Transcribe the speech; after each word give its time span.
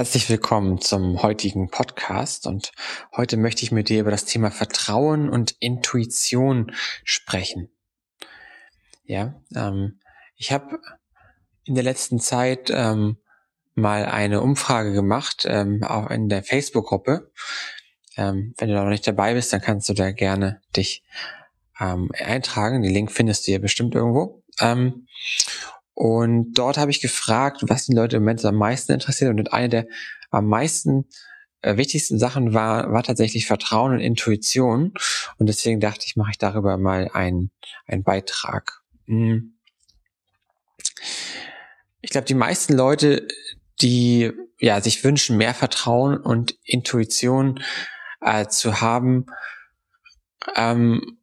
Herzlich 0.00 0.30
willkommen 0.30 0.80
zum 0.80 1.22
heutigen 1.22 1.68
Podcast 1.68 2.46
und 2.46 2.72
heute 3.14 3.36
möchte 3.36 3.64
ich 3.64 3.70
mit 3.70 3.90
dir 3.90 4.00
über 4.00 4.10
das 4.10 4.24
Thema 4.24 4.50
Vertrauen 4.50 5.28
und 5.28 5.56
Intuition 5.60 6.72
sprechen. 7.04 7.68
Ja, 9.04 9.34
ähm, 9.54 10.00
ich 10.36 10.52
habe 10.52 10.80
in 11.64 11.74
der 11.74 11.84
letzten 11.84 12.18
Zeit 12.18 12.70
ähm, 12.70 13.18
mal 13.74 14.06
eine 14.06 14.40
Umfrage 14.40 14.94
gemacht, 14.94 15.44
ähm, 15.46 15.84
auch 15.84 16.08
in 16.08 16.30
der 16.30 16.44
Facebook-Gruppe. 16.44 17.30
Ähm, 18.16 18.54
wenn 18.56 18.68
du 18.68 18.74
da 18.76 18.84
noch 18.84 18.90
nicht 18.90 19.06
dabei 19.06 19.34
bist, 19.34 19.52
dann 19.52 19.60
kannst 19.60 19.86
du 19.90 19.92
da 19.92 20.12
gerne 20.12 20.62
dich 20.74 21.04
ähm, 21.78 22.10
eintragen. 22.14 22.80
Den 22.80 22.94
Link 22.94 23.12
findest 23.12 23.46
du 23.46 23.52
ja 23.52 23.58
bestimmt 23.58 23.94
irgendwo. 23.94 24.42
Ähm, 24.60 25.06
und 26.00 26.54
dort 26.54 26.78
habe 26.78 26.90
ich 26.90 27.02
gefragt, 27.02 27.64
was 27.66 27.84
die 27.84 27.92
Leute 27.92 28.16
im 28.16 28.22
Moment 28.22 28.42
am 28.46 28.54
meisten 28.54 28.92
interessiert. 28.92 29.38
Und 29.38 29.52
eine 29.52 29.68
der 29.68 29.86
am 30.30 30.46
meisten 30.46 31.04
äh, 31.60 31.76
wichtigsten 31.76 32.18
Sachen 32.18 32.54
war, 32.54 32.90
war 32.90 33.02
tatsächlich 33.02 33.46
Vertrauen 33.46 33.92
und 33.92 34.00
Intuition. 34.00 34.94
Und 35.36 35.46
deswegen 35.46 35.78
dachte 35.78 36.06
ich, 36.06 36.16
mache 36.16 36.30
ich 36.30 36.38
darüber 36.38 36.78
mal 36.78 37.10
einen, 37.12 37.50
einen 37.86 38.02
Beitrag. 38.02 38.80
Hm. 39.08 39.58
Ich 42.00 42.08
glaube, 42.08 42.26
die 42.26 42.32
meisten 42.32 42.72
Leute, 42.72 43.28
die 43.82 44.32
ja 44.58 44.80
sich 44.80 45.04
wünschen, 45.04 45.36
mehr 45.36 45.52
Vertrauen 45.52 46.16
und 46.16 46.56
Intuition 46.64 47.62
äh, 48.22 48.46
zu 48.46 48.80
haben, 48.80 49.26
ähm, 50.56 51.18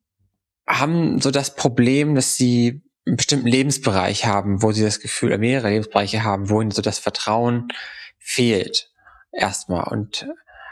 haben 0.68 1.20
so 1.20 1.32
das 1.32 1.56
Problem, 1.56 2.14
dass 2.14 2.36
sie 2.36 2.84
einen 3.08 3.16
bestimmten 3.16 3.48
Lebensbereich 3.48 4.26
haben, 4.26 4.62
wo 4.62 4.72
sie 4.72 4.84
das 4.84 5.00
Gefühl, 5.00 5.38
mehrere 5.38 5.70
Lebensbereiche 5.70 6.24
haben, 6.24 6.50
wo 6.50 6.62
ihnen 6.62 6.72
so 6.72 6.82
das 6.82 7.00
Vertrauen 7.00 7.70
fehlt. 8.20 8.92
Erstmal. 9.32 9.88
Und 9.88 10.28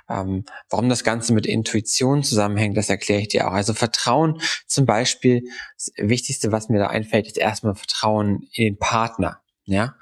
ähm, 0.09 0.45
warum 0.69 0.89
das 0.89 1.03
Ganze 1.03 1.33
mit 1.33 1.45
Intuition 1.45 2.23
zusammenhängt, 2.23 2.77
das 2.77 2.89
erkläre 2.89 3.21
ich 3.21 3.29
dir 3.29 3.47
auch. 3.47 3.53
Also 3.53 3.73
Vertrauen 3.73 4.39
zum 4.67 4.85
Beispiel, 4.85 5.43
das 5.77 5.91
Wichtigste, 5.97 6.51
was 6.51 6.69
mir 6.69 6.79
da 6.79 6.87
einfällt, 6.87 7.27
ist 7.27 7.37
erstmal 7.37 7.75
Vertrauen 7.75 8.47
in 8.53 8.65
den 8.65 8.77
Partner. 8.77 9.41
Ja, 9.63 9.95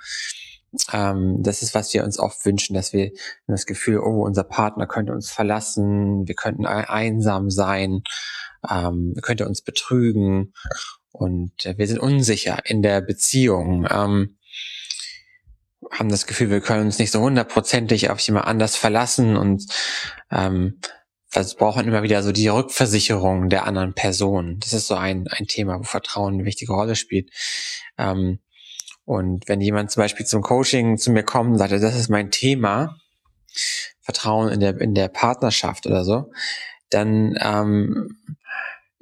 ähm, 0.92 1.38
das 1.42 1.62
ist, 1.62 1.74
was 1.74 1.94
wir 1.94 2.04
uns 2.04 2.20
oft 2.20 2.46
wünschen, 2.46 2.74
dass 2.74 2.92
wir 2.94 3.12
das 3.48 3.66
Gefühl, 3.66 4.00
oh, 4.00 4.26
unser 4.26 4.44
Partner 4.44 4.88
könnte 4.88 5.14
uns 5.14 5.32
verlassen, 5.32 6.28
wir 6.28 6.36
könnten 6.36 6.66
einsam 6.66 7.50
sein, 7.50 8.04
ähm, 8.70 9.14
könnte 9.22 9.48
uns 9.48 9.62
betrügen 9.62 10.54
und 11.14 11.66
äh, 11.66 11.78
wir 11.78 11.88
sind 11.88 12.00
unsicher 12.00 12.60
in 12.66 12.82
der 12.82 13.00
Beziehung, 13.00 13.88
ähm, 13.90 14.38
haben 15.92 16.10
das 16.10 16.26
Gefühl, 16.26 16.50
wir 16.50 16.60
können 16.60 16.86
uns 16.86 17.00
nicht 17.00 17.12
so 17.12 17.22
hundertprozentig 17.22 18.10
auf 18.10 18.20
jemand 18.20 18.48
anders 18.48 18.76
verlassen 18.76 19.38
und 19.38 19.64
ähm, 20.32 20.80
also 21.36 21.56
brauchen 21.58 21.88
immer 21.88 22.04
wieder 22.04 22.22
so 22.24 22.32
die 22.32 22.48
Rückversicherung 22.48 23.50
der 23.50 23.66
anderen 23.66 23.94
Person. 23.94 24.60
Das 24.60 24.74
ist 24.74 24.88
so 24.88 24.96
ein, 24.96 25.28
ein 25.30 25.48
Thema, 25.48 25.80
wo 25.80 25.84
Vertrauen 25.84 26.36
eine 26.36 26.46
wichtige 26.46 26.74
Rolle 26.74 26.96
spielt. 26.96 27.32
Ähm, 27.98 28.40
und 29.06 29.48
wenn 29.48 29.62
jemand 29.62 29.92
zum 29.92 30.02
Beispiel 30.02 30.26
zum 30.26 30.42
Coaching 30.42 30.98
zu 30.98 31.12
mir 31.12 31.24
kommt 31.24 31.52
und 31.52 31.58
sagt, 31.58 31.72
das 31.72 31.96
ist 31.96 32.10
mein 32.10 32.32
Thema, 32.32 32.98
Vertrauen 34.02 34.52
in 34.52 34.60
der, 34.60 34.80
in 34.80 34.96
der 34.96 35.10
Partnerschaft 35.10 35.86
oder 35.86 36.04
so, 36.04 36.32
dann 36.90 37.38
ähm, 37.40 38.18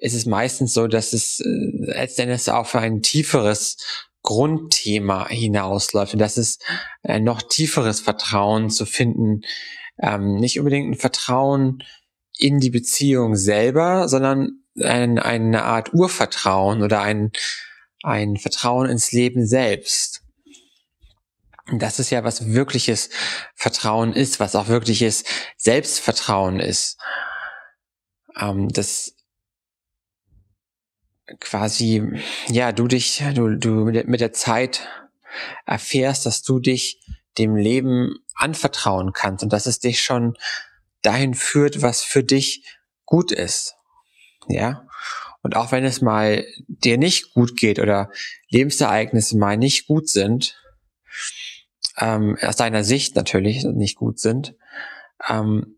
ist 0.01 0.15
es 0.15 0.25
meistens 0.25 0.73
so, 0.73 0.87
dass 0.87 1.13
es 1.13 1.39
äh, 1.39 1.45
letztendlich 1.45 2.49
auf 2.49 2.75
ein 2.75 3.01
tieferes 3.01 3.77
Grundthema 4.23 5.29
hinausläuft 5.29 6.13
und 6.13 6.19
das 6.19 6.37
ist 6.37 6.61
ein 7.03 7.23
noch 7.23 7.41
tieferes 7.41 8.01
Vertrauen 8.01 8.69
zu 8.69 8.85
finden, 8.85 9.41
ähm, 9.99 10.35
nicht 10.35 10.59
unbedingt 10.59 10.91
ein 10.91 10.99
Vertrauen 10.99 11.83
in 12.37 12.59
die 12.59 12.71
Beziehung 12.71 13.35
selber, 13.35 14.07
sondern 14.09 14.63
ein, 14.79 15.19
eine 15.19 15.63
Art 15.63 15.93
Urvertrauen 15.93 16.81
oder 16.81 17.01
ein, 17.01 17.31
ein 18.03 18.37
Vertrauen 18.37 18.89
ins 18.89 19.11
Leben 19.11 19.45
selbst. 19.45 20.23
Und 21.69 21.81
das 21.81 21.99
ist 21.99 22.09
ja, 22.09 22.23
was 22.23 22.47
wirkliches 22.47 23.09
Vertrauen 23.55 24.13
ist, 24.13 24.39
was 24.39 24.55
auch 24.55 24.67
wirkliches 24.67 25.23
Selbstvertrauen 25.57 26.59
ist. 26.59 26.97
Ähm, 28.39 28.69
das 28.69 29.15
quasi, 31.39 32.03
ja, 32.47 32.71
du 32.71 32.87
dich, 32.87 33.23
du, 33.33 33.55
du 33.57 33.85
mit 33.85 34.21
der, 34.21 34.33
Zeit 34.33 34.87
erfährst, 35.65 36.25
dass 36.25 36.43
du 36.43 36.59
dich 36.59 36.99
dem 37.37 37.55
Leben 37.55 38.15
anvertrauen 38.35 39.13
kannst 39.13 39.43
und 39.43 39.53
dass 39.53 39.65
es 39.65 39.79
dich 39.79 40.01
schon 40.03 40.35
dahin 41.01 41.33
führt, 41.33 41.81
was 41.81 42.03
für 42.03 42.23
dich 42.23 42.65
gut 43.05 43.31
ist. 43.31 43.75
Ja. 44.47 44.87
Und 45.41 45.55
auch 45.55 45.71
wenn 45.71 45.85
es 45.85 46.01
mal 46.01 46.45
dir 46.67 46.97
nicht 46.97 47.33
gut 47.33 47.57
geht 47.57 47.79
oder 47.79 48.11
Lebensereignisse 48.49 49.37
mal 49.37 49.57
nicht 49.57 49.87
gut 49.87 50.09
sind, 50.09 50.55
ähm, 51.97 52.37
aus 52.41 52.55
deiner 52.55 52.83
Sicht 52.83 53.15
natürlich 53.15 53.63
nicht 53.63 53.95
gut 53.95 54.19
sind, 54.19 54.55
ähm, 55.27 55.77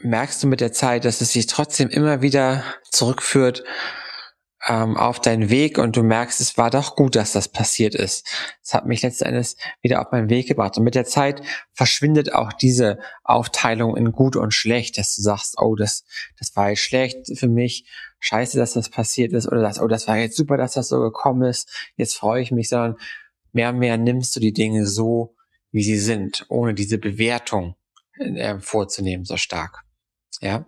merkst 0.00 0.42
du 0.42 0.46
mit 0.46 0.60
der 0.60 0.72
Zeit, 0.72 1.04
dass 1.04 1.20
es 1.20 1.32
sich 1.32 1.46
trotzdem 1.46 1.88
immer 1.88 2.22
wieder 2.22 2.62
zurückführt 2.90 3.64
ähm, 4.66 4.96
auf 4.96 5.20
deinen 5.20 5.50
Weg 5.50 5.78
und 5.78 5.96
du 5.96 6.02
merkst, 6.02 6.40
es 6.40 6.58
war 6.58 6.70
doch 6.70 6.96
gut, 6.96 7.16
dass 7.16 7.32
das 7.32 7.48
passiert 7.48 7.94
ist. 7.94 8.26
Es 8.62 8.74
hat 8.74 8.86
mich 8.86 9.02
letzten 9.02 9.24
Endes 9.24 9.56
wieder 9.82 10.00
auf 10.00 10.12
meinen 10.12 10.30
Weg 10.30 10.48
gebracht. 10.48 10.76
Und 10.76 10.84
mit 10.84 10.94
der 10.94 11.04
Zeit 11.04 11.42
verschwindet 11.72 12.32
auch 12.32 12.52
diese 12.52 12.98
Aufteilung 13.24 13.96
in 13.96 14.12
gut 14.12 14.36
und 14.36 14.52
schlecht, 14.52 14.98
dass 14.98 15.14
du 15.16 15.22
sagst, 15.22 15.56
oh, 15.58 15.74
das, 15.74 16.04
das 16.38 16.54
war 16.56 16.70
jetzt 16.70 16.80
schlecht 16.80 17.38
für 17.38 17.48
mich, 17.48 17.86
scheiße, 18.20 18.58
dass 18.58 18.72
das 18.72 18.90
passiert 18.90 19.32
ist, 19.32 19.46
oder 19.46 19.62
das, 19.62 19.80
oh, 19.80 19.86
das 19.86 20.08
war 20.08 20.16
jetzt 20.18 20.36
super, 20.36 20.56
dass 20.56 20.72
das 20.72 20.88
so 20.88 21.00
gekommen 21.00 21.42
ist, 21.42 21.70
jetzt 21.96 22.16
freue 22.16 22.42
ich 22.42 22.50
mich, 22.50 22.68
sondern 22.68 22.96
mehr 23.52 23.70
und 23.70 23.78
mehr 23.78 23.96
nimmst 23.96 24.34
du 24.34 24.40
die 24.40 24.52
Dinge 24.52 24.86
so, 24.86 25.34
wie 25.70 25.82
sie 25.82 25.98
sind, 25.98 26.46
ohne 26.48 26.74
diese 26.74 26.98
Bewertung 26.98 27.76
äh, 28.18 28.58
vorzunehmen, 28.58 29.24
so 29.24 29.36
stark. 29.36 29.84
Ja, 30.40 30.66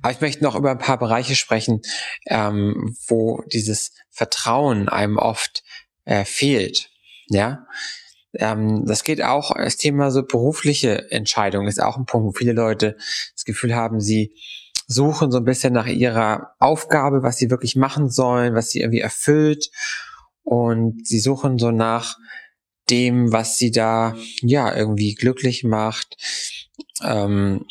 aber 0.00 0.12
ich 0.12 0.20
möchte 0.20 0.42
noch 0.42 0.54
über 0.54 0.70
ein 0.70 0.78
paar 0.78 0.98
Bereiche 0.98 1.36
sprechen, 1.36 1.82
ähm, 2.26 2.96
wo 3.06 3.42
dieses 3.52 3.92
Vertrauen 4.10 4.88
einem 4.88 5.18
oft 5.18 5.64
äh, 6.06 6.24
fehlt. 6.24 6.88
Ja, 7.28 7.66
ähm, 8.34 8.84
das 8.86 9.04
geht 9.04 9.22
auch 9.22 9.54
das 9.54 9.76
Thema 9.76 10.10
so 10.10 10.22
berufliche 10.22 11.10
Entscheidungen 11.10 11.68
ist 11.68 11.82
auch 11.82 11.96
ein 11.96 12.06
Punkt, 12.06 12.26
wo 12.28 12.32
viele 12.32 12.52
Leute 12.52 12.96
das 13.34 13.44
Gefühl 13.44 13.74
haben, 13.74 14.00
sie 14.00 14.34
suchen 14.86 15.32
so 15.32 15.38
ein 15.38 15.44
bisschen 15.44 15.72
nach 15.72 15.86
ihrer 15.86 16.54
Aufgabe, 16.58 17.22
was 17.22 17.38
sie 17.38 17.50
wirklich 17.50 17.76
machen 17.76 18.08
sollen, 18.08 18.54
was 18.54 18.70
sie 18.70 18.80
irgendwie 18.80 19.00
erfüllt 19.00 19.70
und 20.42 21.06
sie 21.06 21.18
suchen 21.18 21.58
so 21.58 21.70
nach 21.70 22.16
dem, 22.88 23.32
was 23.32 23.58
sie 23.58 23.72
da 23.72 24.14
ja 24.42 24.74
irgendwie 24.74 25.14
glücklich 25.14 25.64
macht. 25.64 26.16
Ähm, 27.02 27.64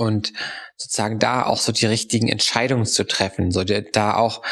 und 0.00 0.32
sozusagen 0.78 1.18
da 1.18 1.44
auch 1.44 1.58
so 1.58 1.72
die 1.72 1.84
richtigen 1.84 2.28
Entscheidungen 2.28 2.86
zu 2.86 3.06
treffen, 3.06 3.50
so 3.50 3.64
da 3.64 4.14
auch 4.14 4.42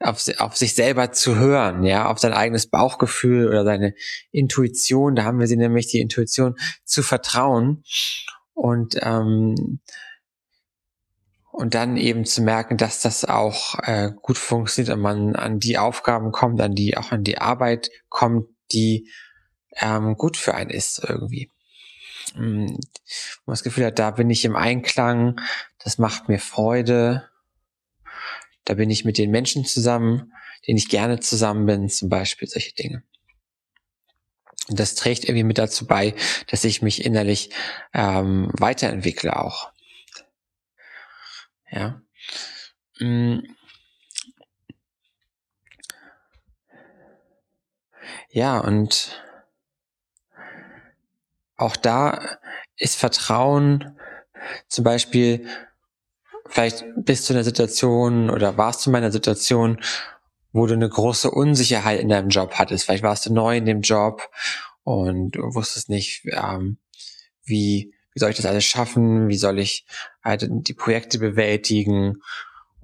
auf, 0.00 0.26
auf 0.38 0.56
sich 0.56 0.74
selber 0.74 1.12
zu 1.12 1.36
hören, 1.36 1.84
ja, 1.84 2.06
auf 2.06 2.18
sein 2.18 2.32
eigenes 2.32 2.68
Bauchgefühl 2.68 3.48
oder 3.48 3.64
seine 3.64 3.94
Intuition, 4.32 5.14
da 5.14 5.24
haben 5.24 5.40
wir 5.40 5.46
sie 5.46 5.58
nämlich 5.58 5.88
die 5.88 6.00
Intuition 6.00 6.56
zu 6.84 7.02
vertrauen 7.02 7.84
und 8.54 8.96
ähm, 9.02 9.80
und 11.52 11.74
dann 11.74 11.98
eben 11.98 12.24
zu 12.24 12.42
merken, 12.42 12.78
dass 12.78 13.02
das 13.02 13.26
auch 13.26 13.78
äh, 13.80 14.10
gut 14.22 14.38
funktioniert 14.38 14.96
und 14.96 15.02
man 15.02 15.36
an 15.36 15.60
die 15.60 15.76
Aufgaben 15.76 16.32
kommt, 16.32 16.60
an 16.62 16.74
die 16.74 16.96
auch 16.96 17.12
an 17.12 17.24
die 17.24 17.38
Arbeit 17.38 17.90
kommt, 18.08 18.48
die 18.72 19.10
ähm, 19.76 20.16
gut 20.16 20.38
für 20.38 20.54
einen 20.54 20.70
ist 20.70 21.04
irgendwie. 21.06 21.50
Mm, 22.34 22.66
wo 22.66 23.42
man 23.46 23.52
das 23.52 23.62
Gefühl 23.62 23.86
hat, 23.86 23.98
da 23.98 24.10
bin 24.10 24.30
ich 24.30 24.44
im 24.44 24.56
Einklang, 24.56 25.40
das 25.78 25.98
macht 25.98 26.28
mir 26.28 26.38
Freude, 26.38 27.28
da 28.64 28.74
bin 28.74 28.90
ich 28.90 29.04
mit 29.04 29.18
den 29.18 29.30
Menschen 29.30 29.64
zusammen, 29.64 30.32
denen 30.66 30.78
ich 30.78 30.88
gerne 30.88 31.20
zusammen 31.20 31.66
bin, 31.66 31.88
zum 31.88 32.08
Beispiel 32.08 32.48
solche 32.48 32.74
Dinge. 32.74 33.02
Und 34.68 34.80
das 34.80 34.94
trägt 34.94 35.24
irgendwie 35.24 35.44
mit 35.44 35.58
dazu 35.58 35.86
bei, 35.86 36.14
dass 36.48 36.64
ich 36.64 36.80
mich 36.80 37.04
innerlich 37.04 37.50
ähm, 37.92 38.48
weiterentwickle 38.52 39.36
auch. 39.36 39.70
Ja. 41.70 42.00
Mm. 42.98 43.40
Ja, 48.30 48.58
und 48.58 49.22
auch 51.56 51.76
da 51.76 52.38
ist 52.76 52.96
Vertrauen 52.96 53.96
zum 54.68 54.84
Beispiel, 54.84 55.46
vielleicht 56.46 56.84
bist 56.96 57.28
du 57.28 57.32
in 57.32 57.38
einer 57.38 57.44
Situation 57.44 58.30
oder 58.30 58.56
warst 58.56 58.84
du 58.84 58.90
in 58.90 58.96
einer 58.96 59.12
Situation, 59.12 59.80
wo 60.52 60.66
du 60.66 60.74
eine 60.74 60.88
große 60.88 61.30
Unsicherheit 61.30 62.00
in 62.00 62.08
deinem 62.08 62.28
Job 62.28 62.54
hattest. 62.54 62.84
Vielleicht 62.84 63.02
warst 63.02 63.26
du 63.26 63.32
neu 63.32 63.56
in 63.56 63.64
dem 63.64 63.80
Job 63.80 64.28
und 64.84 65.36
wusstest 65.36 65.88
nicht, 65.88 66.24
ähm, 66.26 66.78
wie, 67.44 67.92
wie 68.12 68.18
soll 68.18 68.30
ich 68.30 68.36
das 68.36 68.46
alles 68.46 68.64
schaffen, 68.64 69.28
wie 69.28 69.36
soll 69.36 69.58
ich 69.58 69.86
halt 70.22 70.46
die 70.48 70.74
Projekte 70.74 71.18
bewältigen 71.18 72.18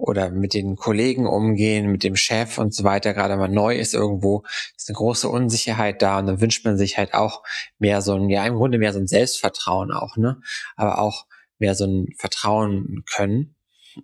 oder 0.01 0.31
mit 0.31 0.53
den 0.55 0.75
Kollegen 0.75 1.27
umgehen, 1.27 1.91
mit 1.91 2.03
dem 2.03 2.15
Chef 2.15 2.57
und 2.57 2.73
so 2.73 2.83
weiter, 2.83 3.13
gerade 3.13 3.37
mal 3.37 3.47
neu 3.47 3.75
ist 3.77 3.93
irgendwo, 3.93 4.43
ist 4.75 4.89
eine 4.89 4.95
große 4.95 5.29
Unsicherheit 5.29 6.01
da 6.01 6.17
und 6.17 6.25
dann 6.25 6.41
wünscht 6.41 6.65
man 6.65 6.77
sich 6.77 6.97
halt 6.97 7.13
auch 7.13 7.43
mehr 7.77 8.01
so 8.01 8.15
ein, 8.15 8.29
ja 8.29 8.45
im 8.45 8.55
Grunde 8.55 8.79
mehr 8.79 8.93
so 8.93 8.99
ein 8.99 9.07
Selbstvertrauen 9.07 9.91
auch, 9.91 10.17
ne? 10.17 10.41
Aber 10.75 10.99
auch 10.99 11.27
mehr 11.59 11.75
so 11.75 11.85
ein 11.85 12.07
Vertrauen 12.17 13.03
können. 13.13 13.55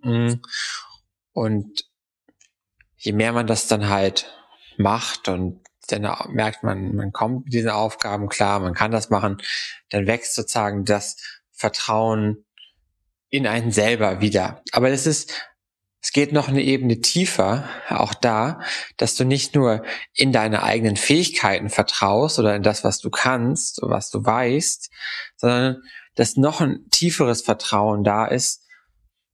Mm. 0.02 0.34
Und 1.32 1.84
je 2.96 3.12
mehr 3.12 3.32
man 3.32 3.48
das 3.48 3.66
dann 3.66 3.88
halt 3.88 4.32
macht 4.76 5.28
und 5.28 5.60
dann 5.88 6.08
merkt 6.28 6.62
man, 6.62 6.94
man 6.94 7.12
kommt 7.12 7.46
mit 7.46 7.54
diesen 7.54 7.70
Aufgaben 7.70 8.28
klar, 8.28 8.60
man 8.60 8.74
kann 8.74 8.92
das 8.92 9.10
machen, 9.10 9.38
dann 9.90 10.06
wächst 10.06 10.34
sozusagen 10.34 10.84
das 10.84 11.16
Vertrauen 11.50 12.44
in 13.30 13.46
einen 13.46 13.72
selber 13.72 14.20
wieder. 14.20 14.62
Aber 14.72 14.90
es 14.90 15.06
ist, 15.06 15.47
es 16.08 16.12
geht 16.12 16.32
noch 16.32 16.48
eine 16.48 16.62
Ebene 16.62 17.02
tiefer, 17.02 17.68
auch 17.90 18.14
da, 18.14 18.62
dass 18.96 19.14
du 19.14 19.24
nicht 19.24 19.54
nur 19.54 19.84
in 20.14 20.32
deine 20.32 20.62
eigenen 20.62 20.96
Fähigkeiten 20.96 21.68
vertraust 21.68 22.38
oder 22.38 22.56
in 22.56 22.62
das, 22.62 22.82
was 22.82 22.98
du 22.98 23.10
kannst, 23.10 23.80
was 23.82 24.08
du 24.08 24.24
weißt, 24.24 24.90
sondern 25.36 25.82
dass 26.14 26.38
noch 26.38 26.62
ein 26.62 26.88
tieferes 26.90 27.42
Vertrauen 27.42 28.04
da 28.04 28.24
ist, 28.24 28.64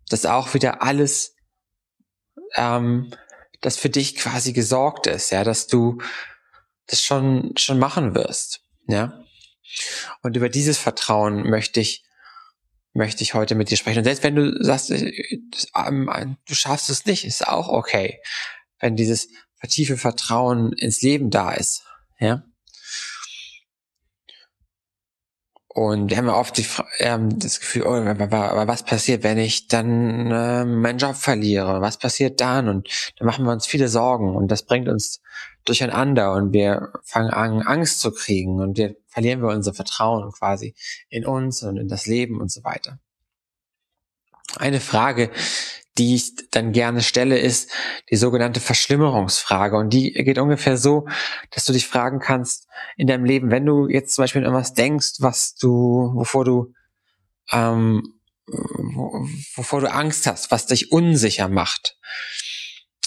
dass 0.09 0.27
auch 0.27 0.53
wieder 0.55 0.83
alles, 0.83 1.37
ähm, 2.57 3.13
das 3.61 3.77
für 3.77 3.89
dich 3.89 4.17
quasi 4.17 4.53
gesorgt 4.53 5.07
ist, 5.07 5.31
ja, 5.31 5.45
dass 5.45 5.69
du 5.69 5.99
das 6.89 7.01
schon, 7.01 7.53
schon 7.57 7.79
machen 7.79 8.17
wirst, 8.17 8.63
ja. 8.89 9.23
Und 10.23 10.37
über 10.37 10.49
dieses 10.49 10.79
Vertrauen 10.79 11.49
möchte 11.49 11.79
ich, 11.79 12.03
möchte 12.95 13.23
ich 13.23 13.35
heute 13.35 13.55
mit 13.55 13.71
dir 13.71 13.77
sprechen. 13.77 13.99
Und 13.99 14.05
selbst 14.05 14.23
wenn 14.23 14.37
du 14.37 14.65
sagst, 14.65 14.91
äh, 14.91 15.13
ähm, 15.77 16.37
du 16.47 16.55
schaffst 16.55 16.89
es 16.89 17.05
nicht, 17.05 17.25
ist 17.25 17.47
auch 17.47 17.69
okay. 17.69 18.21
Wenn 18.81 18.97
dieses 18.97 19.29
tiefe 19.69 19.97
Vertrauen 19.97 20.73
ins 20.73 21.03
Leben 21.03 21.31
da 21.31 21.53
ist, 21.53 21.85
ja. 22.19 22.45
Und 25.69 26.11
wir 26.11 26.19
haben 26.19 26.29
ja 26.29 26.37
oft 26.37 26.57
die, 26.57 26.67
ähm, 27.01 27.37
das 27.37 27.59
Gefühl, 27.59 27.83
oh, 27.83 27.95
aber 27.95 28.69
was 28.69 28.85
passiert, 28.85 29.25
wenn 29.25 29.39
ich 29.39 29.67
dann 29.67 30.31
äh, 30.31 30.65
meinen 30.65 30.99
Job 30.99 31.17
verliere? 31.17 31.81
Was 31.81 31.99
passiert 31.99 32.41
dann? 32.41 32.69
Und 32.69 32.89
dann 33.19 33.27
machen 33.27 33.45
wir 33.45 33.51
uns 33.51 33.67
viele 33.67 33.89
Sorgen 33.89 34.37
und 34.37 34.53
das 34.53 34.67
bringt 34.67 34.89
uns 34.89 35.21
durcheinander 35.65 36.33
und 36.35 36.53
wir 36.53 36.93
fangen 37.03 37.31
an, 37.31 37.63
Angst 37.63 38.01
zu 38.01 38.13
kriegen 38.13 38.61
und 38.61 38.77
wir 38.77 38.95
verlieren 39.15 39.41
wir 39.41 39.49
unser 39.49 39.73
Vertrauen 39.73 40.31
quasi 40.33 40.75
in 41.09 41.25
uns 41.25 41.63
und 41.63 41.79
in 41.79 41.89
das 41.89 42.07
Leben 42.07 42.41
und 42.41 42.51
so 42.51 42.63
weiter. 42.65 42.99
Eine 44.57 44.81
Frage, 44.81 45.31
die 45.97 46.17
ich 46.17 46.33
dann 46.51 46.73
gerne 46.73 47.01
stelle, 47.01 47.39
ist 47.39 47.71
die 48.11 48.17
sogenannte 48.17 48.61
Verschlimmerungsfrage. 48.61 49.77
Und 49.77 49.91
die 49.91 50.13
geht 50.13 50.39
ungefähr 50.39 50.77
so, 50.77 51.07
dass 51.53 51.65
du 51.65 51.73
dich 51.73 51.87
fragen 51.87 52.19
kannst 52.19 52.67
in 52.97 53.07
deinem 53.07 53.25
Leben, 53.25 53.51
wenn 53.53 53.65
du 53.65 53.89
jetzt 53.89 54.15
zum 54.15 54.25
Beispiel 54.25 54.41
an 54.41 54.47
irgendwas 54.47 54.75
denkst, 54.75 55.15
was 55.21 55.55
du, 55.55 56.11
wovor 56.15 56.45
du, 56.45 56.73
ähm, 57.53 58.03
wovor 59.57 59.81
du 59.81 59.91
Angst 59.91 60.27
hast, 60.27 60.51
was 60.51 60.67
dich 60.67 60.91
unsicher 60.91 61.49
macht, 61.49 61.97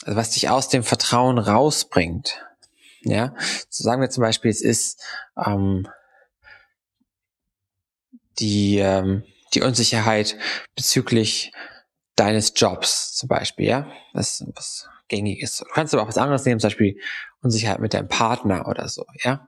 also 0.05 0.15
was 0.15 0.31
dich 0.31 0.49
aus 0.49 0.69
dem 0.69 0.83
Vertrauen 0.83 1.37
rausbringt. 1.37 2.41
Ja, 3.01 3.35
so 3.69 3.83
sagen 3.83 4.01
wir 4.01 4.09
zum 4.09 4.21
Beispiel, 4.21 4.51
es 4.51 4.61
ist 4.61 5.03
ähm, 5.37 5.87
die, 8.39 8.79
ähm, 8.79 9.23
die 9.53 9.61
Unsicherheit 9.61 10.35
bezüglich 10.75 11.51
deines 12.15 12.53
Jobs 12.55 13.13
zum 13.15 13.29
Beispiel, 13.29 13.67
ja, 13.67 13.91
was, 14.13 14.43
was 14.55 14.89
gängig 15.07 15.41
ist. 15.41 15.61
Du 15.61 15.65
kannst 15.65 15.93
aber 15.93 16.03
auch 16.03 16.07
was 16.07 16.17
anderes 16.17 16.45
nehmen, 16.45 16.59
zum 16.59 16.69
Beispiel 16.69 16.99
Unsicherheit 17.41 17.79
mit 17.79 17.93
deinem 17.93 18.07
Partner 18.07 18.67
oder 18.67 18.87
so, 18.89 19.05
ja. 19.23 19.47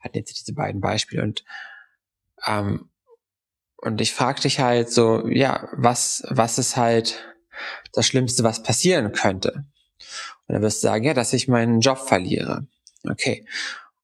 Hat 0.00 0.14
jetzt 0.14 0.38
diese 0.38 0.54
beiden 0.54 0.80
Beispiele 0.80 1.22
und 1.22 1.44
ähm, 2.46 2.88
und 3.78 4.00
ich 4.00 4.14
frage 4.14 4.40
dich 4.40 4.60
halt 4.60 4.90
so, 4.90 5.26
ja, 5.28 5.68
was 5.72 6.24
was 6.28 6.58
ist 6.58 6.76
halt 6.76 7.24
das 7.92 8.06
Schlimmste, 8.06 8.44
was 8.44 8.62
passieren 8.62 9.12
könnte? 9.12 9.64
Und 10.46 10.54
dann 10.54 10.62
wirst 10.62 10.82
du 10.82 10.88
sagen, 10.88 11.04
ja, 11.04 11.14
dass 11.14 11.32
ich 11.32 11.48
meinen 11.48 11.80
Job 11.80 11.98
verliere. 11.98 12.66
Okay. 13.08 13.46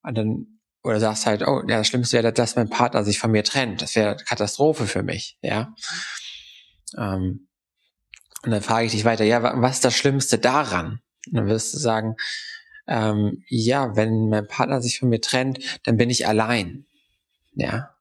Und 0.03 0.17
dann 0.17 0.47
oder 0.85 0.99
sagst 0.99 1.27
halt, 1.27 1.43
oh, 1.47 1.63
ja, 1.69 1.79
das 1.79 1.87
Schlimmste 1.87 2.17
wäre, 2.17 2.33
dass 2.33 2.57
mein 2.57 2.69
Partner 2.69 3.05
sich 3.05 3.19
von 3.19 3.31
mir 3.31 3.45
trennt. 3.45 3.83
Das 3.83 3.95
wäre 3.95 4.17
Katastrophe 4.17 4.87
für 4.87 5.03
mich, 5.03 5.39
ja. 5.41 5.75
Ähm, 6.97 7.49
und 8.45 8.51
dann 8.51 8.63
frage 8.63 8.87
ich 8.87 8.93
dich 8.93 9.05
weiter, 9.05 9.25
ja, 9.25 9.43
was 9.43 9.77
ist 9.77 9.85
das 9.85 9.97
Schlimmste 9.97 10.39
daran? 10.39 11.01
Und 11.27 11.35
dann 11.37 11.47
wirst 11.47 11.73
du 11.73 11.79
sagen, 11.79 12.17
ähm, 12.89 13.45
ja, 13.49 13.95
wenn 13.95 14.29
mein 14.29 14.49
Partner 14.49 14.83
sich 14.83 14.99
von 14.99 15.09
mir 15.09 15.21
trennt, 15.21 15.61
dann 15.85 15.97
bin 15.97 16.11
ich 16.11 16.27
allein. 16.27 16.85
Ja. 17.55 17.95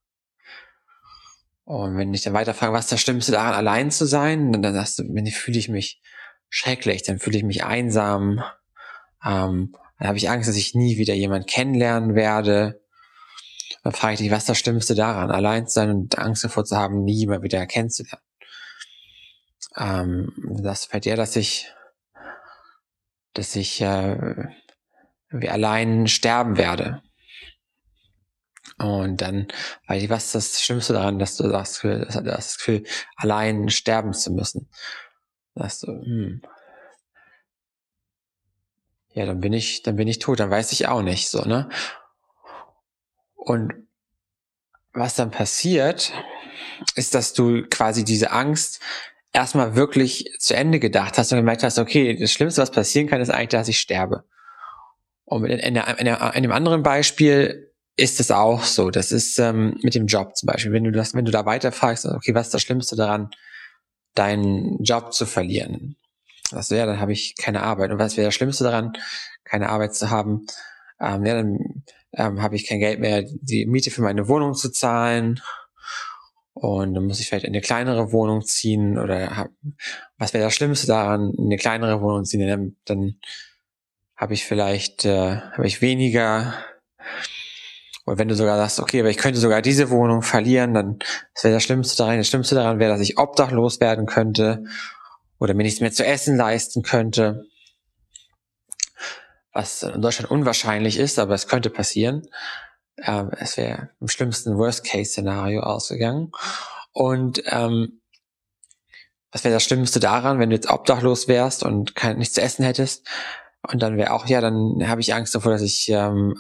Und 1.65 1.95
wenn 1.97 2.13
ich 2.13 2.23
dann 2.23 2.33
weiter 2.33 2.55
frage, 2.55 2.73
was 2.73 2.85
ist 2.85 2.91
das 2.93 3.01
Schlimmste 3.01 3.31
daran, 3.31 3.53
allein 3.53 3.91
zu 3.91 4.05
sein, 4.05 4.51
dann, 4.51 4.63
dann 4.63 4.73
sagst 4.73 4.97
du, 4.97 5.03
dann 5.03 5.27
fühle 5.27 5.59
ich 5.59 5.69
mich 5.69 6.01
schrecklich, 6.49 7.03
dann 7.03 7.19
fühle 7.19 7.37
ich 7.37 7.43
mich 7.43 7.63
einsam, 7.63 8.43
ähm, 9.23 9.75
dann 10.01 10.09
habe 10.09 10.17
ich 10.17 10.29
Angst, 10.29 10.49
dass 10.49 10.57
ich 10.57 10.75
nie 10.75 10.97
wieder 10.97 11.13
jemand 11.13 11.47
kennenlernen 11.47 12.15
werde. 12.15 12.81
Dann 13.83 13.93
frage 13.93 14.15
ich 14.15 14.19
dich, 14.19 14.31
was 14.31 14.39
ist 14.39 14.49
das 14.49 14.57
Schlimmste 14.57 14.95
daran, 14.95 15.31
allein 15.31 15.67
zu 15.67 15.75
sein 15.75 15.91
und 15.91 16.19
Angst 16.19 16.43
davor 16.43 16.65
zu 16.65 16.75
haben, 16.75 17.05
nie 17.05 17.25
mal 17.25 17.41
wieder 17.43 17.65
kennenzulernen 17.65 18.21
ähm, 19.77 20.33
das 20.61 20.85
fällt 20.85 21.05
dir, 21.05 21.15
dass 21.15 21.35
ich, 21.35 21.71
dass 23.33 23.55
ich 23.55 23.81
äh, 23.81 24.49
wie 25.29 25.49
allein 25.49 26.07
sterben 26.07 26.57
werde. 26.57 27.01
Und 28.77 29.21
dann, 29.21 29.47
weil 29.87 30.09
was 30.09 30.25
ist 30.25 30.35
das 30.35 30.61
Schlimmste 30.61 30.93
daran, 30.93 31.19
dass 31.19 31.37
du 31.37 31.47
sagst, 31.49 31.83
das, 31.83 32.23
das 32.23 32.57
Gefühl, 32.57 32.83
allein 33.15 33.69
sterben 33.69 34.13
zu 34.13 34.31
müssen. 34.31 34.69
Sagst 35.55 35.83
du, 35.83 35.87
hm. 35.87 36.41
Ja, 39.13 39.25
dann 39.25 39.41
bin 39.41 39.53
ich, 39.53 39.83
dann 39.83 39.95
bin 39.97 40.07
ich 40.07 40.19
tot, 40.19 40.39
dann 40.39 40.49
weiß 40.49 40.71
ich 40.71 40.87
auch 40.87 41.01
nicht, 41.01 41.29
so, 41.29 41.41
ne? 41.43 41.69
Und 43.35 43.73
was 44.93 45.15
dann 45.15 45.31
passiert, 45.31 46.13
ist, 46.95 47.13
dass 47.15 47.33
du 47.33 47.63
quasi 47.69 48.03
diese 48.03 48.31
Angst 48.31 48.81
erstmal 49.33 49.75
wirklich 49.75 50.31
zu 50.39 50.55
Ende 50.55 50.79
gedacht 50.79 51.17
hast 51.17 51.31
und 51.31 51.37
gemerkt 51.37 51.63
hast, 51.63 51.79
okay, 51.79 52.17
das 52.17 52.31
Schlimmste, 52.31 52.61
was 52.61 52.71
passieren 52.71 53.07
kann, 53.07 53.21
ist 53.21 53.29
eigentlich, 53.29 53.49
dass 53.49 53.67
ich 53.67 53.79
sterbe. 53.79 54.25
Und 55.25 55.45
in, 55.45 55.59
in, 55.59 55.75
in, 55.75 56.07
in 56.07 56.15
einem 56.15 56.51
anderen 56.51 56.83
Beispiel 56.83 57.71
ist 57.95 58.19
es 58.19 58.31
auch 58.31 58.63
so. 58.63 58.89
Das 58.89 59.11
ist 59.11 59.37
ähm, 59.39 59.77
mit 59.81 59.95
dem 59.95 60.07
Job 60.07 60.35
zum 60.35 60.47
Beispiel. 60.47 60.71
Wenn 60.71 60.83
du 60.83 60.91
das, 60.91 61.13
wenn 61.13 61.25
du 61.25 61.31
da 61.31 61.45
weiter 61.45 61.71
fragst, 61.71 62.05
okay, 62.05 62.33
was 62.33 62.47
ist 62.47 62.53
das 62.53 62.61
Schlimmste 62.61 62.95
daran, 62.95 63.29
deinen 64.15 64.83
Job 64.83 65.13
zu 65.13 65.25
verlieren? 65.25 65.95
Also 66.53 66.75
ja, 66.75 66.85
dann 66.85 66.99
habe 66.99 67.13
ich 67.13 67.35
keine 67.35 67.63
Arbeit. 67.63 67.91
Und 67.91 67.99
was 67.99 68.17
wäre 68.17 68.27
das 68.27 68.35
Schlimmste 68.35 68.63
daran, 68.63 68.93
keine 69.43 69.69
Arbeit 69.69 69.95
zu 69.95 70.09
haben? 70.09 70.45
Ähm, 70.99 71.25
ja, 71.25 71.35
dann 71.35 71.83
ähm, 72.13 72.41
habe 72.41 72.55
ich 72.55 72.67
kein 72.67 72.79
Geld 72.79 72.99
mehr, 72.99 73.23
die 73.23 73.65
Miete 73.65 73.91
für 73.91 74.01
meine 74.01 74.27
Wohnung 74.27 74.53
zu 74.53 74.71
zahlen 74.71 75.41
und 76.53 76.93
dann 76.93 77.05
muss 77.05 77.19
ich 77.19 77.27
vielleicht 77.27 77.45
in 77.45 77.53
eine 77.53 77.61
kleinere 77.61 78.11
Wohnung 78.11 78.43
ziehen 78.43 78.99
oder 78.99 79.35
hab, 79.35 79.49
was 80.17 80.33
wäre 80.33 80.43
das 80.43 80.53
Schlimmste 80.53 80.87
daran, 80.87 81.33
in 81.37 81.45
eine 81.45 81.57
kleinere 81.57 82.01
Wohnung 82.01 82.25
ziehen? 82.25 82.45
Dann, 82.47 82.75
dann 82.85 83.15
habe 84.15 84.33
ich 84.33 84.45
vielleicht 84.45 85.05
äh, 85.05 85.37
habe 85.37 85.65
ich 85.65 85.81
weniger. 85.81 86.53
Und 88.05 88.17
wenn 88.17 88.27
du 88.27 88.35
sogar 88.35 88.57
sagst, 88.57 88.79
okay, 88.79 88.99
aber 88.99 89.09
ich 89.09 89.17
könnte 89.17 89.39
sogar 89.39 89.61
diese 89.61 89.89
Wohnung 89.89 90.21
verlieren, 90.21 90.73
dann 90.73 90.99
wäre 91.41 91.53
das 91.53 91.63
Schlimmste 91.63 91.97
daran. 91.97 92.17
Das 92.17 92.27
Schlimmste 92.27 92.55
daran 92.55 92.79
wäre, 92.79 92.91
dass 92.91 93.01
ich 93.01 93.17
obdachlos 93.17 93.79
werden 93.79 94.05
könnte 94.05 94.65
oder 95.41 95.53
mir 95.53 95.63
nichts 95.63 95.81
mehr 95.81 95.91
zu 95.91 96.05
essen 96.05 96.37
leisten 96.37 96.83
könnte. 96.83 97.43
Was 99.51 99.83
in 99.83 100.01
Deutschland 100.01 100.31
unwahrscheinlich 100.31 100.97
ist, 100.97 101.19
aber 101.19 101.33
es 101.33 101.47
könnte 101.49 101.69
passieren 101.69 102.25
äh, 102.97 103.25
es 103.39 103.57
wäre 103.57 103.89
im 103.99 104.07
schlimmsten 104.07 104.57
Worst-Case-Szenario 104.57 105.61
ausgegangen. 105.61 106.31
Und 106.93 107.41
ähm, 107.45 108.01
was 109.31 109.43
wäre 109.43 109.53
das 109.53 109.63
Schlimmste 109.63 109.99
daran, 109.99 110.39
wenn 110.39 110.49
du 110.49 110.55
jetzt 110.55 110.69
obdachlos 110.69 111.27
wärst 111.27 111.63
und 111.63 111.95
kein, 111.95 112.17
nichts 112.17 112.35
zu 112.35 112.41
essen 112.41 112.65
hättest? 112.65 113.07
Und 113.61 113.81
dann 113.81 113.97
wäre 113.97 114.11
auch, 114.11 114.25
ja, 114.25 114.41
dann 114.41 114.87
habe 114.87 115.01
ich 115.01 115.13
Angst 115.13 115.35
davor, 115.35 115.51
dass 115.51 115.61
ich 115.61 115.87
ähm, 115.89 116.35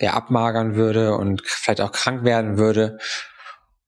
ja, 0.00 0.14
abmagern 0.14 0.76
würde 0.76 1.16
und 1.16 1.42
vielleicht 1.44 1.80
auch 1.80 1.92
krank 1.92 2.24
werden 2.24 2.56
würde. 2.56 2.98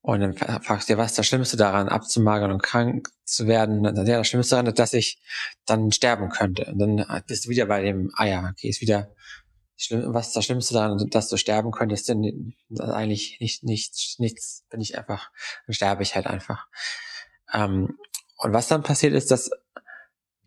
Und 0.08 0.20
dann 0.20 0.62
fragst 0.62 0.88
du 0.88 0.94
dir, 0.94 0.98
was 0.98 1.10
ist 1.10 1.18
das 1.18 1.26
Schlimmste 1.26 1.58
daran, 1.58 1.90
abzumagern 1.90 2.50
und 2.50 2.62
krank 2.62 3.10
zu 3.24 3.46
werden? 3.46 3.84
Ja, 3.84 4.16
das 4.16 4.26
Schlimmste 4.26 4.54
daran 4.54 4.66
ist, 4.66 4.78
dass 4.78 4.94
ich 4.94 5.20
dann 5.66 5.92
sterben 5.92 6.30
könnte. 6.30 6.64
Und 6.64 6.78
dann 6.78 7.22
bist 7.26 7.44
du 7.44 7.50
wieder 7.50 7.66
bei 7.66 7.82
dem, 7.82 8.10
ah 8.14 8.24
ja, 8.24 8.50
okay, 8.50 8.70
ist 8.70 8.80
wieder 8.80 9.14
was 9.90 10.32
das 10.32 10.46
Schlimmste 10.46 10.72
daran, 10.72 11.10
dass 11.10 11.28
du 11.28 11.36
sterben 11.36 11.72
könntest, 11.72 12.08
denn 12.08 12.54
eigentlich 12.78 13.36
nicht, 13.40 13.64
nichts, 13.64 14.18
nichts, 14.18 14.64
bin 14.70 14.80
ich 14.80 14.96
einfach, 14.96 15.30
dann 15.66 15.74
sterbe 15.74 16.02
ich 16.02 16.14
halt 16.14 16.26
einfach. 16.26 16.68
Ähm, 17.52 17.98
und 18.38 18.54
was 18.54 18.66
dann 18.66 18.82
passiert 18.82 19.12
ist, 19.12 19.30
dass 19.30 19.50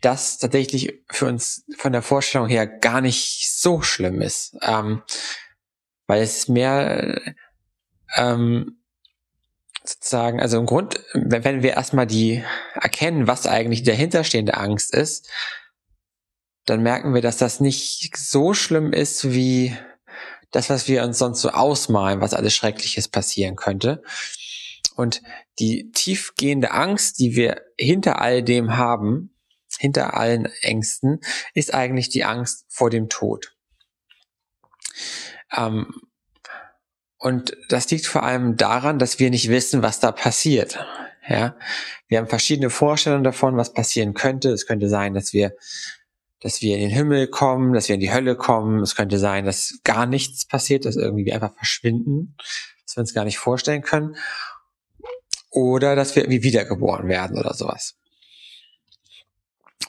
das 0.01 0.39
tatsächlich 0.39 1.03
für 1.07 1.27
uns 1.27 1.65
von 1.77 1.91
der 1.91 2.01
Vorstellung 2.01 2.47
her 2.47 2.65
gar 2.65 2.99
nicht 2.99 3.53
so 3.53 3.83
schlimm 3.83 4.23
ist, 4.23 4.57
ähm, 4.63 5.03
weil 6.07 6.23
es 6.23 6.47
mehr 6.47 7.21
ähm, 8.15 8.80
sozusagen, 9.83 10.39
also 10.39 10.59
im 10.59 10.65
Grund, 10.65 10.99
wenn 11.13 11.63
wir 11.63 11.71
erstmal 11.71 12.07
die 12.07 12.43
erkennen, 12.73 13.27
was 13.27 13.47
eigentlich 13.47 13.83
dahinterstehende 13.83 14.57
Angst 14.57 14.93
ist, 14.93 15.29
dann 16.65 16.83
merken 16.83 17.13
wir, 17.13 17.21
dass 17.21 17.37
das 17.37 17.59
nicht 17.59 18.15
so 18.15 18.53
schlimm 18.53 18.93
ist 18.93 19.31
wie 19.33 19.75
das, 20.51 20.69
was 20.69 20.87
wir 20.87 21.03
uns 21.03 21.17
sonst 21.17 21.41
so 21.41 21.49
ausmalen, 21.49 22.21
was 22.21 22.33
alles 22.33 22.53
Schreckliches 22.53 23.07
passieren 23.07 23.55
könnte. 23.55 24.03
Und 24.95 25.21
die 25.59 25.91
tiefgehende 25.91 26.71
Angst, 26.71 27.19
die 27.19 27.35
wir 27.35 27.61
hinter 27.77 28.21
all 28.21 28.43
dem 28.43 28.77
haben, 28.77 29.35
hinter 29.79 30.15
allen 30.15 30.45
Ängsten, 30.61 31.21
ist 31.53 31.73
eigentlich 31.73 32.09
die 32.09 32.25
Angst 32.25 32.65
vor 32.69 32.89
dem 32.89 33.09
Tod. 33.09 33.55
Ähm, 35.55 35.87
und 37.21 37.55
das 37.69 37.89
liegt 37.91 38.07
vor 38.07 38.23
allem 38.23 38.57
daran, 38.57 38.97
dass 38.97 39.19
wir 39.19 39.29
nicht 39.29 39.49
wissen, 39.49 39.83
was 39.83 39.99
da 39.99 40.11
passiert. 40.11 40.83
Ja, 41.29 41.55
wir 42.07 42.17
haben 42.17 42.27
verschiedene 42.27 42.71
Vorstellungen 42.71 43.23
davon, 43.23 43.57
was 43.57 43.73
passieren 43.73 44.15
könnte. 44.15 44.49
Es 44.49 44.65
könnte 44.65 44.89
sein, 44.89 45.13
dass 45.13 45.31
wir 45.31 45.55
dass 46.41 46.63
wir 46.63 46.73
in 46.75 46.81
den 46.81 46.89
Himmel 46.89 47.27
kommen, 47.27 47.73
dass 47.73 47.87
wir 47.87 47.93
in 47.93 48.01
die 48.01 48.11
Hölle 48.11 48.35
kommen. 48.35 48.81
Es 48.81 48.95
könnte 48.95 49.19
sein, 49.19 49.45
dass 49.45 49.79
gar 49.83 50.07
nichts 50.07 50.45
passiert, 50.45 50.85
dass 50.85 50.95
irgendwie 50.95 51.25
wir 51.25 51.35
einfach 51.35 51.55
verschwinden, 51.55 52.35
dass 52.83 52.97
wir 52.97 53.01
uns 53.01 53.13
gar 53.13 53.25
nicht 53.25 53.37
vorstellen 53.37 53.83
können. 53.83 54.15
Oder 55.51 55.95
dass 55.95 56.15
wir 56.15 56.23
irgendwie 56.23 56.41
wiedergeboren 56.41 57.07
werden 57.07 57.37
oder 57.37 57.53
sowas. 57.53 57.95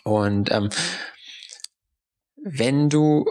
Und 0.05 0.51
ähm, 0.51 0.69
wenn 2.37 2.91
du 2.91 3.25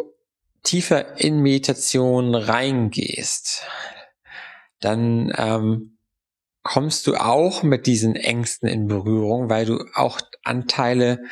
tiefer 0.64 1.20
in 1.20 1.42
Meditation 1.42 2.36
reingehst, 2.36 3.64
dann 4.80 5.34
ähm, 5.38 5.98
kommst 6.64 7.08
du 7.08 7.16
auch 7.16 7.64
mit 7.64 7.88
diesen 7.88 8.16
Ängsten 8.16 8.68
in 8.68 8.88
Berührung, 8.88 9.50
weil 9.50 9.66
du 9.66 9.84
auch 9.96 10.20
Anteile 10.44 11.24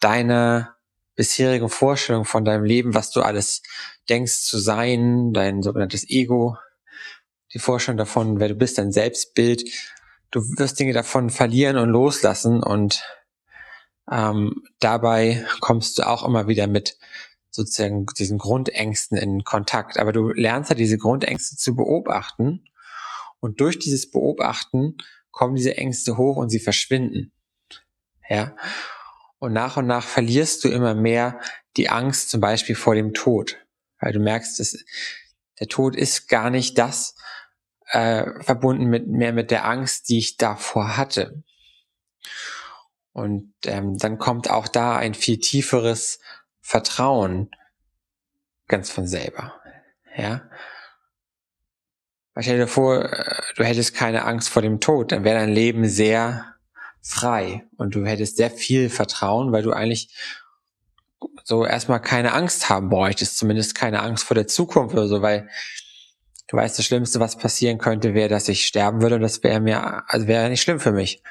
deiner 0.00 0.76
bisherigen 1.16 1.68
Vorstellung 1.68 2.24
von 2.24 2.44
deinem 2.44 2.64
Leben, 2.64 2.94
was 2.94 3.10
du 3.10 3.22
alles 3.22 3.62
denkst 4.08 4.42
zu 4.42 4.58
sein, 4.58 5.32
dein 5.32 5.62
sogenanntes 5.62 6.08
Ego, 6.08 6.56
die 7.52 7.58
Vorstellung 7.58 7.98
davon, 7.98 8.38
wer 8.38 8.48
du 8.48 8.54
bist, 8.54 8.78
dein 8.78 8.92
Selbstbild. 8.92 9.64
Du 10.30 10.40
wirst 10.58 10.78
Dinge 10.78 10.92
davon 10.92 11.30
verlieren 11.30 11.76
und 11.76 11.88
loslassen 11.88 12.62
und 12.62 13.02
ähm, 14.10 14.62
dabei 14.78 15.44
kommst 15.60 15.98
du 15.98 16.06
auch 16.06 16.24
immer 16.24 16.46
wieder 16.46 16.66
mit 16.66 16.98
sozusagen 17.58 18.06
diesen 18.18 18.38
Grundängsten 18.38 19.18
in 19.18 19.44
Kontakt. 19.44 19.98
Aber 19.98 20.12
du 20.12 20.30
lernst 20.30 20.70
ja 20.70 20.76
diese 20.76 20.96
Grundängste 20.96 21.56
zu 21.56 21.76
beobachten 21.76 22.64
und 23.40 23.60
durch 23.60 23.78
dieses 23.78 24.10
Beobachten 24.10 24.96
kommen 25.30 25.54
diese 25.54 25.76
Ängste 25.76 26.16
hoch 26.16 26.36
und 26.36 26.50
sie 26.50 26.60
verschwinden. 26.60 27.32
Ja. 28.28 28.56
Und 29.38 29.52
nach 29.52 29.76
und 29.76 29.86
nach 29.86 30.04
verlierst 30.04 30.64
du 30.64 30.68
immer 30.68 30.94
mehr 30.94 31.40
die 31.76 31.88
Angst 31.88 32.30
zum 32.30 32.40
Beispiel 32.40 32.74
vor 32.74 32.94
dem 32.94 33.14
Tod. 33.14 33.56
Weil 34.00 34.12
du 34.12 34.20
merkst, 34.20 34.58
dass 34.58 34.76
der 35.60 35.68
Tod 35.68 35.96
ist 35.96 36.28
gar 36.28 36.50
nicht 36.50 36.78
das 36.78 37.14
äh, 37.90 38.42
verbunden 38.42 38.86
mit 38.86 39.08
mehr 39.08 39.32
mit 39.32 39.50
der 39.50 39.64
Angst, 39.64 40.08
die 40.08 40.18
ich 40.18 40.36
davor 40.36 40.96
hatte. 40.96 41.42
Und 43.12 43.52
ähm, 43.64 43.96
dann 43.98 44.18
kommt 44.18 44.50
auch 44.50 44.68
da 44.68 44.96
ein 44.96 45.14
viel 45.14 45.38
tieferes 45.38 46.20
Vertrauen 46.68 47.50
ganz 48.66 48.90
von 48.90 49.06
selber. 49.06 49.58
Ja. 50.14 50.42
Stell 52.38 52.58
dir 52.58 52.66
vor, 52.66 53.10
äh, 53.10 53.40
du 53.56 53.64
hättest 53.64 53.94
keine 53.94 54.26
Angst 54.26 54.50
vor 54.50 54.60
dem 54.60 54.78
Tod, 54.78 55.10
dann 55.10 55.24
wäre 55.24 55.38
dein 55.38 55.48
Leben 55.48 55.88
sehr 55.88 56.56
frei 57.00 57.64
und 57.78 57.94
du 57.94 58.04
hättest 58.04 58.36
sehr 58.36 58.50
viel 58.50 58.90
Vertrauen, 58.90 59.50
weil 59.50 59.62
du 59.62 59.72
eigentlich 59.72 60.14
so 61.42 61.64
erstmal 61.64 62.02
keine 62.02 62.34
Angst 62.34 62.68
haben 62.68 62.90
bräuchtest, 62.90 63.38
zumindest 63.38 63.74
keine 63.74 64.02
Angst 64.02 64.24
vor 64.24 64.34
der 64.34 64.46
Zukunft 64.46 64.94
oder 64.94 65.08
so, 65.08 65.22
weil 65.22 65.48
du 66.48 66.56
weißt, 66.58 66.78
das 66.78 66.84
Schlimmste, 66.84 67.18
was 67.18 67.38
passieren 67.38 67.78
könnte, 67.78 68.12
wäre, 68.12 68.28
dass 68.28 68.46
ich 68.46 68.66
sterben 68.66 69.00
würde 69.00 69.14
und 69.14 69.22
das 69.22 69.42
wäre 69.42 69.60
mir, 69.60 70.04
also 70.06 70.26
wäre 70.26 70.50
nicht 70.50 70.60
schlimm 70.60 70.80
für 70.80 70.92
mich. 70.92 71.22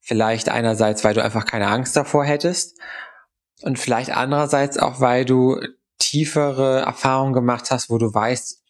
Vielleicht 0.00 0.48
einerseits, 0.48 1.02
weil 1.02 1.14
du 1.14 1.24
einfach 1.24 1.44
keine 1.44 1.66
Angst 1.66 1.96
davor 1.96 2.24
hättest 2.24 2.78
und 3.62 3.78
vielleicht 3.78 4.10
andererseits 4.10 4.78
auch, 4.78 5.00
weil 5.00 5.24
du 5.24 5.60
tiefere 5.98 6.80
Erfahrungen 6.80 7.32
gemacht 7.32 7.70
hast, 7.70 7.90
wo 7.90 7.98
du 7.98 8.12
weißt, 8.12 8.62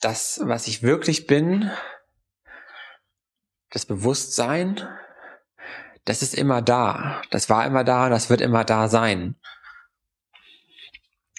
das, 0.00 0.40
was 0.42 0.66
ich 0.66 0.82
wirklich 0.82 1.26
bin, 1.26 1.70
das 3.70 3.86
Bewusstsein, 3.86 4.86
das 6.04 6.22
ist 6.22 6.34
immer 6.34 6.62
da. 6.62 7.22
Das 7.30 7.50
war 7.50 7.66
immer 7.66 7.84
da, 7.84 8.08
das 8.08 8.30
wird 8.30 8.40
immer 8.40 8.64
da 8.64 8.88
sein. 8.88 9.36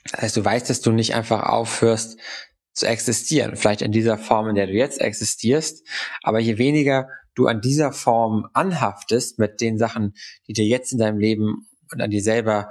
Das 0.03 0.21
heißt, 0.21 0.37
du 0.37 0.45
weißt, 0.45 0.69
dass 0.69 0.81
du 0.81 0.91
nicht 0.91 1.15
einfach 1.15 1.43
aufhörst 1.43 2.19
zu 2.73 2.85
existieren. 2.85 3.55
Vielleicht 3.55 3.81
in 3.81 3.91
dieser 3.91 4.17
Form, 4.17 4.49
in 4.49 4.55
der 4.55 4.67
du 4.67 4.73
jetzt 4.73 5.01
existierst. 5.01 5.87
Aber 6.21 6.39
je 6.39 6.57
weniger 6.57 7.09
du 7.37 7.47
an 7.47 7.61
dieser 7.61 7.91
Form 7.91 8.49
anhaftest 8.53 9.39
mit 9.39 9.61
den 9.61 9.77
Sachen, 9.77 10.15
die 10.47 10.53
dir 10.53 10.65
jetzt 10.65 10.91
in 10.91 10.97
deinem 10.97 11.19
Leben 11.19 11.69
und 11.91 12.01
an 12.01 12.09
dir 12.09 12.21
selber 12.21 12.69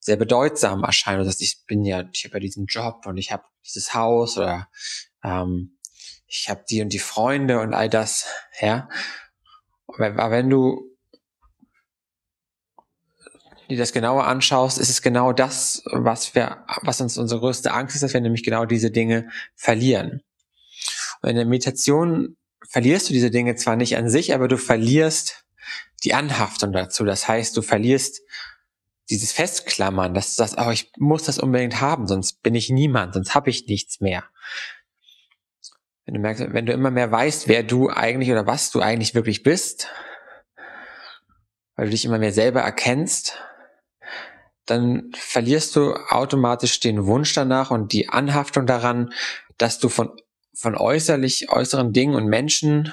sehr 0.00 0.16
bedeutsam 0.16 0.82
erscheinen. 0.82 1.18
Du 1.18 1.24
sagst, 1.24 1.42
ich 1.42 1.64
bin 1.66 1.84
ja, 1.84 2.08
ich 2.12 2.24
habe 2.24 2.34
ja 2.34 2.40
diesen 2.40 2.66
Job 2.66 3.06
und 3.06 3.18
ich 3.18 3.30
habe 3.32 3.44
dieses 3.64 3.94
Haus 3.94 4.36
oder 4.36 4.68
ähm, 5.22 5.76
ich 6.26 6.48
habe 6.48 6.64
die 6.68 6.82
und 6.82 6.92
die 6.92 6.98
Freunde 6.98 7.60
und 7.60 7.74
all 7.74 7.88
das, 7.88 8.26
ja. 8.60 8.88
Aber 9.86 10.30
wenn 10.30 10.48
du 10.48 10.90
dir 13.68 13.78
das 13.78 13.92
genauer 13.92 14.26
anschaust, 14.26 14.78
ist 14.78 14.90
es 14.90 15.02
genau 15.02 15.32
das, 15.32 15.82
was 15.86 16.34
wir, 16.34 16.64
was 16.82 17.00
uns 17.00 17.18
unsere 17.18 17.40
größte 17.40 17.72
Angst 17.72 17.94
ist, 17.94 18.02
dass 18.02 18.14
wir 18.14 18.20
nämlich 18.20 18.42
genau 18.42 18.64
diese 18.64 18.90
Dinge 18.90 19.28
verlieren. 19.54 20.22
Und 21.22 21.30
in 21.30 21.36
der 21.36 21.46
Meditation 21.46 22.36
verlierst 22.70 23.08
du 23.08 23.12
diese 23.12 23.30
Dinge 23.30 23.56
zwar 23.56 23.76
nicht 23.76 23.96
an 23.96 24.08
sich, 24.08 24.32
aber 24.32 24.46
du 24.46 24.56
verlierst 24.56 25.44
die 26.04 26.14
Anhaftung 26.14 26.72
dazu. 26.72 27.04
Das 27.04 27.26
heißt, 27.26 27.56
du 27.56 27.62
verlierst 27.62 28.22
dieses 29.10 29.32
Festklammern, 29.32 30.14
dass 30.14 30.28
du 30.28 30.34
sagst, 30.34 30.54
oh, 30.56 30.70
ich 30.70 30.92
muss 30.96 31.24
das 31.24 31.40
unbedingt 31.40 31.80
haben, 31.80 32.06
sonst 32.06 32.42
bin 32.42 32.54
ich 32.54 32.70
niemand, 32.70 33.14
sonst 33.14 33.34
habe 33.34 33.50
ich 33.50 33.66
nichts 33.66 34.00
mehr. 34.00 34.24
Wenn 36.06 36.14
du 36.14 36.20
merkst, 36.20 36.44
wenn 36.52 36.66
du 36.66 36.72
immer 36.72 36.92
mehr 36.92 37.10
weißt, 37.10 37.48
wer 37.48 37.64
du 37.64 37.90
eigentlich 37.90 38.30
oder 38.30 38.46
was 38.46 38.70
du 38.70 38.80
eigentlich 38.80 39.14
wirklich 39.16 39.42
bist, 39.42 39.88
weil 41.74 41.86
du 41.86 41.90
dich 41.90 42.04
immer 42.04 42.18
mehr 42.18 42.32
selber 42.32 42.60
erkennst, 42.60 43.36
dann 44.64 45.10
verlierst 45.16 45.74
du 45.74 45.94
automatisch 45.94 46.78
den 46.78 47.04
Wunsch 47.06 47.34
danach 47.34 47.72
und 47.72 47.92
die 47.92 48.08
Anhaftung 48.08 48.64
daran, 48.66 49.12
dass 49.58 49.80
du 49.80 49.88
von, 49.88 50.12
von 50.60 50.76
äußerlich, 50.76 51.50
äußeren 51.50 51.92
Dingen 51.92 52.14
und 52.14 52.26
Menschen 52.26 52.92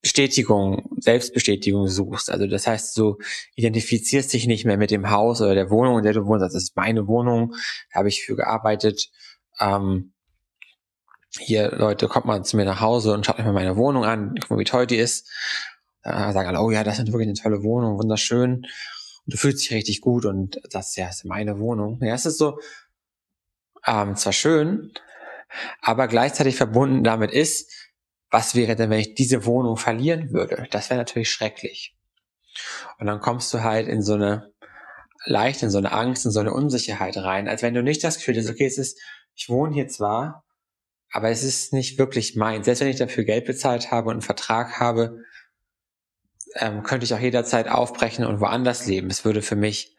Bestätigung, 0.00 0.90
Selbstbestätigung 0.98 1.88
suchst. 1.88 2.30
Also 2.30 2.46
das 2.46 2.66
heißt, 2.66 2.96
du 2.96 3.18
identifizierst 3.56 4.32
dich 4.32 4.46
nicht 4.46 4.64
mehr 4.64 4.76
mit 4.76 4.90
dem 4.90 5.10
Haus 5.10 5.40
oder 5.40 5.54
der 5.54 5.70
Wohnung, 5.70 5.98
in 5.98 6.04
der 6.04 6.12
du 6.12 6.24
wohnst. 6.26 6.42
Das 6.42 6.54
ist 6.54 6.76
meine 6.76 7.08
Wohnung, 7.08 7.54
da 7.92 8.00
habe 8.00 8.08
ich 8.08 8.24
für 8.24 8.36
gearbeitet. 8.36 9.10
Ähm, 9.58 10.12
hier, 11.38 11.72
Leute, 11.72 12.08
kommt 12.08 12.26
mal 12.26 12.44
zu 12.44 12.56
mir 12.56 12.64
nach 12.64 12.80
Hause 12.80 13.12
und 13.12 13.26
schaut 13.26 13.38
euch 13.38 13.44
mal 13.44 13.52
meine 13.52 13.76
Wohnung 13.76 14.04
an, 14.04 14.34
guck 14.40 14.50
mal, 14.50 14.58
wie 14.58 14.64
toll 14.64 14.86
die 14.86 14.96
ist. 14.96 15.28
Da 16.02 16.32
sagen 16.32 16.48
alle, 16.48 16.60
oh 16.60 16.70
ja, 16.70 16.84
das 16.84 16.98
ist 16.98 17.08
wirklich 17.08 17.28
eine 17.28 17.34
tolle 17.34 17.62
Wohnung, 17.62 17.98
wunderschön. 17.98 18.54
Und 18.54 18.64
du 19.26 19.36
fühlst 19.36 19.62
dich 19.62 19.72
richtig 19.72 20.00
gut 20.00 20.24
und 20.24 20.60
das 20.70 20.96
ja, 20.96 21.08
ist 21.08 21.24
meine 21.24 21.58
Wohnung. 21.58 21.98
Ja, 22.02 22.14
es 22.14 22.24
ist 22.24 22.38
so, 22.38 22.58
ähm, 23.84 24.16
zwar 24.16 24.32
schön, 24.32 24.92
aber 25.80 26.08
gleichzeitig 26.08 26.56
verbunden 26.56 27.04
damit 27.04 27.30
ist, 27.30 27.72
was 28.30 28.54
wäre 28.54 28.76
denn, 28.76 28.90
wenn 28.90 29.00
ich 29.00 29.14
diese 29.14 29.46
Wohnung 29.46 29.76
verlieren 29.76 30.32
würde? 30.32 30.66
Das 30.70 30.90
wäre 30.90 30.98
natürlich 30.98 31.30
schrecklich. 31.30 31.96
Und 32.98 33.06
dann 33.06 33.20
kommst 33.20 33.52
du 33.54 33.62
halt 33.62 33.88
in 33.88 34.02
so 34.02 34.14
eine, 34.14 34.52
leicht 35.24 35.62
in 35.62 35.70
so 35.70 35.78
eine 35.78 35.92
Angst, 35.92 36.26
in 36.26 36.30
so 36.30 36.40
eine 36.40 36.52
Unsicherheit 36.52 37.16
rein, 37.16 37.48
als 37.48 37.62
wenn 37.62 37.74
du 37.74 37.82
nicht 37.82 38.04
das 38.04 38.18
Gefühl 38.18 38.36
hast, 38.36 38.50
okay, 38.50 38.66
es 38.66 38.78
ist, 38.78 39.00
ich 39.34 39.48
wohne 39.48 39.74
hier 39.74 39.88
zwar, 39.88 40.44
aber 41.10 41.30
es 41.30 41.42
ist 41.42 41.72
nicht 41.72 41.98
wirklich 41.98 42.36
mein. 42.36 42.64
Selbst 42.64 42.80
wenn 42.80 42.88
ich 42.88 42.96
dafür 42.96 43.24
Geld 43.24 43.46
bezahlt 43.46 43.90
habe 43.90 44.08
und 44.08 44.16
einen 44.16 44.22
Vertrag 44.22 44.78
habe, 44.78 45.22
ähm, 46.56 46.82
könnte 46.82 47.04
ich 47.04 47.14
auch 47.14 47.20
jederzeit 47.20 47.68
aufbrechen 47.68 48.26
und 48.26 48.40
woanders 48.40 48.86
leben. 48.86 49.08
Es 49.08 49.24
würde 49.24 49.42
für 49.42 49.56
mich 49.56 49.96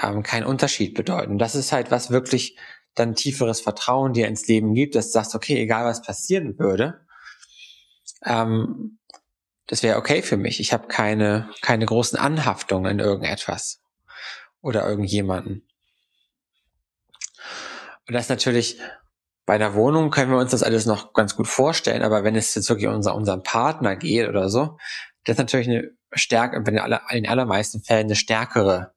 ähm, 0.00 0.22
keinen 0.22 0.44
Unterschied 0.44 0.94
bedeuten. 0.94 1.38
Das 1.38 1.54
ist 1.54 1.72
halt 1.72 1.90
was 1.90 2.10
wirklich 2.10 2.56
dann 2.94 3.14
tieferes 3.14 3.60
Vertrauen 3.60 4.12
dir 4.12 4.28
ins 4.28 4.46
Leben 4.48 4.74
gibt, 4.74 4.94
dass 4.94 5.06
du 5.06 5.12
sagst, 5.12 5.34
okay, 5.34 5.58
egal 5.58 5.84
was 5.84 6.02
passieren 6.02 6.58
würde, 6.58 7.06
ähm, 8.24 8.98
das 9.66 9.82
wäre 9.82 9.98
okay 9.98 10.22
für 10.22 10.36
mich. 10.36 10.60
Ich 10.60 10.72
habe 10.72 10.88
keine, 10.88 11.48
keine 11.62 11.86
großen 11.86 12.18
Anhaftungen 12.18 12.90
in 12.90 12.98
irgendetwas 12.98 13.80
oder 14.60 14.86
irgendjemanden. 14.88 15.66
Und 18.08 18.14
das 18.14 18.28
natürlich 18.28 18.78
bei 19.46 19.54
einer 19.54 19.74
Wohnung 19.74 20.10
können 20.10 20.30
wir 20.30 20.38
uns 20.38 20.50
das 20.50 20.62
alles 20.62 20.86
noch 20.86 21.12
ganz 21.12 21.36
gut 21.36 21.46
vorstellen, 21.46 22.02
aber 22.02 22.24
wenn 22.24 22.36
es 22.36 22.54
jetzt 22.54 22.68
wirklich 22.68 22.88
um 22.88 22.94
unser, 22.94 23.14
unseren 23.14 23.42
Partner 23.42 23.96
geht 23.96 24.28
oder 24.28 24.48
so, 24.48 24.78
das 25.24 25.34
ist 25.34 25.38
natürlich 25.38 25.68
eine 25.68 25.90
stärke, 26.12 26.56
in 26.56 26.64
den 26.64 27.28
allermeisten 27.28 27.82
Fällen 27.82 28.06
eine 28.06 28.16
stärkere 28.16 28.92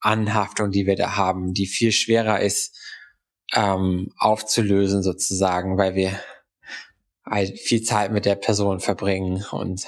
Anhaftung, 0.00 0.70
die 0.70 0.86
wir 0.86 0.96
da 0.96 1.16
haben, 1.16 1.54
die 1.54 1.66
viel 1.66 1.92
schwerer 1.92 2.40
ist 2.40 2.78
ähm, 3.52 4.12
aufzulösen 4.18 5.02
sozusagen, 5.02 5.76
weil 5.78 5.94
wir 5.94 6.18
halt 7.24 7.58
viel 7.58 7.82
Zeit 7.82 8.12
mit 8.12 8.26
der 8.26 8.36
Person 8.36 8.80
verbringen 8.80 9.44
und 9.50 9.86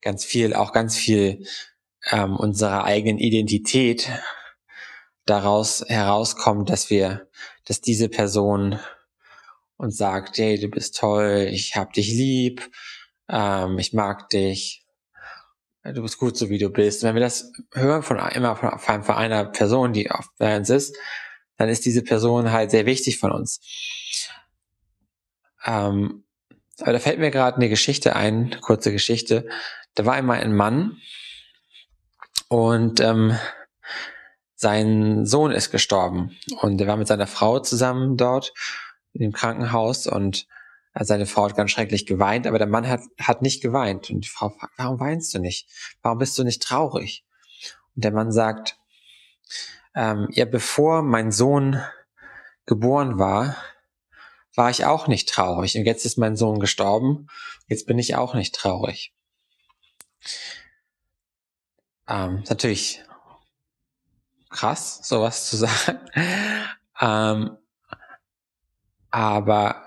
ganz 0.00 0.24
viel, 0.24 0.54
auch 0.54 0.72
ganz 0.72 0.96
viel 0.96 1.46
ähm, 2.10 2.36
unserer 2.36 2.84
eigenen 2.84 3.18
Identität 3.18 4.08
daraus 5.26 5.84
herauskommt, 5.86 6.70
dass 6.70 6.90
wir, 6.90 7.28
dass 7.66 7.80
diese 7.80 8.08
Person 8.08 8.78
uns 9.76 9.96
sagt, 9.96 10.38
hey, 10.38 10.58
du 10.58 10.68
bist 10.68 10.96
toll, 10.96 11.48
ich 11.50 11.76
hab 11.76 11.92
dich 11.92 12.08
lieb, 12.08 12.70
ähm, 13.28 13.78
ich 13.78 13.92
mag 13.92 14.28
dich, 14.30 14.84
du 15.84 16.02
bist 16.02 16.18
gut 16.18 16.36
so 16.36 16.48
wie 16.50 16.58
du 16.58 16.70
bist. 16.70 17.02
Und 17.02 17.08
wenn 17.08 17.16
wir 17.16 17.20
das 17.20 17.52
hören 17.74 18.02
von 18.02 18.18
immer 18.18 18.56
von, 18.56 19.02
von 19.02 19.14
einer 19.14 19.44
Person, 19.44 19.92
die 19.92 20.10
auf 20.10 20.28
bei 20.38 20.56
uns 20.56 20.70
ist, 20.70 20.96
dann 21.58 21.68
ist 21.68 21.84
diese 21.84 22.02
Person 22.02 22.52
halt 22.52 22.70
sehr 22.70 22.86
wichtig 22.86 23.18
von 23.18 23.32
uns. 23.32 23.60
Ähm, 25.64 26.24
aber 26.80 26.92
da 26.92 26.98
fällt 27.00 27.18
mir 27.18 27.30
gerade 27.30 27.56
eine 27.56 27.68
Geschichte 27.68 28.16
ein, 28.16 28.58
kurze 28.60 28.92
Geschichte. 28.92 29.48
Da 29.94 30.06
war 30.06 30.14
einmal 30.14 30.40
ein 30.40 30.54
Mann 30.54 30.96
und 32.48 33.00
ähm, 33.00 33.36
sein 34.54 35.26
Sohn 35.26 35.50
ist 35.50 35.70
gestorben 35.70 36.36
und 36.60 36.80
er 36.80 36.86
war 36.86 36.96
mit 36.96 37.08
seiner 37.08 37.26
Frau 37.26 37.58
zusammen 37.58 38.16
dort 38.16 38.54
dem 39.12 39.32
Krankenhaus 39.32 40.06
und 40.06 40.46
seine 41.00 41.26
Frau 41.26 41.44
hat 41.44 41.56
ganz 41.56 41.70
schrecklich 41.70 42.06
geweint, 42.06 42.46
aber 42.46 42.58
der 42.58 42.66
Mann 42.66 42.88
hat, 42.88 43.02
hat 43.20 43.42
nicht 43.42 43.62
geweint. 43.62 44.10
Und 44.10 44.24
die 44.24 44.28
Frau 44.28 44.48
fragt, 44.50 44.72
warum 44.78 44.98
weinst 44.98 45.32
du 45.34 45.38
nicht? 45.38 45.68
Warum 46.02 46.18
bist 46.18 46.36
du 46.38 46.44
nicht 46.44 46.62
traurig? 46.62 47.24
Und 47.94 48.04
der 48.04 48.12
Mann 48.12 48.32
sagt, 48.32 48.78
ähm, 49.98 50.28
ja, 50.30 50.44
bevor 50.44 51.02
mein 51.02 51.32
Sohn 51.32 51.82
geboren 52.66 53.18
war, 53.18 53.56
war 54.54 54.70
ich 54.70 54.84
auch 54.84 55.08
nicht 55.08 55.28
traurig. 55.28 55.76
Und 55.76 55.86
jetzt 55.86 56.06
ist 56.06 56.18
mein 56.18 56.36
Sohn 56.36 56.60
gestorben. 56.60 57.26
Jetzt 57.66 57.88
bin 57.88 57.98
ich 57.98 58.14
auch 58.14 58.34
nicht 58.34 58.54
traurig. 58.54 59.12
Ähm, 62.06 62.44
natürlich 62.48 63.02
krass, 64.50 65.00
sowas 65.02 65.50
zu 65.50 65.56
sagen. 65.66 65.98
Ähm, 67.00 67.58
aber 69.10 69.84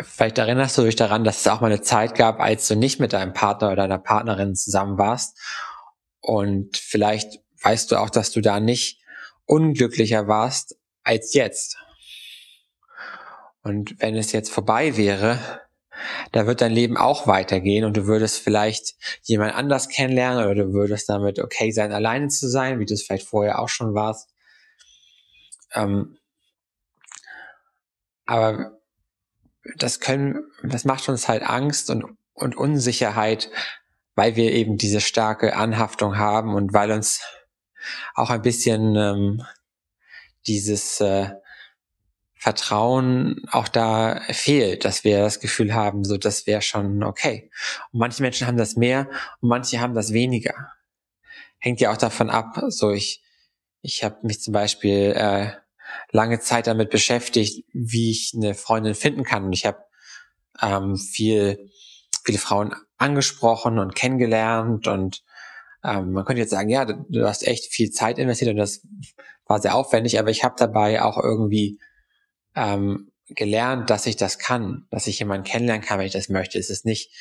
vielleicht 0.00 0.38
erinnerst 0.38 0.78
du 0.78 0.84
dich 0.84 0.96
daran, 0.96 1.22
dass 1.22 1.40
es 1.40 1.48
auch 1.48 1.60
mal 1.60 1.66
eine 1.66 1.82
Zeit 1.82 2.14
gab, 2.14 2.40
als 2.40 2.66
du 2.66 2.76
nicht 2.76 2.98
mit 2.98 3.12
deinem 3.12 3.34
Partner 3.34 3.68
oder 3.68 3.76
deiner 3.76 3.98
Partnerin 3.98 4.54
zusammen 4.54 4.96
warst. 4.96 5.38
Und 6.20 6.78
vielleicht 6.78 7.40
weißt 7.62 7.92
du 7.92 7.96
auch, 7.96 8.08
dass 8.08 8.30
du 8.30 8.40
da 8.40 8.58
nicht 8.58 8.99
unglücklicher 9.50 10.28
warst 10.28 10.76
als 11.02 11.34
jetzt. 11.34 11.76
Und 13.62 14.00
wenn 14.00 14.16
es 14.16 14.32
jetzt 14.32 14.50
vorbei 14.50 14.96
wäre, 14.96 15.60
da 16.32 16.46
wird 16.46 16.60
dein 16.60 16.72
Leben 16.72 16.96
auch 16.96 17.26
weitergehen 17.26 17.84
und 17.84 17.96
du 17.96 18.06
würdest 18.06 18.38
vielleicht 18.38 18.94
jemand 19.22 19.54
anders 19.54 19.88
kennenlernen 19.88 20.44
oder 20.44 20.54
du 20.54 20.72
würdest 20.72 21.08
damit 21.08 21.40
okay 21.40 21.72
sein, 21.72 21.92
alleine 21.92 22.28
zu 22.28 22.48
sein, 22.48 22.78
wie 22.78 22.86
du 22.86 22.94
es 22.94 23.02
vielleicht 23.02 23.26
vorher 23.26 23.58
auch 23.58 23.68
schon 23.68 23.92
warst. 23.92 24.30
Ähm, 25.74 26.16
aber 28.24 28.78
das 29.76 30.00
können, 30.00 30.44
das 30.62 30.84
macht 30.84 31.08
uns 31.08 31.28
halt 31.28 31.42
Angst 31.42 31.90
und, 31.90 32.04
und 32.32 32.56
Unsicherheit, 32.56 33.50
weil 34.14 34.36
wir 34.36 34.52
eben 34.52 34.78
diese 34.78 35.00
starke 35.00 35.56
Anhaftung 35.56 36.16
haben 36.16 36.54
und 36.54 36.72
weil 36.72 36.92
uns 36.92 37.20
auch 38.14 38.30
ein 38.30 38.42
bisschen 38.42 38.96
ähm, 38.96 39.42
dieses 40.46 41.00
äh, 41.00 41.30
Vertrauen 42.34 43.42
auch 43.50 43.68
da 43.68 44.22
fehlt, 44.30 44.86
dass 44.86 45.04
wir 45.04 45.20
das 45.20 45.40
Gefühl 45.40 45.74
haben, 45.74 46.04
so 46.04 46.16
das 46.16 46.46
wäre 46.46 46.62
schon 46.62 47.02
okay. 47.02 47.50
Und 47.92 48.00
manche 48.00 48.22
Menschen 48.22 48.46
haben 48.46 48.56
das 48.56 48.76
mehr 48.76 49.10
und 49.40 49.50
manche 49.50 49.78
haben 49.78 49.94
das 49.94 50.14
weniger. 50.14 50.72
Hängt 51.58 51.80
ja 51.80 51.92
auch 51.92 51.98
davon 51.98 52.30
ab. 52.30 52.58
So 52.68 52.92
ich, 52.92 53.22
ich 53.82 54.02
habe 54.02 54.16
mich 54.22 54.40
zum 54.40 54.52
Beispiel 54.54 55.12
äh, 55.14 55.52
lange 56.12 56.40
Zeit 56.40 56.66
damit 56.66 56.88
beschäftigt, 56.88 57.66
wie 57.74 58.10
ich 58.10 58.32
eine 58.34 58.54
Freundin 58.54 58.94
finden 58.94 59.24
kann. 59.24 59.44
Und 59.44 59.52
ich 59.52 59.66
habe 59.66 59.84
ähm, 60.62 60.96
viel, 60.96 61.70
viele 62.24 62.38
Frauen 62.38 62.74
angesprochen 62.96 63.78
und 63.78 63.94
kennengelernt 63.94 64.86
und 64.88 65.22
ähm, 65.84 66.12
man 66.12 66.24
könnte 66.24 66.40
jetzt 66.40 66.50
sagen, 66.50 66.68
ja, 66.68 66.84
du, 66.84 67.26
hast 67.26 67.46
echt 67.46 67.72
viel 67.72 67.90
Zeit 67.90 68.18
investiert 68.18 68.50
und 68.50 68.56
das 68.56 68.86
war 69.46 69.60
sehr 69.60 69.74
aufwendig, 69.74 70.18
aber 70.18 70.30
ich 70.30 70.44
habe 70.44 70.54
dabei 70.58 71.02
auch 71.02 71.18
irgendwie 71.18 71.78
ähm, 72.54 73.10
gelernt, 73.28 73.90
dass 73.90 74.06
ich 74.06 74.16
das 74.16 74.38
kann, 74.38 74.86
dass 74.90 75.06
ich 75.06 75.18
jemanden 75.18 75.44
kennenlernen 75.44 75.84
kann, 75.84 75.98
wenn 75.98 76.06
ich 76.06 76.12
das 76.12 76.28
möchte. 76.28 76.58
Es 76.58 76.70
ist 76.70 76.84
nicht 76.84 77.12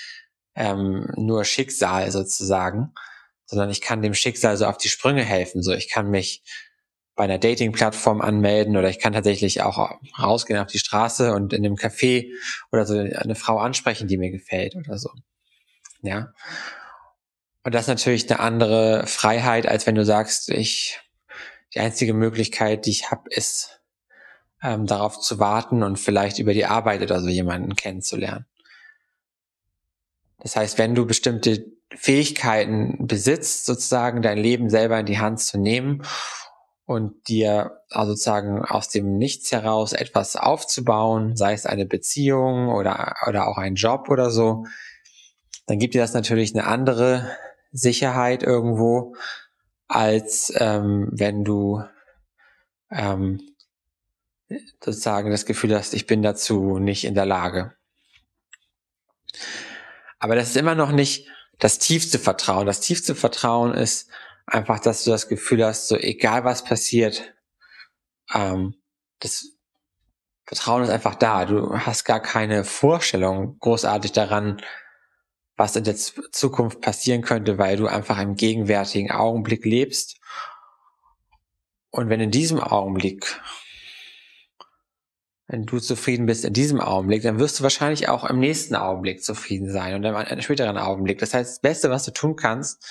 ähm, 0.56 1.08
nur 1.16 1.46
Schicksal 1.46 2.12
sozusagen, 2.12 2.94
sondern 3.46 3.70
ich 3.70 3.82
kann 3.82 4.02
dem 4.02 4.14
Schicksal 4.14 4.58
so 4.58 4.66
auf 4.66 4.78
die 4.78 4.90
Sprünge 4.90 5.24
helfen. 5.24 5.62
So, 5.64 5.72
ich 5.72 5.90
kann 5.90 6.10
mich 6.10 6.44
bei 7.16 7.26
einer 7.26 7.38
Dating-Plattform 7.38 8.22
anmelden 8.22 8.78
oder 8.78 8.90
ich 8.90 9.00
kann 9.00 9.14
tatsächlich 9.14 9.62
auch 9.62 10.00
rausgehen 10.18 10.60
auf 10.60 10.68
die 10.68 10.80
Straße 10.80 11.34
und 11.34 11.54
in 11.54 11.66
einem 11.66 11.76
Café 11.76 12.32
oder 12.72 12.86
so 12.86 12.98
eine 12.98 13.36
Frau 13.36 13.58
ansprechen, 13.58 14.08
die 14.08 14.18
mir 14.18 14.32
gefällt 14.32 14.76
oder 14.76 14.98
so. 14.98 15.10
Ja. 16.02 16.34
Und 17.70 17.76
das 17.76 17.84
ist 17.84 17.90
natürlich 17.90 18.28
eine 18.32 18.40
andere 18.40 19.06
Freiheit, 19.06 19.68
als 19.68 19.86
wenn 19.86 19.94
du 19.94 20.04
sagst, 20.04 20.50
ich, 20.50 21.00
die 21.76 21.80
einzige 21.80 22.16
Möglichkeit, 22.16 22.88
die 22.88 22.90
ich 22.90 23.12
habe, 23.12 23.30
ist, 23.30 23.80
ähm, 24.64 24.88
darauf 24.88 25.20
zu 25.20 25.38
warten 25.38 25.84
und 25.84 26.00
vielleicht 26.00 26.40
über 26.40 26.56
die 26.56 26.66
Arbeit 26.66 27.04
oder 27.04 27.22
so 27.22 27.28
jemanden 27.28 27.76
kennenzulernen. 27.76 28.48
Das 30.40 30.56
heißt, 30.56 30.80
wenn 30.80 30.96
du 30.96 31.06
bestimmte 31.06 31.64
Fähigkeiten 31.96 33.06
besitzt, 33.06 33.68
sozusagen 33.68 34.24
dein 34.24 34.40
Leben 34.40 34.72
selber 34.72 35.00
in 35.00 35.06
die 35.06 35.20
Hand 35.20 35.40
zu 35.40 35.60
nehmen 35.60 36.02
und 36.86 37.28
dir 37.28 37.84
also 37.92 38.14
sozusagen 38.14 38.66
aus 38.66 38.90
dem 38.90 39.20
Nichts 39.20 39.52
heraus 39.52 39.94
etwas 39.94 40.36
aufzubauen, 40.36 41.36
sei 41.36 41.54
es 41.54 41.68
eine 41.68 41.86
Beziehung 41.86 42.70
oder, 42.70 43.14
oder 43.28 43.48
auch 43.48 43.60
ein 43.60 43.76
Job 43.76 44.10
oder 44.10 44.32
so, 44.32 44.66
dann 45.68 45.78
gibt 45.78 45.94
dir 45.94 46.02
das 46.02 46.16
natürlich 46.16 46.56
eine 46.56 46.66
andere 46.66 47.30
Sicherheit 47.72 48.44
irgendwo, 48.44 49.16
als 49.88 50.52
ähm, 50.56 51.10
wenn 51.12 51.44
du 51.44 51.84
ähm, 52.92 53.42
sozusagen 54.84 55.32
das 55.32 55.46
Gefühl 55.46 55.76
hast, 55.76 55.94
ich 55.94 56.08
bin 56.08 56.22
dazu 56.22 56.80
nicht 56.80 57.06
in 57.06 57.16
der 57.16 57.26
Lage. 57.26 57.74
Aber 60.20 60.36
das 60.36 60.50
ist 60.50 60.58
immer 60.58 60.76
noch 60.76 60.92
nicht 60.92 61.28
das 61.60 61.80
tiefste 61.80 62.20
Vertrauen. 62.20 62.66
Das 62.66 62.80
tiefste 62.80 63.16
Vertrauen 63.16 63.74
ist, 63.74 64.10
einfach, 64.52 64.80
dass 64.80 65.04
du 65.04 65.12
das 65.12 65.28
Gefühl 65.28 65.64
hast, 65.66 65.88
so 65.88 65.96
egal 65.96 66.44
was 66.44 66.64
passiert, 66.64 67.34
ähm, 68.34 68.76
das 69.20 69.46
Vertrauen 70.46 70.84
ist 70.84 70.90
einfach 70.90 71.16
da. 71.16 71.46
Du 71.46 71.78
hast 71.78 72.06
gar 72.06 72.20
keine 72.20 72.64
Vorstellung 72.64 73.58
großartig 73.60 74.12
daran, 74.12 74.62
was 75.60 75.76
in 75.76 75.84
der 75.84 75.98
Zukunft 75.98 76.80
passieren 76.80 77.22
könnte, 77.22 77.58
weil 77.58 77.76
du 77.76 77.88
einfach 77.88 78.18
im 78.20 78.36
gegenwärtigen 78.36 79.12
Augenblick 79.12 79.66
lebst. 79.66 80.16
Und 81.90 82.08
wenn 82.08 82.22
in 82.22 82.32
diesem 82.32 82.62
Augenblick, 82.62 83.42
wenn 85.48 85.66
du 85.66 85.80
zufrieden 85.80 86.28
bist 86.28 86.46
in 86.46 86.54
diesem 86.54 86.80
Augenblick, 86.80 87.24
dann 87.24 87.40
wirst 87.40 87.60
du 87.60 87.64
wahrscheinlich 87.64 88.08
auch 88.08 88.24
im 88.24 88.40
nächsten 88.40 88.76
Augenblick 88.76 89.22
zufrieden 89.22 89.70
sein 89.70 89.96
und 89.96 90.06
einem 90.06 90.42
späteren 90.42 90.78
Augenblick. 90.78 91.20
Das 91.20 91.34
heißt, 91.34 91.52
das 91.52 91.60
Beste, 91.62 91.90
was 91.90 92.06
du 92.06 92.12
tun 92.12 92.38
kannst, 92.38 92.82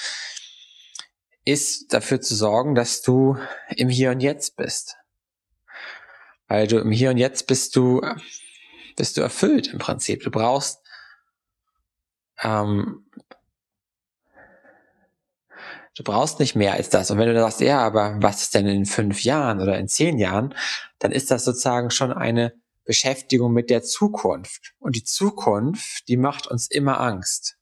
ist 1.46 1.94
dafür 1.94 2.20
zu 2.20 2.34
sorgen, 2.34 2.74
dass 2.74 3.00
du 3.00 3.38
im 3.76 3.88
Hier 3.88 4.10
und 4.10 4.20
Jetzt 4.20 4.56
bist. 4.56 4.96
Weil 6.48 6.66
du 6.66 6.76
im 6.78 6.90
Hier 6.90 7.08
und 7.10 7.16
Jetzt 7.16 7.46
bist 7.46 7.74
du, 7.76 8.02
bist 8.94 9.16
du 9.16 9.22
erfüllt 9.22 9.68
im 9.68 9.78
Prinzip. 9.78 10.22
Du 10.22 10.30
brauchst 10.30 10.80
ähm, 12.42 13.04
Du 15.98 16.04
brauchst 16.04 16.38
nicht 16.38 16.54
mehr 16.54 16.74
als 16.74 16.90
das. 16.90 17.10
Und 17.10 17.18
wenn 17.18 17.26
du 17.26 17.40
sagst, 17.40 17.60
ja, 17.60 17.80
aber 17.80 18.18
was 18.20 18.42
ist 18.42 18.54
denn 18.54 18.68
in 18.68 18.86
fünf 18.86 19.24
Jahren 19.24 19.60
oder 19.60 19.76
in 19.80 19.88
zehn 19.88 20.16
Jahren, 20.16 20.54
dann 21.00 21.10
ist 21.10 21.32
das 21.32 21.44
sozusagen 21.44 21.90
schon 21.90 22.12
eine 22.12 22.54
Beschäftigung 22.84 23.52
mit 23.52 23.68
der 23.68 23.82
Zukunft. 23.82 24.74
Und 24.78 24.94
die 24.94 25.02
Zukunft, 25.02 26.06
die 26.06 26.16
macht 26.16 26.46
uns 26.46 26.70
immer 26.70 27.00
Angst. 27.00 27.56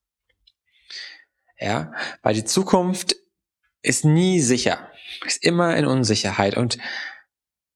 Ja, 1.58 1.92
weil 2.20 2.34
die 2.34 2.44
Zukunft 2.44 3.16
ist 3.80 4.04
nie 4.04 4.42
sicher, 4.42 4.90
ist 5.24 5.42
immer 5.42 5.74
in 5.74 5.86
Unsicherheit. 5.86 6.58
Und 6.58 6.76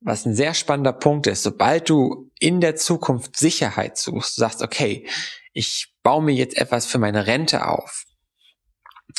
was 0.02 0.26
ein 0.26 0.34
sehr 0.34 0.52
spannender 0.52 0.92
Punkt 0.92 1.26
ist, 1.26 1.42
sobald 1.42 1.88
du 1.88 2.30
in 2.38 2.60
der 2.60 2.76
Zukunft 2.76 3.34
Sicherheit 3.34 3.96
suchst, 3.96 4.36
du 4.36 4.40
sagst, 4.40 4.60
okay, 4.60 5.08
ich 5.52 5.92
baue 6.02 6.22
mir 6.22 6.34
jetzt 6.34 6.56
etwas 6.56 6.86
für 6.86 6.98
meine 6.98 7.26
Rente 7.26 7.66
auf. 7.66 8.04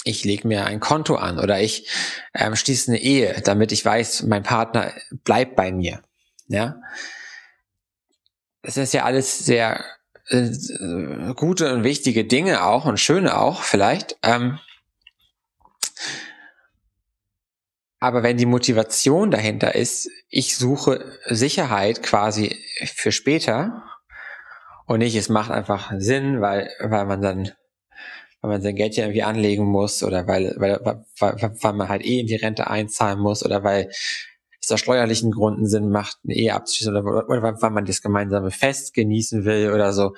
Ich 0.04 0.24
lege 0.24 0.48
mir 0.48 0.66
ein 0.66 0.80
Konto 0.80 1.16
an 1.16 1.38
oder 1.38 1.60
ich 1.60 1.90
ähm, 2.34 2.56
schließe 2.56 2.92
eine 2.92 3.02
Ehe, 3.02 3.42
damit 3.44 3.72
ich 3.72 3.84
weiß, 3.84 4.24
mein 4.24 4.44
Partner 4.44 4.94
bleibt 5.24 5.56
bei 5.56 5.72
mir. 5.72 6.02
Ja, 6.48 6.82
das 8.62 8.78
ist 8.78 8.94
ja 8.94 9.04
alles 9.04 9.40
sehr 9.40 9.84
äh, 10.28 10.50
gute 11.36 11.74
und 11.74 11.84
wichtige 11.84 12.26
Dinge 12.26 12.64
auch 12.64 12.86
und 12.86 13.00
schöne 13.00 13.38
auch 13.38 13.64
vielleicht. 13.64 14.18
Ähm, 14.24 14.60
aber 18.00 18.24
wenn 18.24 18.38
die 18.38 18.46
Motivation 18.46 19.30
dahinter 19.30 19.76
ist, 19.76 20.10
ich 20.30 20.58
suche 20.58 21.20
Sicherheit 21.26 22.02
quasi 22.02 22.58
für 22.96 23.12
später 23.12 23.84
und 24.92 25.00
nicht, 25.00 25.16
es 25.16 25.30
macht 25.30 25.52
einfach 25.52 25.94
Sinn, 25.98 26.42
weil, 26.42 26.70
weil 26.82 27.06
man 27.06 27.22
dann, 27.22 27.52
weil 28.42 28.52
man 28.52 28.62
sein 28.62 28.76
Geld 28.76 28.96
ja 28.98 29.06
irgendwie 29.06 29.24
anlegen 29.24 29.66
muss 29.66 30.04
oder 30.04 30.28
weil, 30.28 30.54
weil, 30.58 30.80
weil, 30.84 31.54
weil 31.62 31.74
man 31.74 31.88
halt 31.88 32.04
eh 32.06 32.20
in 32.20 32.28
die 32.28 32.36
Rente 32.36 32.70
einzahlen 32.70 33.20
muss 33.20 33.46
oder 33.46 33.64
weil 33.64 33.90
es 34.62 34.72
aus 34.72 34.82
steuerlichen 34.82 35.32
Gründen 35.32 35.66
Sinn 35.66 35.90
macht, 35.90 36.18
eine 36.26 36.36
Ehe 36.36 36.54
abzuschließen 36.54 36.96
oder, 36.96 37.30
oder 37.30 37.62
weil 37.62 37.70
man 37.70 37.86
das 37.86 38.02
gemeinsame 38.02 38.52
Fest 38.52 38.94
genießen 38.94 39.46
will 39.46 39.72
oder 39.72 39.94
so 39.94 40.14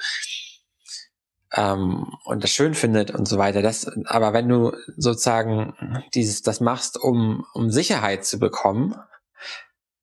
ähm, 1.54 2.18
und 2.26 2.44
das 2.44 2.50
schön 2.50 2.74
findet 2.74 3.12
und 3.12 3.28
so 3.28 3.38
weiter. 3.38 3.62
Das, 3.62 3.88
aber 4.06 4.34
wenn 4.34 4.50
du 4.50 4.74
sozusagen 4.98 6.04
dieses, 6.16 6.42
das 6.42 6.62
machst, 6.62 7.00
um, 7.00 7.46
um 7.54 7.70
Sicherheit 7.70 8.26
zu 8.26 8.40
bekommen, 8.40 8.96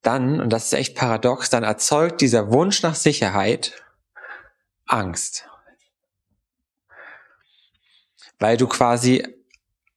dann, 0.01 0.39
und 0.39 0.51
das 0.51 0.65
ist 0.65 0.73
echt 0.73 0.95
paradox, 0.95 1.49
dann 1.49 1.63
erzeugt 1.63 2.21
dieser 2.21 2.53
Wunsch 2.53 2.81
nach 2.83 2.95
Sicherheit 2.95 3.73
Angst. 4.91 5.47
Weil 8.39 8.57
du 8.57 8.67
quasi 8.67 9.25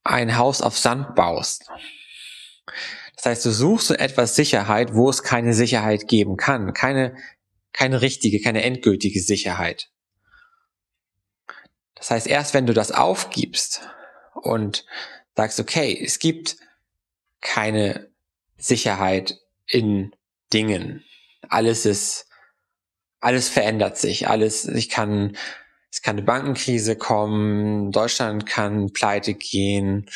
ein 0.02 0.36
Haus 0.36 0.60
auf 0.60 0.78
Sand 0.78 1.14
baust. 1.14 1.70
Das 3.16 3.26
heißt, 3.26 3.44
du 3.46 3.50
suchst 3.50 3.88
so 3.88 3.94
etwas 3.94 4.36
Sicherheit, 4.36 4.94
wo 4.94 5.08
es 5.08 5.22
keine 5.22 5.54
Sicherheit 5.54 6.08
geben 6.08 6.36
kann. 6.36 6.74
Keine, 6.74 7.16
keine 7.72 8.02
richtige, 8.02 8.40
keine 8.40 8.62
endgültige 8.62 9.20
Sicherheit. 9.20 9.90
Das 11.94 12.10
heißt, 12.10 12.26
erst 12.26 12.52
wenn 12.52 12.66
du 12.66 12.74
das 12.74 12.92
aufgibst 12.92 13.88
und 14.34 14.84
sagst, 15.34 15.58
okay, 15.58 15.98
es 16.04 16.18
gibt 16.18 16.56
keine 17.40 18.10
Sicherheit 18.58 19.38
in 19.66 20.14
Dingen. 20.52 21.02
Alles 21.48 21.86
ist, 21.86 22.26
alles 23.24 23.48
verändert 23.48 23.96
sich. 23.96 24.28
Alles, 24.28 24.66
ich 24.66 24.90
kann, 24.90 25.36
es 25.90 26.02
kann 26.02 26.16
eine 26.16 26.26
Bankenkrise 26.26 26.96
kommen, 26.96 27.90
Deutschland 27.90 28.46
kann 28.46 28.92
pleite 28.92 29.34
gehen, 29.34 30.10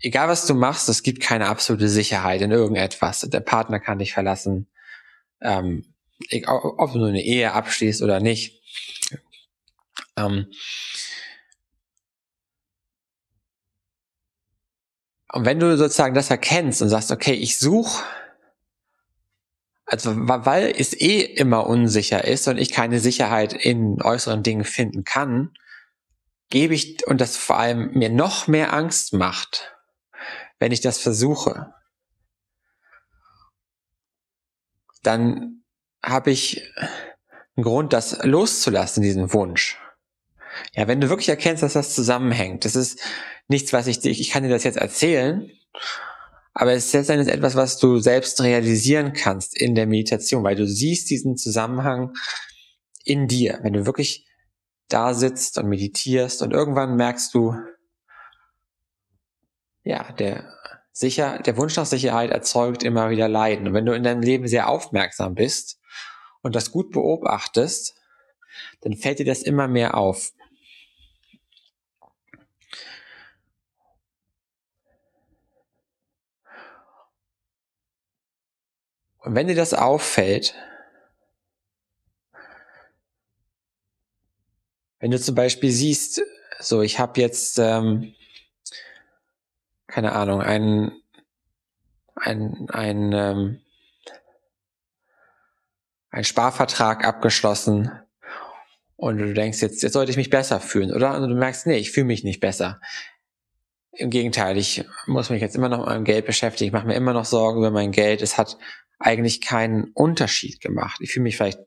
egal 0.00 0.28
was 0.28 0.46
du 0.46 0.54
machst, 0.54 0.88
es 0.88 1.02
gibt 1.02 1.22
keine 1.22 1.46
absolute 1.46 1.88
Sicherheit 1.88 2.42
in 2.42 2.50
irgendetwas. 2.50 3.20
Der 3.20 3.40
Partner 3.40 3.80
kann 3.80 3.98
dich 3.98 4.12
verlassen. 4.12 4.68
Ähm, 5.40 5.94
ob 6.46 6.92
du 6.92 7.04
eine 7.04 7.22
Ehe 7.22 7.52
abschließt 7.52 8.02
oder 8.02 8.20
nicht. 8.20 8.60
Ähm, 10.16 10.48
und 15.32 15.46
wenn 15.46 15.60
du 15.60 15.74
sozusagen 15.78 16.14
das 16.14 16.28
erkennst 16.28 16.82
und 16.82 16.90
sagst, 16.90 17.10
okay, 17.10 17.32
ich 17.32 17.56
suche, 17.56 18.02
also 19.90 20.12
weil 20.14 20.72
es 20.78 20.92
eh 20.92 21.20
immer 21.20 21.66
unsicher 21.66 22.24
ist 22.24 22.46
und 22.46 22.58
ich 22.58 22.70
keine 22.70 23.00
Sicherheit 23.00 23.52
in 23.52 24.00
äußeren 24.00 24.44
Dingen 24.44 24.64
finden 24.64 25.02
kann, 25.02 25.52
gebe 26.48 26.74
ich, 26.74 27.04
und 27.08 27.20
das 27.20 27.36
vor 27.36 27.58
allem 27.58 27.90
mir 27.92 28.08
noch 28.08 28.46
mehr 28.46 28.72
Angst 28.72 29.12
macht, 29.12 29.76
wenn 30.60 30.70
ich 30.70 30.80
das 30.80 30.98
versuche, 30.98 31.74
dann 35.02 35.64
habe 36.04 36.30
ich 36.30 36.72
einen 37.56 37.64
Grund, 37.64 37.92
das 37.92 38.22
loszulassen, 38.22 39.02
diesen 39.02 39.32
Wunsch. 39.32 39.76
Ja, 40.74 40.86
wenn 40.86 41.00
du 41.00 41.08
wirklich 41.08 41.30
erkennst, 41.30 41.64
dass 41.64 41.72
das 41.72 41.96
zusammenhängt, 41.96 42.64
das 42.64 42.76
ist 42.76 43.00
nichts, 43.48 43.72
was 43.72 43.88
ich, 43.88 44.04
ich 44.04 44.30
kann 44.30 44.44
dir 44.44 44.50
das 44.50 44.62
jetzt 44.62 44.78
erzählen, 44.78 45.50
aber 46.60 46.74
es 46.74 46.92
ist 46.92 47.08
etwas, 47.08 47.54
was 47.54 47.78
du 47.78 48.00
selbst 48.00 48.38
realisieren 48.42 49.14
kannst 49.14 49.58
in 49.58 49.74
der 49.74 49.86
Meditation, 49.86 50.44
weil 50.44 50.56
du 50.56 50.66
siehst 50.66 51.08
diesen 51.08 51.38
Zusammenhang 51.38 52.12
in 53.02 53.28
dir. 53.28 53.60
Wenn 53.62 53.72
du 53.72 53.86
wirklich 53.86 54.28
da 54.86 55.14
sitzt 55.14 55.56
und 55.56 55.70
meditierst 55.70 56.42
und 56.42 56.52
irgendwann 56.52 56.96
merkst 56.96 57.32
du, 57.32 57.54
ja, 59.84 60.12
der 60.12 60.52
sicher, 60.92 61.38
der 61.38 61.56
Wunsch 61.56 61.76
nach 61.76 61.86
Sicherheit 61.86 62.28
erzeugt 62.28 62.82
immer 62.82 63.08
wieder 63.08 63.26
Leiden. 63.26 63.68
Und 63.68 63.72
wenn 63.72 63.86
du 63.86 63.94
in 63.94 64.02
deinem 64.02 64.20
Leben 64.20 64.46
sehr 64.46 64.68
aufmerksam 64.68 65.34
bist 65.34 65.80
und 66.42 66.54
das 66.54 66.72
gut 66.72 66.90
beobachtest, 66.90 67.94
dann 68.82 68.92
fällt 68.98 69.18
dir 69.18 69.24
das 69.24 69.40
immer 69.40 69.66
mehr 69.66 69.96
auf. 69.96 70.32
Und 79.20 79.34
wenn 79.34 79.48
dir 79.48 79.54
das 79.54 79.74
auffällt, 79.74 80.54
wenn 84.98 85.10
du 85.10 85.20
zum 85.20 85.34
Beispiel 85.34 85.70
siehst, 85.70 86.22
so 86.58 86.82
ich 86.82 86.98
habe 86.98 87.20
jetzt 87.20 87.58
ähm, 87.58 88.14
keine 89.90 90.12
Ahnung, 90.12 90.40
ein, 90.40 90.92
ein, 92.14 92.68
ein, 92.70 93.12
ähm, 93.12 93.60
ein 96.10 96.24
Sparvertrag 96.24 97.04
abgeschlossen 97.04 97.90
und 98.96 99.18
du 99.18 99.34
denkst, 99.34 99.60
jetzt, 99.60 99.82
jetzt 99.82 99.92
sollte 99.92 100.10
ich 100.10 100.16
mich 100.16 100.30
besser 100.30 100.60
fühlen, 100.60 100.92
oder? 100.92 101.16
Und 101.16 101.28
du 101.28 101.34
merkst, 101.34 101.66
nee, 101.66 101.76
ich 101.76 101.92
fühle 101.92 102.06
mich 102.06 102.24
nicht 102.24 102.40
besser. 102.40 102.80
Im 103.92 104.10
Gegenteil, 104.10 104.56
ich 104.56 104.84
muss 105.06 105.30
mich 105.30 105.40
jetzt 105.40 105.56
immer 105.56 105.68
noch 105.68 105.78
mit 105.78 105.86
meinem 105.86 106.04
Geld 106.04 106.26
beschäftigen, 106.26 106.68
ich 106.68 106.72
mache 106.72 106.86
mir 106.86 106.94
immer 106.94 107.12
noch 107.12 107.24
Sorgen 107.24 107.58
über 107.58 107.70
mein 107.70 107.90
Geld. 107.90 108.22
Es 108.22 108.38
hat 108.38 108.56
eigentlich 108.98 109.40
keinen 109.40 109.90
Unterschied 109.94 110.60
gemacht. 110.60 111.00
Ich 111.00 111.12
fühle 111.12 111.24
mich 111.24 111.36
vielleicht 111.36 111.58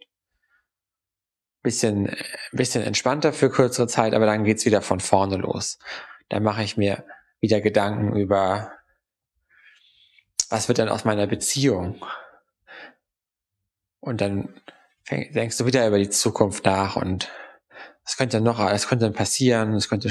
bisschen, 1.63 2.15
bisschen 2.51 2.83
entspannter 2.83 3.33
für 3.33 3.49
kürzere 3.49 3.87
Zeit, 3.87 4.13
aber 4.13 4.25
dann 4.25 4.43
geht's 4.43 4.65
wieder 4.65 4.81
von 4.81 4.99
vorne 4.99 5.37
los. 5.37 5.79
Dann 6.29 6.43
mache 6.43 6.63
ich 6.63 6.77
mir 6.77 7.05
wieder 7.39 7.61
Gedanken 7.61 8.15
über, 8.15 8.71
was 10.49 10.67
wird 10.67 10.77
denn 10.77 10.89
aus 10.89 11.05
meiner 11.05 11.25
Beziehung? 11.25 12.05
Und 13.99 14.21
dann 14.21 14.61
denkst 15.09 15.57
du 15.57 15.65
wieder 15.65 15.87
über 15.87 15.97
die 15.97 16.09
Zukunft 16.09 16.65
nach 16.65 16.95
und 16.95 17.29
was 18.05 18.17
könnte 18.17 18.41
noch, 18.41 18.59
es 18.69 18.87
könnte 18.87 19.05
dann 19.05 19.13
passieren, 19.13 19.73
es 19.73 19.87
könnte, 19.87 20.09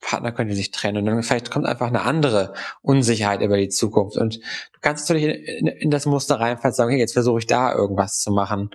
Partner 0.00 0.32
könnte 0.32 0.54
sich 0.54 0.70
trennen 0.70 0.98
und 0.98 1.06
dann 1.06 1.22
vielleicht 1.22 1.50
kommt 1.50 1.66
einfach 1.66 1.88
eine 1.88 2.02
andere 2.02 2.54
Unsicherheit 2.82 3.40
über 3.42 3.56
die 3.56 3.68
Zukunft 3.68 4.16
und 4.16 4.36
du 4.36 4.80
kannst 4.80 5.08
natürlich 5.08 5.36
in, 5.36 5.66
in, 5.66 5.66
in 5.66 5.90
das 5.90 6.06
Muster 6.06 6.38
reinfallen 6.40 6.72
und 6.72 6.76
sagen, 6.76 6.90
hey, 6.90 7.00
jetzt 7.00 7.14
versuche 7.14 7.40
ich 7.40 7.46
da 7.46 7.74
irgendwas 7.74 8.20
zu 8.20 8.30
machen, 8.30 8.70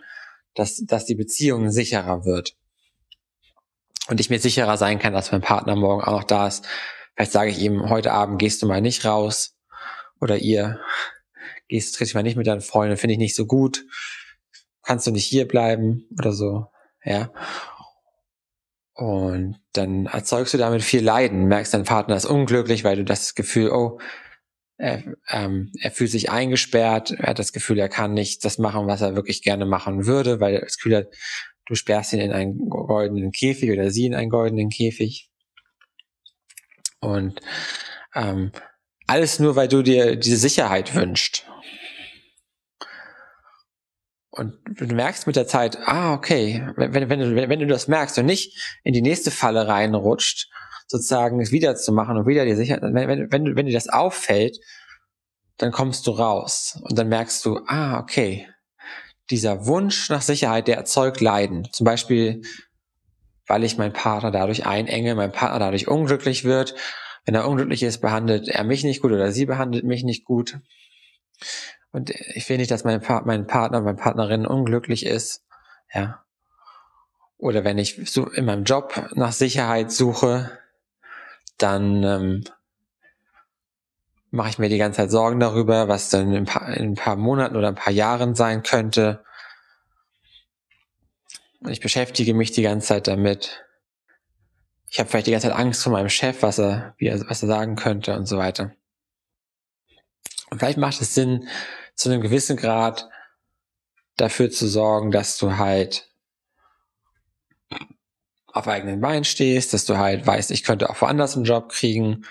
dass, 0.53 0.83
dass 0.85 1.05
die 1.05 1.15
Beziehung 1.15 1.69
sicherer 1.69 2.25
wird 2.25 2.55
und 4.09 4.19
ich 4.19 4.29
mir 4.29 4.39
sicherer 4.39 4.77
sein 4.77 4.99
kann, 4.99 5.13
dass 5.13 5.31
mein 5.31 5.41
Partner 5.41 5.75
morgen 5.75 6.03
auch 6.03 6.11
noch 6.11 6.23
da 6.25 6.47
ist, 6.47 6.65
Vielleicht 7.15 7.31
sage 7.31 7.51
ich 7.51 7.59
ihm, 7.59 7.89
heute 7.89 8.11
Abend 8.11 8.39
gehst 8.39 8.61
du 8.61 8.67
mal 8.67 8.81
nicht 8.81 9.05
raus 9.05 9.55
oder 10.19 10.37
ihr 10.37 10.79
gehst, 11.67 11.95
triffst 11.95 12.11
dich 12.11 12.15
mal 12.15 12.23
nicht 12.23 12.37
mit 12.37 12.47
deinen 12.47 12.61
Freunden, 12.61 12.97
finde 12.97 13.13
ich 13.13 13.19
nicht 13.19 13.35
so 13.35 13.45
gut. 13.45 13.85
Kannst 14.81 15.05
du 15.05 15.11
nicht 15.11 15.25
hier 15.25 15.47
bleiben 15.47 16.07
oder 16.17 16.33
so, 16.33 16.67
ja. 17.03 17.31
Und 18.95 19.59
dann 19.73 20.05
erzeugst 20.05 20.53
du 20.53 20.57
damit 20.57 20.83
viel 20.83 21.03
Leiden, 21.03 21.45
merkst, 21.45 21.73
dein 21.73 21.83
Partner 21.83 22.15
ist 22.15 22.25
unglücklich, 22.25 22.83
weil 22.83 22.97
du 22.97 23.03
das 23.03 23.33
Gefühl, 23.33 23.71
oh, 23.71 23.99
er, 24.77 25.03
ähm, 25.29 25.71
er 25.81 25.91
fühlt 25.91 26.11
sich 26.11 26.29
eingesperrt, 26.29 27.11
er 27.11 27.29
hat 27.29 27.39
das 27.39 27.53
Gefühl, 27.53 27.79
er 27.79 27.89
kann 27.89 28.13
nicht 28.13 28.45
das 28.45 28.57
machen, 28.57 28.87
was 28.87 29.01
er 29.01 29.15
wirklich 29.15 29.41
gerne 29.41 29.65
machen 29.65 30.05
würde, 30.05 30.39
weil 30.39 30.55
er 30.55 30.61
das 30.61 30.77
Gefühl 30.77 30.97
hat, 30.97 31.07
du 31.65 31.75
sperrst 31.75 32.13
ihn 32.13 32.19
in 32.19 32.33
einen 32.33 32.69
goldenen 32.69 33.31
Käfig 33.31 33.71
oder 33.71 33.89
sie 33.89 34.05
in 34.05 34.15
einen 34.15 34.29
goldenen 34.29 34.69
Käfig. 34.69 35.29
Und 36.99 37.39
ähm, 38.15 38.51
Alles 39.07 39.39
nur, 39.39 39.55
weil 39.55 39.67
du 39.67 39.81
dir 39.81 40.15
diese 40.15 40.37
Sicherheit 40.37 40.95
wünschst. 40.95 41.45
Und 44.35 44.57
du 44.65 44.87
merkst 44.87 45.27
mit 45.27 45.35
der 45.35 45.45
Zeit, 45.45 45.77
ah, 45.85 46.15
okay, 46.15 46.67
wenn, 46.75 47.07
wenn, 47.07 47.19
du, 47.19 47.35
wenn 47.35 47.59
du 47.59 47.67
das 47.67 47.87
merkst 47.87 48.17
und 48.17 48.25
nicht 48.25 48.79
in 48.83 48.91
die 48.91 49.03
nächste 49.03 49.29
Falle 49.29 49.67
reinrutscht, 49.67 50.49
sozusagen 50.87 51.39
es 51.39 51.51
wieder 51.51 51.75
zu 51.75 51.91
machen 51.91 52.17
und 52.17 52.25
wieder 52.25 52.43
die 52.43 52.55
Sicherheit, 52.55 52.81
wenn, 52.81 53.07
wenn, 53.07 53.31
wenn, 53.31 53.55
wenn 53.55 53.65
dir 53.67 53.73
das 53.73 53.89
auffällt, 53.89 54.57
dann 55.57 55.71
kommst 55.71 56.07
du 56.07 56.11
raus 56.11 56.79
und 56.81 56.97
dann 56.97 57.09
merkst 57.09 57.45
du, 57.45 57.59
ah, 57.67 57.99
okay, 57.99 58.47
dieser 59.29 59.67
Wunsch 59.67 60.09
nach 60.09 60.23
Sicherheit, 60.23 60.67
der 60.67 60.77
erzeugt 60.77 61.21
Leiden. 61.21 61.67
Zum 61.71 61.85
Beispiel, 61.85 62.41
weil 63.45 63.63
ich 63.63 63.77
meinen 63.77 63.93
Partner 63.93 64.31
dadurch 64.31 64.65
einenge, 64.65 65.13
mein 65.13 65.31
Partner 65.31 65.59
dadurch 65.59 65.87
unglücklich 65.87 66.43
wird. 66.43 66.73
Wenn 67.25 67.35
er 67.35 67.47
unglücklich 67.47 67.83
ist, 67.83 67.99
behandelt 67.99 68.47
er 68.47 68.63
mich 68.63 68.83
nicht 68.83 68.99
gut 68.99 69.11
oder 69.11 69.31
sie 69.31 69.45
behandelt 69.45 69.83
mich 69.85 70.03
nicht 70.03 70.25
gut. 70.25 70.57
Und 71.93 72.09
ich 72.09 72.49
will 72.49 72.57
nicht, 72.57 72.71
dass 72.71 72.83
mein, 72.83 72.99
pa 72.99 73.21
mein 73.23 73.45
Partner, 73.47 73.79
meine 73.79 73.95
Partnerin 73.95 74.47
unglücklich 74.47 75.05
ist. 75.05 75.45
Ja. 75.93 76.25
Oder 77.37 77.63
wenn 77.63 77.77
ich 77.77 78.01
so 78.09 78.27
in 78.29 78.45
meinem 78.45 78.63
Job 78.63 79.11
nach 79.13 79.31
Sicherheit 79.31 79.91
suche, 79.91 80.57
dann 81.59 82.03
ähm, 82.03 82.43
mache 84.31 84.49
ich 84.49 84.57
mir 84.57 84.69
die 84.69 84.79
ganze 84.79 84.97
Zeit 84.97 85.11
Sorgen 85.11 85.39
darüber, 85.39 85.87
was 85.87 86.09
dann 86.09 86.29
in 86.29 86.37
ein, 86.37 86.45
paar, 86.45 86.67
in 86.69 86.93
ein 86.93 86.95
paar 86.95 87.15
Monaten 87.15 87.55
oder 87.55 87.67
ein 87.67 87.75
paar 87.75 87.93
Jahren 87.93 88.33
sein 88.33 88.63
könnte. 88.63 89.23
Ich 91.67 91.79
beschäftige 91.79 92.33
mich 92.33 92.51
die 92.51 92.63
ganze 92.63 92.87
Zeit 92.87 93.07
damit. 93.07 93.63
Ich 94.89 94.99
habe 94.99 95.09
vielleicht 95.09 95.27
die 95.27 95.31
ganze 95.31 95.49
Zeit 95.49 95.57
Angst 95.57 95.83
vor 95.83 95.91
meinem 95.91 96.09
Chef, 96.09 96.41
was 96.41 96.57
er, 96.57 96.95
wie 96.97 97.07
er, 97.07 97.19
was 97.29 97.43
er 97.43 97.47
sagen 97.47 97.75
könnte 97.75 98.15
und 98.15 98.25
so 98.25 98.39
weiter. 98.39 98.71
Und 100.49 100.57
vielleicht 100.57 100.79
macht 100.79 101.01
es 101.01 101.13
Sinn, 101.13 101.47
zu 101.95 102.09
einem 102.09 102.21
gewissen 102.21 102.57
Grad 102.57 103.09
dafür 104.17 104.49
zu 104.51 104.67
sorgen, 104.67 105.11
dass 105.11 105.37
du 105.37 105.57
halt 105.57 106.09
auf 108.47 108.67
eigenen 108.67 109.01
Beinen 109.01 109.23
stehst, 109.23 109.73
dass 109.73 109.85
du 109.85 109.97
halt 109.97 110.25
weißt, 110.25 110.51
ich 110.51 110.63
könnte 110.63 110.89
auch 110.89 111.01
woanders 111.01 111.35
einen 111.35 111.45
Job 111.45 111.69
kriegen 111.69 112.25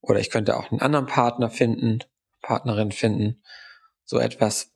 oder 0.00 0.18
ich 0.18 0.30
könnte 0.30 0.56
auch 0.56 0.70
einen 0.70 0.80
anderen 0.80 1.06
Partner 1.06 1.50
finden, 1.50 2.00
Partnerin 2.40 2.90
finden, 2.90 3.42
so 4.04 4.18
etwas. 4.18 4.72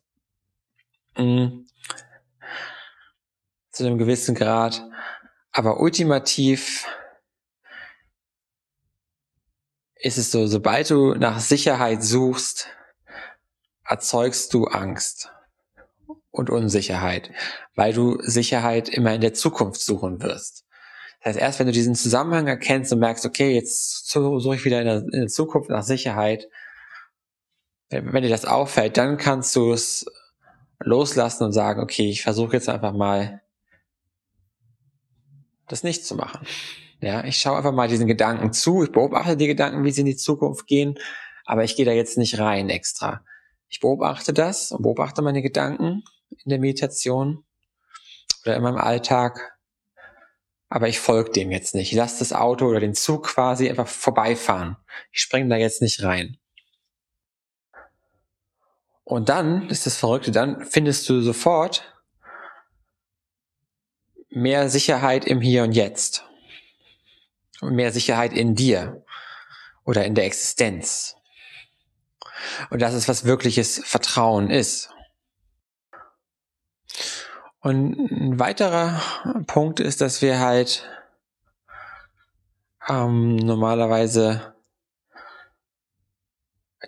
Mhm. 1.17 1.67
Zu 3.71 3.85
einem 3.85 3.97
gewissen 3.97 4.35
Grad. 4.35 4.83
Aber 5.51 5.79
ultimativ 5.79 6.87
ist 9.95 10.17
es 10.17 10.31
so, 10.31 10.45
sobald 10.45 10.89
du 10.91 11.15
nach 11.15 11.39
Sicherheit 11.39 12.03
suchst, 12.03 12.67
erzeugst 13.93 14.55
du 14.55 14.65
Angst 14.65 15.31
und 16.31 16.49
Unsicherheit, 16.49 17.29
weil 17.75 17.93
du 17.93 18.17
Sicherheit 18.23 18.89
immer 18.89 19.13
in 19.13 19.21
der 19.21 19.35
Zukunft 19.35 19.81
suchen 19.81 20.19
wirst. 20.23 20.65
Das 21.19 21.35
heißt, 21.35 21.39
erst 21.39 21.59
wenn 21.59 21.67
du 21.67 21.73
diesen 21.73 21.93
Zusammenhang 21.93 22.47
erkennst 22.47 22.91
und 22.91 22.97
merkst, 22.97 23.23
okay, 23.23 23.53
jetzt 23.53 24.09
suche 24.09 24.55
ich 24.55 24.65
wieder 24.65 24.79
in 24.81 24.87
der, 24.87 24.97
in 24.97 25.11
der 25.11 25.27
Zukunft 25.27 25.69
nach 25.69 25.83
Sicherheit, 25.83 26.47
wenn 27.91 28.23
dir 28.23 28.29
das 28.29 28.45
auffällt, 28.45 28.97
dann 28.97 29.17
kannst 29.17 29.55
du 29.55 29.71
es 29.71 30.07
loslassen 30.79 31.43
und 31.43 31.51
sagen, 31.51 31.79
okay, 31.79 32.09
ich 32.09 32.23
versuche 32.23 32.53
jetzt 32.53 32.69
einfach 32.69 32.93
mal, 32.93 33.43
das 35.67 35.83
nicht 35.83 36.03
zu 36.03 36.15
machen. 36.15 36.47
Ja, 36.99 37.23
ich 37.25 37.37
schaue 37.37 37.57
einfach 37.57 37.73
mal 37.73 37.87
diesen 37.87 38.07
Gedanken 38.07 38.53
zu, 38.53 38.81
ich 38.81 38.91
beobachte 38.91 39.37
die 39.37 39.45
Gedanken, 39.45 39.83
wie 39.83 39.91
sie 39.91 40.01
in 40.01 40.07
die 40.07 40.15
Zukunft 40.15 40.65
gehen, 40.65 40.97
aber 41.45 41.63
ich 41.63 41.75
gehe 41.75 41.85
da 41.85 41.91
jetzt 41.91 42.17
nicht 42.17 42.39
rein 42.39 42.71
extra. 42.71 43.23
Ich 43.73 43.79
beobachte 43.79 44.33
das 44.33 44.71
und 44.71 44.83
beobachte 44.83 45.23
meine 45.23 45.41
Gedanken 45.41 46.03
in 46.29 46.49
der 46.49 46.59
Meditation 46.59 47.43
oder 48.45 48.55
in 48.55 48.61
meinem 48.61 48.77
Alltag. 48.77 49.57
Aber 50.69 50.89
ich 50.89 50.99
folge 50.99 51.31
dem 51.31 51.49
jetzt 51.49 51.73
nicht. 51.73 51.91
Ich 51.91 51.97
lasse 51.97 52.19
das 52.19 52.33
Auto 52.33 52.67
oder 52.67 52.79
den 52.79 52.93
Zug 52.93 53.25
quasi 53.25 53.67
einfach 53.67 53.87
vorbeifahren. 53.87 54.77
Ich 55.11 55.21
springe 55.21 55.49
da 55.49 55.55
jetzt 55.55 55.81
nicht 55.81 56.03
rein. 56.03 56.37
Und 59.03 59.29
dann 59.29 59.67
ist 59.69 59.87
das 59.87 59.97
Verrückte, 59.97 60.29
dann 60.29 60.63
findest 60.67 61.09
du 61.09 61.21
sofort 61.21 61.95
mehr 64.29 64.69
Sicherheit 64.69 65.25
im 65.25 65.41
Hier 65.41 65.63
und 65.63 65.71
Jetzt. 65.71 66.25
Mehr 67.59 67.91
Sicherheit 67.91 68.33
in 68.33 68.53
dir 68.53 69.03
oder 69.83 70.05
in 70.05 70.13
der 70.13 70.25
Existenz. 70.25 71.15
Und 72.69 72.81
das 72.81 72.93
ist, 72.93 73.07
was 73.07 73.25
wirkliches 73.25 73.81
Vertrauen 73.83 74.49
ist. 74.49 74.89
Und 77.59 77.97
ein 78.11 78.39
weiterer 78.39 79.01
Punkt 79.47 79.79
ist, 79.79 80.01
dass 80.01 80.21
wir 80.21 80.39
halt 80.39 80.85
ähm, 82.89 83.37
normalerweise 83.37 84.53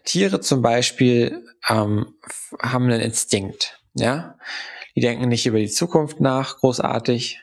Tiere 0.04 0.42
zum 0.42 0.62
Beispiel 0.62 1.46
ähm, 1.70 2.16
haben 2.62 2.86
einen 2.86 3.00
Instinkt, 3.00 3.82
ja. 3.94 4.38
Die 4.96 5.02
denken 5.02 5.28
nicht 5.28 5.46
über 5.46 5.60
die 5.60 5.70
Zukunft 5.70 6.20
nach, 6.22 6.58
großartig, 6.58 7.42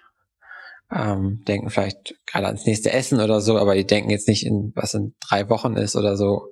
ähm, 0.90 1.42
denken 1.46 1.70
vielleicht 1.70 2.14
gerade 2.26 2.46
ans 2.46 2.66
nächste 2.66 2.92
Essen 2.92 3.20
oder 3.20 3.40
so, 3.40 3.58
aber 3.58 3.74
die 3.74 3.86
denken 3.86 4.10
jetzt 4.10 4.28
nicht 4.28 4.46
in, 4.46 4.72
was 4.74 4.94
in 4.94 5.14
drei 5.20 5.48
Wochen 5.48 5.76
ist 5.76 5.96
oder 5.96 6.16
so, 6.16 6.50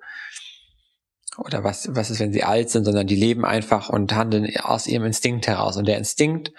oder 1.39 1.65
was, 1.65 1.95
was 1.95 2.11
ist, 2.11 2.21
wenn 2.21 2.33
sie 2.33 2.45
alt 2.45 2.71
sind, 2.71 2.85
sondern 2.85 3.07
die 3.07 3.17
leben 3.17 3.45
einfach 3.45 3.89
und 3.89 4.13
handeln 4.15 4.49
aus 4.61 4.87
ihrem 4.87 5.05
Instinkt 5.05 5.47
heraus. 5.47 5.77
Und 5.77 5.87
der 5.87 5.99
Instinkt 5.99 6.53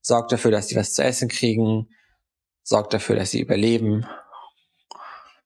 sorgt 0.00 0.32
dafür, 0.32 0.50
dass 0.50 0.68
sie 0.68 0.76
was 0.76 0.94
zu 0.94 1.02
essen 1.02 1.28
kriegen, 1.28 1.88
sorgt 2.62 2.92
dafür, 2.92 3.16
dass 3.16 3.30
sie 3.30 3.40
überleben, 3.40 4.06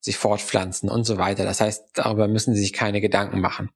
sich 0.01 0.17
fortpflanzen 0.17 0.89
und 0.89 1.05
so 1.05 1.19
weiter. 1.19 1.45
Das 1.45 1.61
heißt, 1.61 1.91
darüber 1.95 2.29
müssen 2.29 2.55
sie 2.55 2.61
sich 2.61 2.73
keine 2.73 3.01
Gedanken 3.01 3.41
machen. 3.41 3.71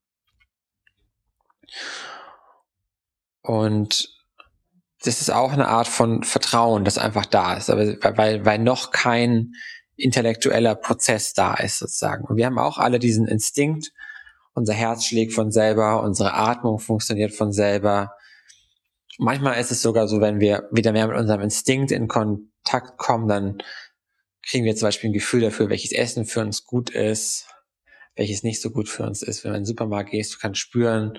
Und 3.43 4.09
das 5.03 5.21
ist 5.21 5.31
auch 5.31 5.53
eine 5.53 5.69
Art 5.69 5.89
von 5.89 6.23
Vertrauen, 6.23 6.85
das 6.85 6.99
einfach 6.99 7.27
da 7.27 7.55
ist, 7.55 7.71
aber 7.71 7.87
weil, 8.17 8.45
weil 8.45 8.59
noch 8.59 8.91
kein 8.91 9.55
intellektueller 9.97 10.75
Prozess 10.75 11.33
da 11.33 11.55
ist 11.55 11.79
sozusagen. 11.79 12.25
Und 12.25 12.37
wir 12.37 12.47
haben 12.47 12.59
auch 12.59 12.79
alle 12.79 12.99
diesen 12.99 13.27
Instinkt, 13.27 13.93
unser 14.55 14.75
Herz 14.75 15.05
schlägt 15.05 15.33
von 15.33 15.51
selber, 15.51 16.03
unsere 16.03 16.35
Atmung 16.35 16.79
funktioniert 16.79 17.33
von 17.33 17.53
selber. 17.53 18.15
Manchmal 19.19 19.61
ist 19.61 19.71
es 19.71 19.83
sogar 19.83 20.09
so, 20.09 20.21
wenn 20.21 20.41
wir 20.41 20.69
wieder 20.73 20.93
mehr 20.93 21.07
mit 21.07 21.17
unserem 21.17 21.41
Instinkt 21.41 21.93
in 21.93 22.09
Kontakt 22.09 22.99
kommen, 22.99 23.29
dann 23.29 23.63
kriegen 24.43 24.65
wir 24.65 24.75
zum 24.75 24.89
Beispiel 24.89 25.11
ein 25.11 25.15
Gefühl 25.15 25.43
dafür, 25.43 25.69
welches 25.69 25.93
Essen 25.93 26.25
für 26.25 26.41
uns 26.41 26.65
gut 26.65 26.91
ist, 26.91 27.47
welches 28.17 28.43
nicht 28.43 28.61
so 28.61 28.71
gut 28.71 28.89
für 28.89 29.05
uns 29.05 29.23
ist. 29.23 29.45
Wenn 29.45 29.53
du 29.53 29.57
in 29.57 29.63
den 29.63 29.67
Supermarkt 29.67 30.11
gehst, 30.11 30.35
du 30.35 30.39
kannst 30.39 30.61
spüren, 30.61 31.19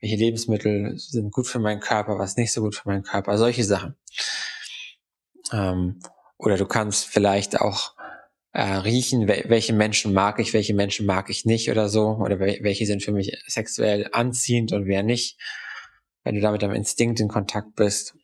welche 0.00 0.16
Lebensmittel 0.16 0.94
sind 0.98 1.32
gut 1.32 1.46
für 1.46 1.58
meinen 1.58 1.80
Körper, 1.80 2.18
was 2.18 2.36
nicht 2.36 2.52
so 2.52 2.62
gut 2.62 2.74
für 2.74 2.88
meinen 2.88 3.02
Körper, 3.02 3.38
solche 3.38 3.64
Sachen. 3.64 3.96
Ähm, 5.52 6.00
oder 6.38 6.56
du 6.56 6.66
kannst 6.66 7.06
vielleicht 7.06 7.60
auch 7.60 7.95
äh, 8.56 8.76
riechen, 8.76 9.28
welche 9.28 9.74
Menschen 9.74 10.14
mag 10.14 10.38
ich, 10.38 10.54
welche 10.54 10.72
Menschen 10.72 11.04
mag 11.04 11.28
ich 11.28 11.44
nicht 11.44 11.70
oder 11.70 11.90
so, 11.90 12.12
oder 12.12 12.40
welche 12.40 12.86
sind 12.86 13.02
für 13.02 13.12
mich 13.12 13.36
sexuell 13.46 14.08
anziehend 14.12 14.72
und 14.72 14.86
wer 14.86 15.02
nicht, 15.02 15.38
wenn 16.24 16.36
du 16.36 16.40
da 16.40 16.52
mit 16.52 16.62
deinem 16.62 16.74
Instinkt 16.74 17.20
in 17.20 17.28
Kontakt 17.28 17.76
bist, 17.76 18.16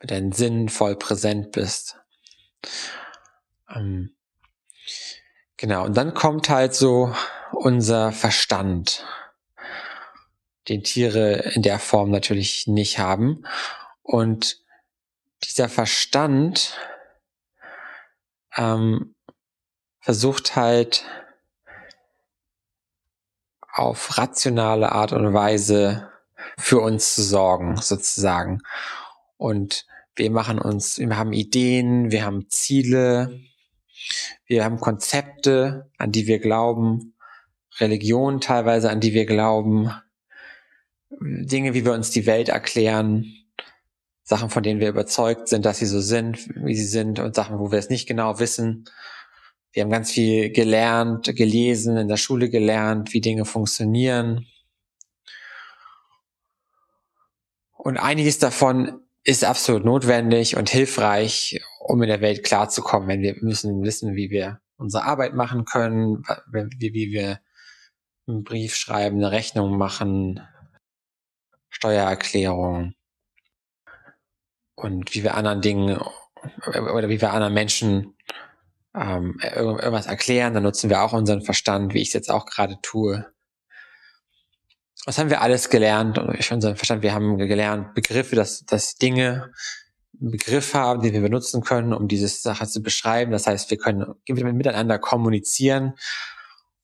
mit 0.00 0.10
deinem 0.10 0.32
Sinn 0.32 0.70
voll 0.70 0.96
präsent 0.96 1.52
bist. 1.52 1.98
Ähm, 3.68 4.14
genau, 5.58 5.84
und 5.84 5.94
dann 5.94 6.14
kommt 6.14 6.48
halt 6.48 6.74
so 6.74 7.14
unser 7.52 8.10
Verstand, 8.10 9.04
den 10.70 10.82
Tiere 10.82 11.42
in 11.52 11.60
der 11.60 11.78
Form 11.78 12.10
natürlich 12.10 12.66
nicht 12.66 12.98
haben. 12.98 13.44
Und 14.02 14.62
dieser 15.44 15.68
Verstand 15.68 16.74
ähm, 18.56 19.14
versucht 20.00 20.56
halt 20.56 21.04
auf 23.72 24.18
rationale 24.18 24.92
Art 24.92 25.12
und 25.12 25.32
Weise 25.32 26.10
für 26.58 26.80
uns 26.80 27.14
zu 27.14 27.22
sorgen, 27.22 27.76
sozusagen. 27.76 28.60
Und 29.36 29.86
wir 30.14 30.30
machen 30.30 30.58
uns, 30.58 30.98
wir 30.98 31.16
haben 31.16 31.32
Ideen, 31.32 32.10
wir 32.10 32.24
haben 32.24 32.48
Ziele, 32.50 33.40
wir 34.46 34.64
haben 34.64 34.78
Konzepte, 34.78 35.90
an 35.96 36.12
die 36.12 36.26
wir 36.26 36.38
glauben, 36.38 37.14
Religionen 37.78 38.40
teilweise, 38.40 38.90
an 38.90 39.00
die 39.00 39.14
wir 39.14 39.24
glauben, 39.24 39.90
Dinge, 41.20 41.74
wie 41.74 41.84
wir 41.84 41.92
uns 41.92 42.10
die 42.10 42.26
Welt 42.26 42.48
erklären, 42.48 43.41
Sachen, 44.32 44.48
von 44.48 44.62
denen 44.62 44.80
wir 44.80 44.88
überzeugt 44.88 45.48
sind, 45.48 45.66
dass 45.66 45.76
sie 45.76 45.84
so 45.84 46.00
sind, 46.00 46.48
wie 46.64 46.74
sie 46.74 46.86
sind 46.86 47.18
und 47.18 47.34
Sachen, 47.34 47.58
wo 47.58 47.70
wir 47.70 47.78
es 47.78 47.90
nicht 47.90 48.08
genau 48.08 48.38
wissen 48.38 48.88
Wir 49.72 49.82
haben 49.82 49.90
ganz 49.90 50.10
viel 50.10 50.50
gelernt, 50.50 51.36
gelesen, 51.36 51.98
in 51.98 52.08
der 52.08 52.16
Schule 52.16 52.48
gelernt, 52.48 53.12
wie 53.12 53.20
Dinge 53.20 53.44
funktionieren. 53.44 54.46
Und 57.72 57.98
einiges 57.98 58.38
davon 58.38 59.02
ist 59.22 59.44
absolut 59.44 59.84
notwendig 59.84 60.56
und 60.56 60.70
hilfreich, 60.70 61.60
um 61.80 62.02
in 62.02 62.08
der 62.08 62.22
Welt 62.22 62.42
klarzukommen, 62.42 63.08
wenn 63.08 63.20
wir 63.20 63.36
müssen 63.42 63.82
wissen, 63.82 64.14
wie 64.14 64.30
wir 64.30 64.62
unsere 64.78 65.04
Arbeit 65.04 65.34
machen 65.34 65.66
können, 65.66 66.24
wie, 66.50 66.94
wie 66.94 67.12
wir 67.12 67.38
einen 68.26 68.44
Brief 68.44 68.76
schreiben, 68.76 69.18
eine 69.18 69.30
Rechnung 69.30 69.76
machen, 69.76 70.40
Steuererklärung 71.68 72.94
und 74.74 75.14
wie 75.14 75.22
wir 75.22 75.34
anderen 75.34 75.60
Dingen 75.60 76.00
oder 76.66 77.08
wie 77.08 77.20
wir 77.20 77.32
anderen 77.32 77.54
Menschen 77.54 78.14
ähm, 78.94 79.38
irgendwas 79.54 80.06
erklären, 80.06 80.54
dann 80.54 80.62
nutzen 80.62 80.90
wir 80.90 81.02
auch 81.02 81.12
unseren 81.12 81.42
Verstand, 81.42 81.94
wie 81.94 82.02
ich 82.02 82.08
es 82.08 82.14
jetzt 82.14 82.30
auch 82.30 82.46
gerade 82.46 82.78
tue. 82.82 83.26
Was 85.06 85.18
haben 85.18 85.30
wir 85.30 85.40
alles 85.40 85.70
gelernt? 85.70 86.20
Ich 86.38 86.52
unseren 86.52 86.76
Verstand, 86.76 87.02
wir 87.02 87.14
haben 87.14 87.38
gelernt 87.38 87.94
Begriffe, 87.94 88.36
dass, 88.36 88.64
dass 88.64 88.94
Dinge 88.96 89.52
einen 90.20 90.30
Begriff 90.30 90.74
haben, 90.74 91.02
den 91.02 91.12
wir 91.12 91.22
benutzen 91.22 91.62
können, 91.62 91.92
um 91.92 92.06
diese 92.06 92.28
Sache 92.28 92.66
zu 92.68 92.82
beschreiben. 92.82 93.32
Das 93.32 93.46
heißt, 93.46 93.70
wir 93.70 93.78
können 93.78 94.14
miteinander 94.28 94.98
kommunizieren 94.98 95.94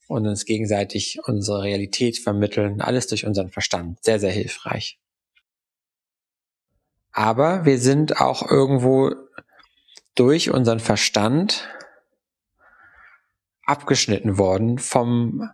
und 0.09 0.27
uns 0.27 0.47
gegenseitig 0.47 1.21
unsere 1.25 1.63
Realität 1.63 2.19
vermitteln. 2.19 2.81
Alles 2.81 3.07
durch 3.07 3.25
unseren 3.25 3.51
Verstand. 3.51 4.03
Sehr, 4.03 4.19
sehr 4.19 4.33
hilfreich. 4.33 4.99
Aber 7.13 7.65
wir 7.65 7.79
sind 7.79 8.21
auch 8.21 8.49
irgendwo 8.49 9.15
durch 10.15 10.51
unseren 10.51 10.81
Verstand 10.81 11.69
abgeschnitten 13.65 14.39
worden 14.39 14.79
vom 14.79 15.51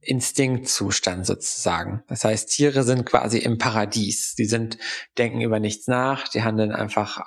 Instinktzustand 0.00 1.26
sozusagen. 1.26 2.02
Das 2.08 2.24
heißt, 2.24 2.48
Tiere 2.50 2.84
sind 2.84 3.06
quasi 3.06 3.38
im 3.38 3.58
Paradies. 3.58 4.34
Die 4.34 4.44
sind, 4.44 4.78
denken 5.18 5.40
über 5.40 5.60
nichts 5.60 5.86
nach, 5.88 6.28
die 6.28 6.42
handeln 6.42 6.72
einfach 6.72 7.24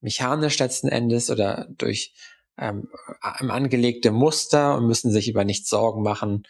mechanisch 0.00 0.58
letzten 0.58 0.88
Endes 0.88 1.30
oder 1.30 1.66
durch 1.70 2.14
ähm, 2.56 2.88
angelegte 3.20 4.10
Muster 4.10 4.76
und 4.76 4.86
müssen 4.86 5.12
sich 5.12 5.28
über 5.28 5.44
nichts 5.44 5.68
Sorgen 5.68 6.02
machen. 6.02 6.46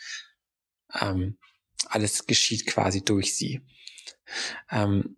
Ähm, 1.00 1.38
alles 1.86 2.26
geschieht 2.26 2.66
quasi 2.66 3.04
durch 3.04 3.36
sie. 3.36 3.62
Ähm, 4.70 5.16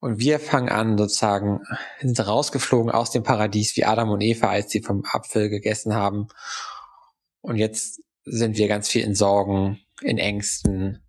und 0.00 0.18
wir 0.18 0.40
fangen 0.40 0.70
an, 0.70 0.96
sozusagen, 0.96 1.60
sind 2.00 2.18
rausgeflogen 2.26 2.90
aus 2.90 3.10
dem 3.10 3.22
Paradies 3.22 3.76
wie 3.76 3.84
Adam 3.84 4.10
und 4.10 4.22
Eva, 4.22 4.48
als 4.48 4.70
sie 4.70 4.80
vom 4.80 5.04
Apfel 5.04 5.50
gegessen 5.50 5.94
haben. 5.94 6.28
Und 7.42 7.56
jetzt 7.56 8.02
sind 8.24 8.56
wir 8.56 8.66
ganz 8.66 8.88
viel 8.88 9.04
in 9.04 9.14
Sorgen, 9.14 9.80
in 10.00 10.18
Ängsten, 10.18 11.02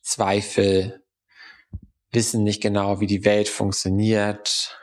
Zweifel, 0.00 1.02
wissen 2.10 2.42
nicht 2.42 2.62
genau, 2.62 3.00
wie 3.00 3.06
die 3.06 3.24
Welt 3.24 3.48
funktioniert, 3.48 4.78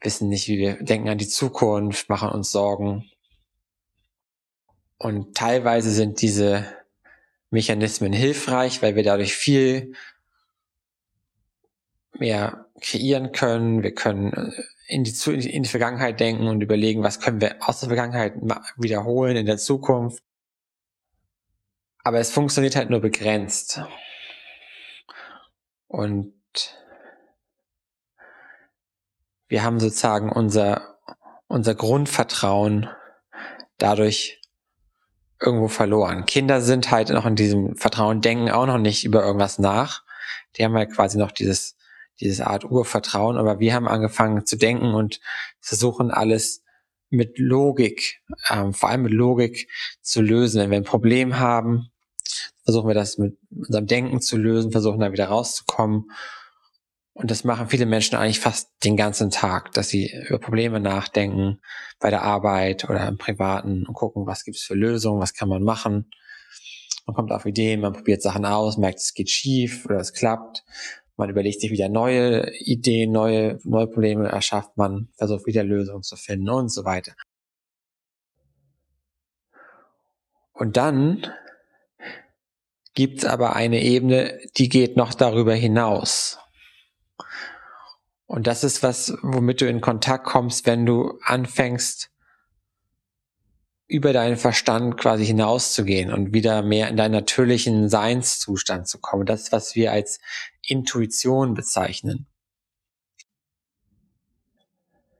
wissen 0.00 0.28
nicht, 0.28 0.48
wie 0.48 0.58
wir 0.58 0.82
denken 0.82 1.08
an 1.08 1.18
die 1.18 1.28
Zukunft, 1.28 2.08
machen 2.08 2.30
uns 2.30 2.52
Sorgen. 2.52 3.10
Und 4.96 5.36
teilweise 5.36 5.90
sind 5.90 6.22
diese 6.22 6.64
Mechanismen 7.50 8.12
hilfreich, 8.12 8.80
weil 8.80 8.94
wir 8.94 9.02
dadurch 9.02 9.34
viel 9.34 9.94
mehr 12.22 12.66
kreieren 12.80 13.32
können. 13.32 13.82
Wir 13.82 13.92
können 13.92 14.32
äh, 14.32 14.52
in 14.86 15.02
die, 15.02 15.12
in 15.50 15.64
die 15.64 15.68
Vergangenheit 15.68 16.20
denken 16.20 16.46
und 16.46 16.60
überlegen, 16.60 17.02
was 17.02 17.18
können 17.18 17.40
wir 17.40 17.56
aus 17.60 17.80
der 17.80 17.88
Vergangenheit 17.88 18.34
wiederholen 18.76 19.36
in 19.36 19.46
der 19.46 19.58
Zukunft. 19.58 20.22
Aber 22.04 22.20
es 22.20 22.30
funktioniert 22.30 22.76
halt 22.76 22.90
nur 22.90 23.00
begrenzt. 23.00 23.82
Und 25.88 26.32
wir 29.48 29.64
haben 29.64 29.80
sozusagen 29.80 30.30
unser, 30.30 30.98
unser 31.48 31.74
Grundvertrauen 31.74 32.88
dadurch 33.78 34.40
irgendwo 35.40 35.66
verloren. 35.66 36.24
Kinder 36.26 36.60
sind 36.60 36.92
halt 36.92 37.10
noch 37.10 37.26
in 37.26 37.34
diesem 37.34 37.74
Vertrauen, 37.74 38.20
denken 38.20 38.48
auch 38.48 38.66
noch 38.66 38.78
nicht 38.78 39.04
über 39.04 39.24
irgendwas 39.24 39.58
nach. 39.58 40.04
Die 40.56 40.64
haben 40.64 40.74
halt 40.74 40.92
quasi 40.92 41.18
noch 41.18 41.32
dieses, 41.32 41.76
dieses 42.20 42.40
Art 42.40 42.64
Urvertrauen, 42.64 43.36
aber 43.36 43.58
wir 43.58 43.74
haben 43.74 43.88
angefangen 43.88 44.46
zu 44.46 44.56
denken 44.56 44.94
und 44.94 45.20
versuchen 45.60 46.10
alles 46.10 46.62
mit 47.10 47.38
Logik, 47.38 48.22
ähm, 48.50 48.72
vor 48.72 48.88
allem 48.88 49.02
mit 49.02 49.12
Logik 49.12 49.68
zu 50.00 50.22
lösen. 50.22 50.60
Wenn 50.60 50.70
wir 50.70 50.78
ein 50.78 50.84
Problem 50.84 51.38
haben, 51.38 51.90
versuchen 52.64 52.88
wir 52.88 52.94
das 52.94 53.18
mit 53.18 53.36
unserem 53.50 53.86
Denken 53.86 54.20
zu 54.20 54.36
lösen, 54.36 54.72
versuchen 54.72 55.00
da 55.00 55.12
wieder 55.12 55.26
rauszukommen. 55.26 56.10
Und 57.14 57.30
das 57.30 57.44
machen 57.44 57.68
viele 57.68 57.84
Menschen 57.84 58.16
eigentlich 58.16 58.40
fast 58.40 58.70
den 58.84 58.96
ganzen 58.96 59.30
Tag, 59.30 59.72
dass 59.72 59.90
sie 59.90 60.10
über 60.28 60.38
Probleme 60.38 60.80
nachdenken 60.80 61.60
bei 62.00 62.08
der 62.08 62.22
Arbeit 62.22 62.88
oder 62.88 63.06
im 63.06 63.18
Privaten 63.18 63.84
und 63.86 63.94
gucken, 63.94 64.26
was 64.26 64.44
gibt's 64.44 64.62
für 64.62 64.74
Lösungen, 64.74 65.20
was 65.20 65.34
kann 65.34 65.50
man 65.50 65.62
machen. 65.62 66.10
Man 67.04 67.14
kommt 67.14 67.32
auf 67.32 67.44
Ideen, 67.44 67.80
man 67.80 67.92
probiert 67.92 68.22
Sachen 68.22 68.46
aus, 68.46 68.78
merkt, 68.78 69.00
es 69.00 69.12
geht 69.12 69.28
schief 69.28 69.84
oder 69.84 69.98
es 69.98 70.14
klappt. 70.14 70.64
Man 71.22 71.30
überlegt 71.30 71.60
sich 71.60 71.70
wieder 71.70 71.88
neue 71.88 72.52
Ideen, 72.58 73.12
neue, 73.12 73.60
neue 73.62 73.86
Probleme 73.86 74.26
erschafft 74.26 74.76
man, 74.76 75.08
versucht 75.14 75.46
wieder 75.46 75.62
Lösungen 75.62 76.02
zu 76.02 76.16
finden 76.16 76.50
und 76.50 76.68
so 76.68 76.84
weiter. 76.84 77.14
Und 80.52 80.76
dann 80.76 81.24
gibt 82.94 83.20
es 83.20 83.24
aber 83.24 83.54
eine 83.54 83.80
Ebene, 83.84 84.40
die 84.56 84.68
geht 84.68 84.96
noch 84.96 85.14
darüber 85.14 85.54
hinaus. 85.54 86.40
Und 88.26 88.48
das 88.48 88.64
ist 88.64 88.82
was, 88.82 89.16
womit 89.22 89.60
du 89.60 89.68
in 89.68 89.80
Kontakt 89.80 90.24
kommst, 90.24 90.66
wenn 90.66 90.84
du 90.84 91.20
anfängst, 91.22 92.10
über 93.92 94.14
deinen 94.14 94.38
Verstand 94.38 94.96
quasi 94.96 95.26
hinauszugehen 95.26 96.10
und 96.10 96.32
wieder 96.32 96.62
mehr 96.62 96.88
in 96.88 96.96
deinen 96.96 97.12
natürlichen 97.12 97.90
Seinszustand 97.90 98.88
zu 98.88 98.98
kommen. 98.98 99.26
Das 99.26 99.52
was 99.52 99.74
wir 99.74 99.92
als 99.92 100.18
Intuition 100.62 101.52
bezeichnen. 101.52 102.26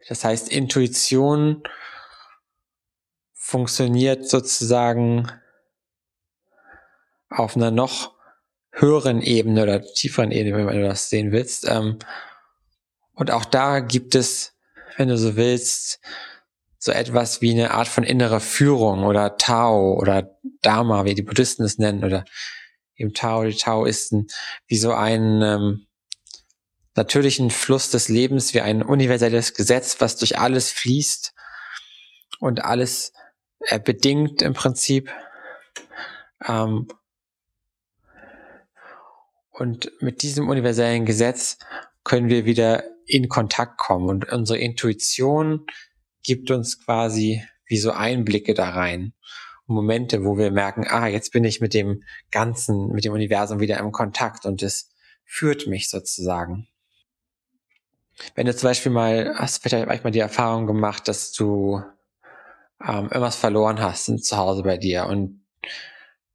Das 0.08 0.24
heißt, 0.24 0.48
Intuition 0.50 1.62
funktioniert 3.34 4.26
sozusagen 4.26 5.30
auf 7.28 7.54
einer 7.54 7.70
noch 7.70 8.14
höheren 8.70 9.20
Ebene 9.20 9.64
oder 9.64 9.82
tieferen 9.82 10.30
Ebene, 10.30 10.66
wenn 10.66 10.80
du 10.80 10.88
das 10.88 11.10
sehen 11.10 11.30
willst. 11.30 11.68
Ähm, 11.68 11.98
und 13.12 13.30
auch 13.30 13.44
da 13.44 13.80
gibt 13.80 14.14
es, 14.14 14.54
wenn 14.96 15.08
du 15.08 15.18
so 15.18 15.36
willst, 15.36 16.00
so 16.84 16.90
etwas 16.90 17.40
wie 17.40 17.52
eine 17.52 17.70
Art 17.70 17.86
von 17.86 18.02
innerer 18.02 18.40
Führung 18.40 19.04
oder 19.04 19.36
Tao 19.36 19.96
oder 19.96 20.36
Dharma, 20.62 21.04
wie 21.04 21.14
die 21.14 21.22
Buddhisten 21.22 21.62
es 21.64 21.78
nennen, 21.78 22.02
oder 22.02 22.24
im 22.96 23.14
Tao, 23.14 23.44
die 23.44 23.56
Taoisten, 23.56 24.26
wie 24.66 24.76
so 24.76 24.92
einen 24.92 25.42
ähm, 25.42 25.86
natürlichen 26.96 27.52
Fluss 27.52 27.90
des 27.90 28.08
Lebens, 28.08 28.52
wie 28.52 28.62
ein 28.62 28.82
universelles 28.82 29.54
Gesetz, 29.54 30.00
was 30.00 30.16
durch 30.16 30.40
alles 30.40 30.72
fließt 30.72 31.32
und 32.40 32.64
alles 32.64 33.12
äh, 33.60 33.78
bedingt 33.78 34.42
im 34.42 34.52
Prinzip. 34.52 35.08
Ähm, 36.44 36.88
und 39.50 39.92
mit 40.02 40.22
diesem 40.22 40.48
universellen 40.48 41.06
Gesetz 41.06 41.58
können 42.02 42.28
wir 42.28 42.44
wieder 42.44 42.82
in 43.06 43.28
Kontakt 43.28 43.78
kommen. 43.78 44.08
Und 44.08 44.32
unsere 44.32 44.58
Intuition 44.58 45.64
gibt 46.22 46.50
uns 46.50 46.84
quasi 46.84 47.42
wie 47.66 47.78
so 47.78 47.92
Einblicke 47.92 48.54
da 48.54 48.70
rein. 48.70 49.14
Momente, 49.66 50.24
wo 50.24 50.36
wir 50.36 50.50
merken, 50.50 50.86
ah, 50.88 51.06
jetzt 51.06 51.32
bin 51.32 51.44
ich 51.44 51.60
mit 51.60 51.74
dem 51.74 52.02
Ganzen, 52.30 52.88
mit 52.88 53.04
dem 53.04 53.12
Universum 53.12 53.60
wieder 53.60 53.78
im 53.78 53.92
Kontakt 53.92 54.44
und 54.44 54.62
es 54.62 54.90
führt 55.24 55.66
mich 55.66 55.88
sozusagen. 55.88 56.68
Wenn 58.34 58.46
du 58.46 58.54
zum 58.54 58.68
Beispiel 58.68 58.92
mal, 58.92 59.34
hast 59.36 59.62
vielleicht 59.62 59.86
manchmal 59.86 60.12
die 60.12 60.18
Erfahrung 60.18 60.66
gemacht, 60.66 61.08
dass 61.08 61.32
du 61.32 61.82
ähm, 62.86 63.04
irgendwas 63.04 63.36
verloren 63.36 63.80
hast 63.80 64.06
zu 64.24 64.36
Hause 64.36 64.62
bei 64.62 64.76
dir 64.76 65.06
und 65.06 65.44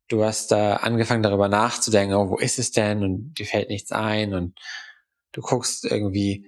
du 0.07 0.23
hast 0.23 0.51
da 0.51 0.77
angefangen 0.77 1.21
darüber 1.21 1.49
nachzudenken, 1.49 2.15
oh, 2.15 2.29
wo 2.29 2.37
ist 2.37 2.59
es 2.59 2.71
denn 2.71 3.03
und 3.03 3.35
dir 3.35 3.45
fällt 3.45 3.69
nichts 3.69 3.91
ein 3.91 4.33
und 4.33 4.57
du 5.33 5.41
guckst 5.41 5.85
irgendwie 5.85 6.47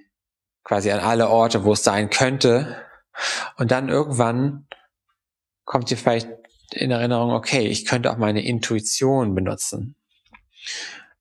quasi 0.63 0.91
an 0.91 0.99
alle 0.99 1.29
Orte, 1.29 1.63
wo 1.63 1.73
es 1.73 1.83
sein 1.83 2.09
könnte 2.09 2.88
und 3.57 3.71
dann 3.71 3.89
irgendwann 3.89 4.67
kommt 5.65 5.89
dir 5.89 5.97
vielleicht 5.97 6.29
in 6.71 6.91
Erinnerung, 6.91 7.31
okay, 7.31 7.67
ich 7.67 7.85
könnte 7.85 8.11
auch 8.11 8.17
meine 8.17 8.43
Intuition 8.43 9.35
benutzen. 9.35 9.95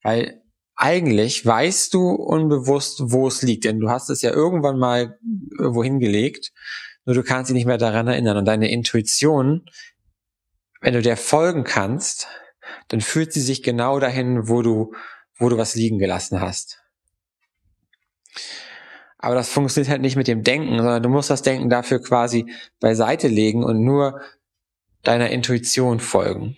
Weil 0.02 0.42
eigentlich 0.76 1.44
weißt 1.44 1.92
du 1.94 2.10
unbewusst, 2.10 3.00
wo 3.06 3.26
es 3.26 3.42
liegt, 3.42 3.64
denn 3.64 3.80
du 3.80 3.90
hast 3.90 4.10
es 4.10 4.22
ja 4.22 4.30
irgendwann 4.30 4.78
mal 4.78 5.18
irgendwo 5.58 5.82
hingelegt 5.82 6.52
nur 7.08 7.14
du 7.14 7.22
kannst 7.22 7.48
dich 7.48 7.54
nicht 7.54 7.64
mehr 7.64 7.78
daran 7.78 8.06
erinnern. 8.06 8.36
Und 8.36 8.44
deine 8.44 8.70
Intuition, 8.70 9.64
wenn 10.82 10.92
du 10.92 11.00
der 11.00 11.16
folgen 11.16 11.64
kannst, 11.64 12.28
dann 12.88 13.00
fühlt 13.00 13.32
sie 13.32 13.40
sich 13.40 13.62
genau 13.62 13.98
dahin, 13.98 14.46
wo 14.46 14.60
du, 14.60 14.92
wo 15.38 15.48
du 15.48 15.56
was 15.56 15.74
liegen 15.74 15.98
gelassen 15.98 16.42
hast. 16.42 16.82
Aber 19.18 19.34
das 19.34 19.48
funktioniert 19.48 19.90
halt 19.90 20.00
nicht 20.00 20.16
mit 20.16 20.28
dem 20.28 20.44
Denken, 20.44 20.76
sondern 20.78 21.02
du 21.02 21.08
musst 21.08 21.30
das 21.30 21.42
Denken 21.42 21.68
dafür 21.68 22.00
quasi 22.00 22.52
beiseite 22.80 23.28
legen 23.28 23.64
und 23.64 23.84
nur 23.84 24.20
deiner 25.02 25.30
Intuition 25.30 25.98
folgen. 25.98 26.56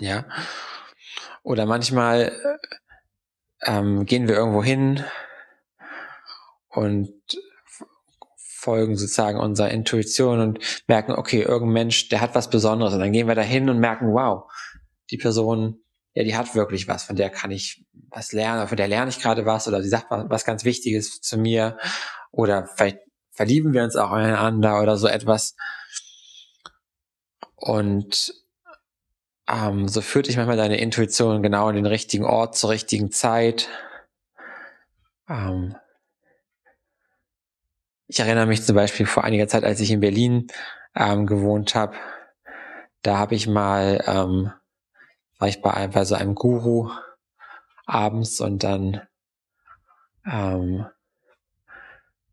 Ja. 0.00 0.26
Oder 1.44 1.66
manchmal 1.66 2.32
ähm, 3.64 4.04
gehen 4.04 4.26
wir 4.26 4.34
irgendwo 4.34 4.64
hin 4.64 5.04
und 6.68 7.12
folgen 8.36 8.96
sozusagen 8.96 9.38
unserer 9.38 9.70
Intuition 9.70 10.40
und 10.40 10.84
merken, 10.86 11.12
okay, 11.12 11.42
irgendein 11.42 11.72
Mensch, 11.72 12.08
der 12.08 12.20
hat 12.20 12.34
was 12.34 12.50
Besonderes. 12.50 12.94
Und 12.94 13.00
dann 13.00 13.12
gehen 13.12 13.28
wir 13.28 13.34
da 13.34 13.42
hin 13.42 13.68
und 13.68 13.78
merken, 13.78 14.12
wow, 14.12 14.50
die 15.10 15.18
Person, 15.18 15.81
ja, 16.14 16.24
die 16.24 16.36
hat 16.36 16.54
wirklich 16.54 16.88
was, 16.88 17.04
von 17.04 17.16
der 17.16 17.30
kann 17.30 17.50
ich 17.50 17.84
was 18.10 18.32
lernen, 18.32 18.68
von 18.68 18.76
der 18.76 18.88
lerne 18.88 19.10
ich 19.10 19.20
gerade 19.20 19.46
was 19.46 19.66
oder 19.66 19.80
die 19.80 19.88
sagt 19.88 20.10
was, 20.10 20.28
was 20.28 20.44
ganz 20.44 20.64
Wichtiges 20.64 21.20
zu 21.20 21.38
mir 21.38 21.78
oder 22.30 22.66
vielleicht 22.66 22.98
verlieben 23.30 23.72
wir 23.72 23.82
uns 23.82 23.96
auch 23.96 24.10
einander 24.12 24.82
oder 24.82 24.96
so 24.96 25.08
etwas. 25.08 25.56
Und 27.56 28.34
ähm, 29.48 29.88
so 29.88 30.00
führt 30.00 30.26
dich 30.26 30.36
manchmal 30.36 30.56
deine 30.56 30.78
Intuition 30.78 31.42
genau 31.42 31.68
in 31.68 31.76
den 31.76 31.86
richtigen 31.86 32.24
Ort 32.24 32.56
zur 32.56 32.70
richtigen 32.70 33.10
Zeit. 33.10 33.68
Ähm, 35.28 35.76
ich 38.06 38.20
erinnere 38.20 38.46
mich 38.46 38.62
zum 38.62 38.76
Beispiel 38.76 39.06
vor 39.06 39.24
einiger 39.24 39.48
Zeit, 39.48 39.64
als 39.64 39.80
ich 39.80 39.90
in 39.90 40.00
Berlin 40.00 40.48
ähm, 40.94 41.26
gewohnt 41.26 41.74
habe, 41.74 41.96
da 43.02 43.18
habe 43.18 43.34
ich 43.34 43.46
mal, 43.46 44.02
ähm, 44.06 44.52
war 45.42 45.48
ich 45.48 45.60
bei, 45.60 45.88
bei 45.88 46.04
so 46.04 46.14
einem 46.14 46.36
Guru 46.36 46.88
abends 47.84 48.40
und 48.40 48.62
dann 48.62 49.00
ähm, 50.24 50.86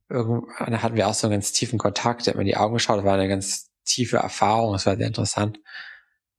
irgendwann 0.08 0.84
hatten 0.84 0.96
wir 0.96 1.08
auch 1.08 1.16
so 1.16 1.26
einen 1.26 1.38
ganz 1.38 1.52
tiefen 1.52 1.80
Kontakt, 1.80 2.28
der 2.28 2.34
hat 2.34 2.36
mir 2.36 2.44
in 2.44 2.50
die 2.50 2.58
Augen 2.58 2.76
geschaut, 2.76 3.00
das 3.00 3.06
war 3.06 3.16
eine 3.16 3.28
ganz 3.28 3.72
tiefe 3.84 4.18
Erfahrung, 4.18 4.74
das 4.74 4.86
war 4.86 4.96
sehr 4.96 5.08
interessant 5.08 5.60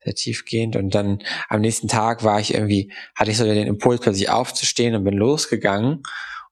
sehr 0.04 0.14
tiefgehend. 0.14 0.76
Und 0.76 0.94
dann 0.94 1.24
am 1.48 1.60
nächsten 1.60 1.88
Tag 1.88 2.22
war 2.22 2.38
ich 2.38 2.54
irgendwie, 2.54 2.92
hatte 3.16 3.32
ich 3.32 3.36
so 3.36 3.44
den 3.44 3.66
Impuls, 3.66 4.00
plötzlich 4.00 4.30
aufzustehen 4.30 4.94
und 4.94 5.02
bin 5.02 5.14
losgegangen 5.14 6.04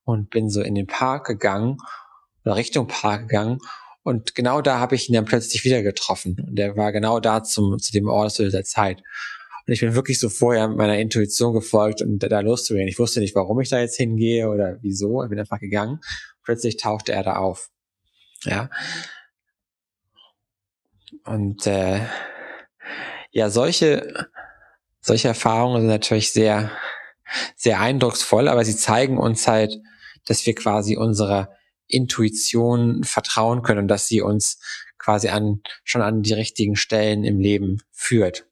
und 0.02 0.30
bin 0.30 0.50
so 0.50 0.62
in 0.62 0.74
den 0.74 0.88
Park 0.88 1.26
gegangen 1.26 1.78
oder 2.44 2.56
Richtung 2.56 2.88
Park 2.88 3.28
gegangen. 3.28 3.60
Und 4.02 4.34
genau 4.34 4.62
da 4.62 4.80
habe 4.80 4.96
ich 4.96 5.08
ihn 5.08 5.14
dann 5.14 5.26
plötzlich 5.26 5.64
wieder 5.64 5.82
getroffen. 5.82 6.44
Und 6.44 6.56
der 6.56 6.76
war 6.76 6.90
genau 6.90 7.20
da 7.20 7.44
zum, 7.44 7.78
zu 7.78 7.92
dem 7.92 8.08
Ort 8.08 8.32
zu 8.32 8.42
dieser 8.42 8.64
Zeit. 8.64 9.02
Und 9.68 9.74
ich 9.74 9.80
bin 9.80 9.94
wirklich 9.94 10.18
so 10.18 10.30
vorher 10.30 10.66
meiner 10.66 10.98
Intuition 10.98 11.52
gefolgt 11.52 12.00
und 12.00 12.20
da 12.20 12.40
loszugehen. 12.40 12.88
Ich 12.88 12.98
wusste 12.98 13.20
nicht, 13.20 13.34
warum 13.34 13.60
ich 13.60 13.68
da 13.68 13.78
jetzt 13.78 13.98
hingehe 13.98 14.48
oder 14.48 14.78
wieso. 14.80 15.22
Ich 15.22 15.28
bin 15.28 15.38
einfach 15.38 15.60
gegangen. 15.60 16.00
Plötzlich 16.42 16.78
tauchte 16.78 17.12
er 17.12 17.22
da 17.22 17.36
auf. 17.36 17.68
Ja. 18.44 18.70
Und 21.26 21.66
äh, 21.66 22.00
ja, 23.30 23.50
solche, 23.50 24.30
solche 25.02 25.28
Erfahrungen 25.28 25.82
sind 25.82 25.90
natürlich 25.90 26.32
sehr, 26.32 26.70
sehr 27.54 27.78
eindrucksvoll, 27.78 28.48
aber 28.48 28.64
sie 28.64 28.74
zeigen 28.74 29.18
uns 29.18 29.46
halt, 29.46 29.78
dass 30.24 30.46
wir 30.46 30.54
quasi 30.54 30.96
unserer 30.96 31.50
Intuition 31.86 33.04
vertrauen 33.04 33.60
können 33.60 33.80
und 33.80 33.88
dass 33.88 34.08
sie 34.08 34.22
uns 34.22 34.60
quasi 34.96 35.28
an, 35.28 35.60
schon 35.84 36.00
an 36.00 36.22
die 36.22 36.32
richtigen 36.32 36.74
Stellen 36.74 37.22
im 37.22 37.38
Leben 37.38 37.82
führt. 37.90 38.46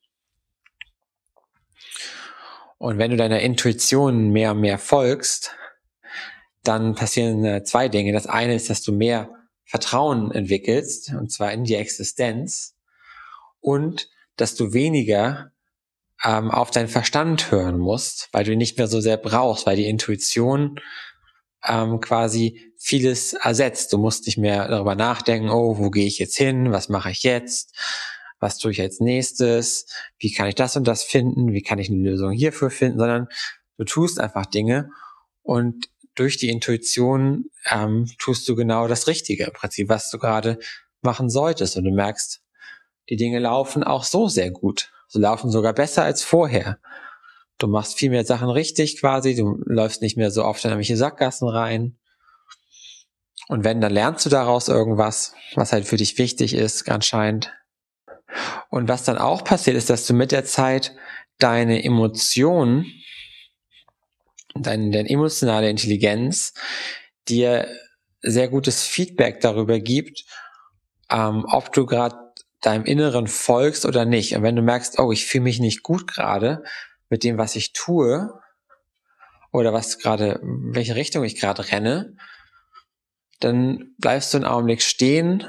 Und 2.78 2.98
wenn 2.98 3.10
du 3.10 3.16
deiner 3.16 3.40
Intuition 3.40 4.30
mehr 4.30 4.52
und 4.52 4.60
mehr 4.60 4.78
folgst, 4.78 5.54
dann 6.62 6.94
passieren 6.94 7.44
äh, 7.44 7.64
zwei 7.64 7.88
Dinge. 7.88 8.12
Das 8.12 8.26
eine 8.26 8.54
ist, 8.54 8.68
dass 8.70 8.82
du 8.82 8.92
mehr 8.92 9.30
Vertrauen 9.64 10.30
entwickelst, 10.32 11.12
und 11.12 11.30
zwar 11.30 11.52
in 11.52 11.64
die 11.64 11.74
Existenz. 11.74 12.76
Und 13.60 14.08
dass 14.36 14.54
du 14.54 14.72
weniger 14.72 15.52
ähm, 16.24 16.50
auf 16.50 16.70
deinen 16.70 16.88
Verstand 16.88 17.50
hören 17.50 17.78
musst, 17.78 18.28
weil 18.32 18.44
du 18.44 18.52
ihn 18.52 18.58
nicht 18.58 18.78
mehr 18.78 18.86
so 18.86 19.00
sehr 19.00 19.16
brauchst, 19.16 19.66
weil 19.66 19.76
die 19.76 19.88
Intuition 19.88 20.80
ähm, 21.66 22.00
quasi 22.00 22.72
vieles 22.78 23.32
ersetzt. 23.32 23.92
Du 23.92 23.98
musst 23.98 24.26
nicht 24.26 24.38
mehr 24.38 24.68
darüber 24.68 24.94
nachdenken, 24.94 25.50
oh, 25.50 25.78
wo 25.78 25.90
gehe 25.90 26.06
ich 26.06 26.18
jetzt 26.18 26.36
hin, 26.36 26.72
was 26.72 26.88
mache 26.88 27.10
ich 27.10 27.22
jetzt, 27.22 27.74
was 28.38 28.58
tue 28.58 28.72
ich 28.72 28.80
als 28.80 29.00
nächstes, 29.00 29.86
wie 30.18 30.32
kann 30.32 30.48
ich 30.48 30.54
das 30.54 30.76
und 30.76 30.86
das 30.86 31.02
finden, 31.02 31.52
wie 31.52 31.62
kann 31.62 31.78
ich 31.78 31.90
eine 31.90 32.02
Lösung 32.02 32.32
hierfür 32.32 32.70
finden, 32.70 32.98
sondern 32.98 33.28
du 33.78 33.84
tust 33.84 34.20
einfach 34.20 34.46
Dinge 34.46 34.90
und 35.42 35.88
durch 36.14 36.38
die 36.38 36.48
Intuition 36.48 37.50
ähm, 37.70 38.10
tust 38.18 38.48
du 38.48 38.56
genau 38.56 38.88
das 38.88 39.06
Richtige 39.06 39.44
im 39.44 39.52
Prinzip, 39.52 39.88
was 39.88 40.10
du 40.10 40.18
gerade 40.18 40.58
machen 41.02 41.30
solltest 41.30 41.76
und 41.76 41.84
du 41.84 41.92
merkst, 41.92 42.42
die 43.08 43.16
Dinge 43.16 43.38
laufen 43.38 43.84
auch 43.84 44.04
so 44.04 44.28
sehr 44.28 44.50
gut. 44.50 44.90
Sie 45.08 45.20
laufen 45.20 45.50
sogar 45.50 45.72
besser 45.72 46.02
als 46.02 46.24
vorher. 46.24 46.78
Du 47.58 47.68
machst 47.68 47.96
viel 47.96 48.10
mehr 48.10 48.24
Sachen 48.24 48.50
richtig 48.50 49.00
quasi, 49.00 49.34
du 49.34 49.58
läufst 49.64 50.02
nicht 50.02 50.16
mehr 50.16 50.30
so 50.30 50.44
oft 50.44 50.64
in 50.64 50.70
irgendwelche 50.70 50.96
Sackgassen 50.96 51.48
rein. 51.48 51.98
Und 53.48 53.62
wenn, 53.62 53.80
dann 53.80 53.92
lernst 53.92 54.26
du 54.26 54.30
daraus 54.30 54.68
irgendwas, 54.68 55.34
was 55.54 55.72
halt 55.72 55.86
für 55.86 55.96
dich 55.96 56.18
wichtig 56.18 56.54
ist, 56.54 56.90
anscheinend. 56.90 57.52
Und 58.70 58.88
was 58.88 59.04
dann 59.04 59.18
auch 59.18 59.44
passiert 59.44 59.76
ist, 59.76 59.90
dass 59.90 60.06
du 60.06 60.14
mit 60.14 60.32
der 60.32 60.44
Zeit 60.44 60.94
deine 61.38 61.84
Emotionen, 61.84 62.86
deine, 64.54 64.90
deine 64.90 65.08
emotionale 65.08 65.70
Intelligenz 65.70 66.54
dir 67.28 67.68
sehr 68.22 68.48
gutes 68.48 68.84
Feedback 68.84 69.40
darüber 69.40 69.78
gibt, 69.80 70.24
ähm, 71.10 71.44
ob 71.48 71.72
du 71.72 71.86
gerade 71.86 72.16
deinem 72.60 72.84
Inneren 72.84 73.26
folgst 73.26 73.84
oder 73.84 74.04
nicht. 74.04 74.34
Und 74.34 74.42
wenn 74.42 74.56
du 74.56 74.62
merkst, 74.62 74.98
oh, 74.98 75.12
ich 75.12 75.26
fühle 75.26 75.44
mich 75.44 75.60
nicht 75.60 75.82
gut 75.82 76.06
gerade 76.06 76.64
mit 77.08 77.22
dem, 77.22 77.38
was 77.38 77.54
ich 77.54 77.72
tue, 77.72 78.40
oder 79.56 79.72
was 79.72 79.98
gerade, 79.98 80.38
welche 80.42 80.96
Richtung 80.96 81.24
ich 81.24 81.40
gerade 81.40 81.70
renne, 81.70 82.14
dann 83.40 83.94
bleibst 83.98 84.32
du 84.32 84.38
einen 84.38 84.46
Augenblick 84.46 84.82
stehen 84.82 85.46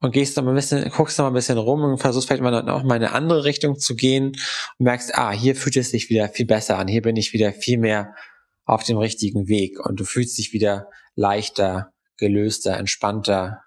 und 0.00 0.12
gehst 0.12 0.36
noch 0.36 0.44
mal 0.44 0.50
ein 0.50 0.56
bisschen, 0.56 0.88
guckst 0.90 1.18
noch 1.18 1.24
mal 1.24 1.30
ein 1.30 1.34
bisschen 1.34 1.58
rum 1.58 1.82
und 1.82 1.98
versuchst 1.98 2.28
vielleicht 2.28 2.42
mal 2.42 2.62
noch 2.62 2.82
mal 2.84 2.96
in 2.96 3.04
eine 3.04 3.12
andere 3.12 3.44
Richtung 3.44 3.78
zu 3.78 3.96
gehen 3.96 4.28
und 4.78 4.84
merkst, 4.84 5.14
ah, 5.14 5.32
hier 5.32 5.56
fühlt 5.56 5.76
es 5.76 5.90
sich 5.90 6.08
wieder 6.10 6.28
viel 6.28 6.46
besser 6.46 6.78
an, 6.78 6.88
hier 6.88 7.02
bin 7.02 7.16
ich 7.16 7.32
wieder 7.32 7.52
viel 7.52 7.78
mehr 7.78 8.14
auf 8.64 8.84
dem 8.84 8.98
richtigen 8.98 9.48
Weg 9.48 9.80
und 9.84 9.98
du 9.98 10.04
fühlst 10.04 10.38
dich 10.38 10.52
wieder 10.52 10.88
leichter, 11.16 11.92
gelöster, 12.16 12.76
entspannter, 12.76 13.62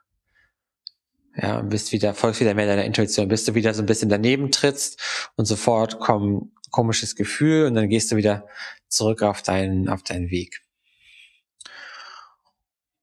ja, 1.36 1.60
und 1.60 1.70
bist 1.70 1.92
wieder, 1.92 2.14
folgst 2.14 2.42
wieder 2.42 2.54
mehr 2.54 2.68
deiner 2.68 2.86
Intuition, 2.86 3.28
bis 3.28 3.46
du 3.46 3.56
wieder 3.56 3.74
so 3.74 3.82
ein 3.82 3.86
bisschen 3.86 4.10
daneben 4.10 4.52
trittst 4.52 5.32
und 5.36 5.46
sofort 5.46 6.00
kommt 6.00 6.52
komisches 6.72 7.16
Gefühl 7.16 7.66
und 7.66 7.76
dann 7.76 7.90
gehst 7.90 8.12
du 8.12 8.16
wieder 8.16 8.48
zurück 8.88 9.22
auf 9.24 9.42
deinen, 9.42 9.90
auf 9.90 10.04
deinen 10.04 10.30
Weg. 10.30 10.62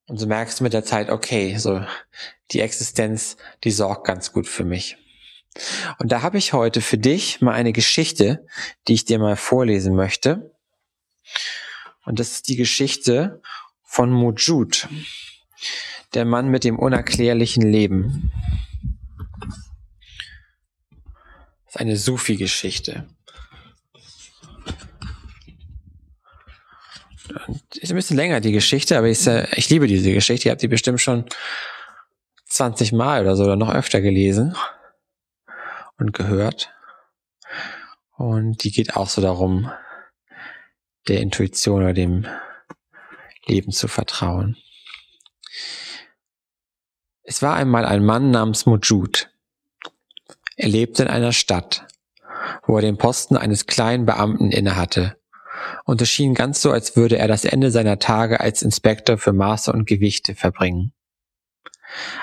Und 0.06 0.16
so 0.16 0.26
merkst 0.26 0.60
du 0.60 0.64
mit 0.64 0.72
der 0.72 0.84
Zeit, 0.84 1.10
okay, 1.10 1.56
so 1.58 1.82
die 2.50 2.60
Existenz, 2.60 3.36
die 3.64 3.70
sorgt 3.70 4.06
ganz 4.06 4.32
gut 4.32 4.46
für 4.46 4.64
mich. 4.64 4.96
Und 5.98 6.12
da 6.12 6.22
habe 6.22 6.38
ich 6.38 6.52
heute 6.52 6.80
für 6.80 6.98
dich 6.98 7.40
mal 7.40 7.52
eine 7.52 7.72
Geschichte, 7.72 8.46
die 8.86 8.94
ich 8.94 9.04
dir 9.04 9.18
mal 9.18 9.36
vorlesen 9.36 9.94
möchte. 9.94 10.54
Und 12.04 12.20
das 12.20 12.32
ist 12.32 12.48
die 12.48 12.56
Geschichte 12.56 13.42
von 13.82 14.10
Mujud. 14.10 14.88
Der 16.14 16.24
Mann 16.24 16.48
mit 16.48 16.64
dem 16.64 16.78
unerklärlichen 16.78 17.62
Leben. 17.62 18.32
Das 21.66 21.74
ist 21.74 21.80
eine 21.80 21.96
Sufi-Geschichte. 21.96 23.08
Ist 27.74 27.90
ein 27.92 27.96
bisschen 27.96 28.16
länger, 28.16 28.40
die 28.40 28.52
Geschichte, 28.52 28.96
aber 28.96 29.08
ich, 29.08 29.26
ich 29.26 29.68
liebe 29.68 29.86
diese 29.86 30.12
Geschichte. 30.12 30.48
Ihr 30.48 30.52
habt 30.52 30.62
die 30.62 30.68
bestimmt 30.68 31.00
schon 31.00 31.26
20 32.58 32.92
Mal 32.92 33.22
oder 33.22 33.36
so 33.36 33.44
oder 33.44 33.54
noch 33.54 33.72
öfter 33.72 34.00
gelesen 34.00 34.56
und 35.96 36.12
gehört. 36.12 36.74
Und 38.16 38.64
die 38.64 38.72
geht 38.72 38.96
auch 38.96 39.08
so 39.08 39.22
darum, 39.22 39.70
der 41.06 41.20
Intuition 41.20 41.82
oder 41.82 41.92
dem 41.92 42.26
Leben 43.46 43.70
zu 43.70 43.86
vertrauen. 43.86 44.56
Es 47.22 47.42
war 47.42 47.54
einmal 47.54 47.84
ein 47.84 48.04
Mann 48.04 48.32
namens 48.32 48.66
Mujud. 48.66 49.30
Er 50.56 50.68
lebte 50.68 51.04
in 51.04 51.08
einer 51.08 51.32
Stadt, 51.32 51.86
wo 52.66 52.74
er 52.74 52.82
den 52.82 52.98
Posten 52.98 53.36
eines 53.36 53.66
kleinen 53.66 54.04
Beamten 54.04 54.50
innehatte. 54.50 55.16
Und 55.84 56.02
es 56.02 56.08
schien 56.08 56.34
ganz 56.34 56.60
so, 56.60 56.72
als 56.72 56.96
würde 56.96 57.18
er 57.18 57.28
das 57.28 57.44
Ende 57.44 57.70
seiner 57.70 58.00
Tage 58.00 58.40
als 58.40 58.62
Inspektor 58.62 59.16
für 59.16 59.32
Maße 59.32 59.72
und 59.72 59.86
Gewichte 59.86 60.34
verbringen. 60.34 60.92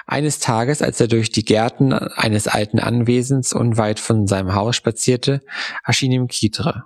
Eines 0.06 0.40
Tages, 0.40 0.82
als 0.82 1.00
er 1.00 1.08
durch 1.08 1.32
die 1.32 1.46
Gärten 1.46 1.94
eines 1.94 2.48
alten 2.48 2.80
Anwesens 2.80 3.54
unweit 3.54 4.00
von 4.00 4.28
seinem 4.28 4.54
Haus 4.54 4.76
spazierte, 4.76 5.42
erschien 5.84 6.12
ihm 6.12 6.28
Kitre, 6.28 6.86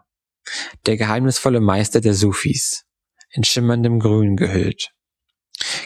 der 0.86 0.97
geheimnisvolle 0.97 1.59
Meister 1.59 2.01
der 2.01 2.13
Sufis, 2.13 2.86
in 3.32 3.43
schimmerndem 3.43 3.99
Grün 3.99 4.38
gehüllt. 4.38 4.91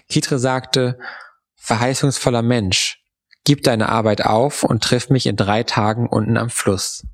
Kitre 0.07 0.37
sagte, 0.39 0.99
verheißungsvoller 1.55 2.41
Mensch, 2.41 3.03
gib 3.43 3.63
deine 3.63 3.89
Arbeit 3.89 4.25
auf 4.25 4.63
und 4.63 4.83
triff 4.83 5.09
mich 5.09 5.25
in 5.25 5.35
drei 5.35 5.63
Tagen 5.63 6.07
unten 6.07 6.37
am 6.37 6.49
Fluss. 6.49 7.05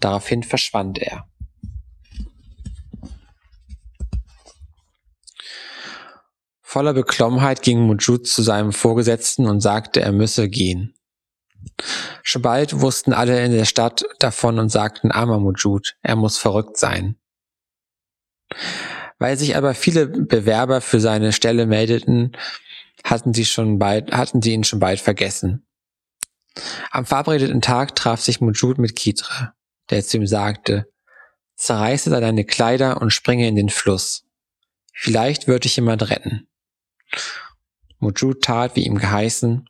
Daraufhin 0.00 0.42
verschwand 0.42 0.98
er. 0.98 1.26
Voller 6.72 6.94
Beklommenheit 6.94 7.60
ging 7.60 7.80
Mujud 7.80 8.26
zu 8.26 8.40
seinem 8.40 8.72
Vorgesetzten 8.72 9.46
und 9.46 9.60
sagte, 9.60 10.00
er 10.00 10.10
müsse 10.10 10.48
gehen. 10.48 10.94
Schon 12.22 12.40
bald 12.40 12.80
wussten 12.80 13.12
alle 13.12 13.44
in 13.44 13.52
der 13.52 13.66
Stadt 13.66 14.06
davon 14.20 14.58
und 14.58 14.70
sagten, 14.70 15.12
armer 15.12 15.38
Mujud, 15.38 15.98
er 16.00 16.16
muss 16.16 16.38
verrückt 16.38 16.78
sein. 16.78 17.16
Weil 19.18 19.36
sich 19.36 19.54
aber 19.54 19.74
viele 19.74 20.06
Bewerber 20.06 20.80
für 20.80 20.98
seine 20.98 21.34
Stelle 21.34 21.66
meldeten, 21.66 22.34
hatten 23.04 23.34
sie 23.34 23.44
schon 23.44 23.78
bald, 23.78 24.10
hatten 24.10 24.40
sie 24.40 24.54
ihn 24.54 24.64
schon 24.64 24.78
bald 24.78 25.00
vergessen. 25.00 25.66
Am 26.90 27.04
verabredeten 27.04 27.60
Tag 27.60 27.94
traf 27.96 28.22
sich 28.22 28.40
Mujud 28.40 28.78
mit 28.78 28.96
Kitra, 28.96 29.52
der 29.90 30.02
zu 30.02 30.16
ihm 30.16 30.26
sagte, 30.26 30.90
zerreiße 31.54 32.08
deine 32.08 32.46
Kleider 32.46 33.02
und 33.02 33.10
springe 33.10 33.46
in 33.46 33.56
den 33.56 33.68
Fluss. 33.68 34.24
Vielleicht 34.94 35.48
wird 35.48 35.64
dich 35.64 35.76
jemand 35.76 36.08
retten. 36.08 36.48
Mujud 37.98 38.42
tat, 38.42 38.76
wie 38.76 38.84
ihm 38.84 38.98
geheißen, 38.98 39.68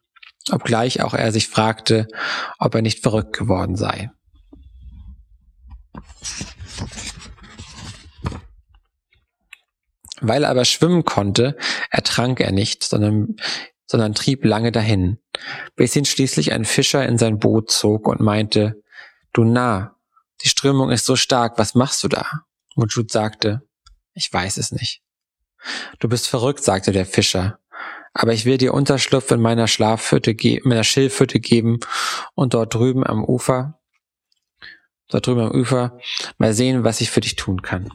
obgleich 0.50 1.02
auch 1.02 1.14
er 1.14 1.32
sich 1.32 1.48
fragte, 1.48 2.08
ob 2.58 2.74
er 2.74 2.82
nicht 2.82 3.02
verrückt 3.02 3.36
geworden 3.36 3.76
sei. 3.76 4.10
Weil 10.20 10.44
er 10.44 10.50
aber 10.50 10.64
schwimmen 10.64 11.04
konnte, 11.04 11.56
ertrank 11.90 12.40
er 12.40 12.52
nicht, 12.52 12.84
sondern, 12.84 13.36
sondern 13.86 14.14
trieb 14.14 14.44
lange 14.44 14.72
dahin, 14.72 15.18
bis 15.74 15.96
ihn 15.96 16.04
schließlich 16.04 16.52
ein 16.52 16.64
Fischer 16.64 17.06
in 17.06 17.18
sein 17.18 17.38
Boot 17.38 17.70
zog 17.70 18.06
und 18.06 18.20
meinte, 18.20 18.80
du 19.32 19.44
Narr, 19.44 19.96
die 20.42 20.48
Strömung 20.48 20.90
ist 20.90 21.04
so 21.04 21.16
stark, 21.16 21.58
was 21.58 21.74
machst 21.74 22.02
du 22.04 22.08
da? 22.08 22.26
Mujud 22.76 23.10
sagte, 23.10 23.62
ich 24.14 24.32
weiß 24.32 24.56
es 24.56 24.72
nicht. 24.72 25.02
Du 25.98 26.08
bist 26.08 26.28
verrückt, 26.28 26.62
sagte 26.62 26.92
der 26.92 27.06
Fischer. 27.06 27.58
Aber 28.14 28.32
ich 28.32 28.44
will 28.44 28.58
dir 28.58 28.74
Unterschlupf 28.74 29.30
in 29.30 29.40
meiner 29.40 29.68
Schlafhütte, 29.68 30.36
meiner 30.64 30.84
Schilfhütte 30.84 31.40
geben 31.40 31.80
und 32.34 32.54
dort 32.54 32.74
drüben 32.74 33.06
am 33.06 33.24
Ufer, 33.24 33.80
dort 35.08 35.26
drüben 35.26 35.40
am 35.40 35.52
Ufer, 35.52 35.98
mal 36.36 36.52
sehen, 36.52 36.84
was 36.84 37.00
ich 37.00 37.10
für 37.10 37.20
dich 37.20 37.36
tun 37.36 37.62
kann. 37.62 37.90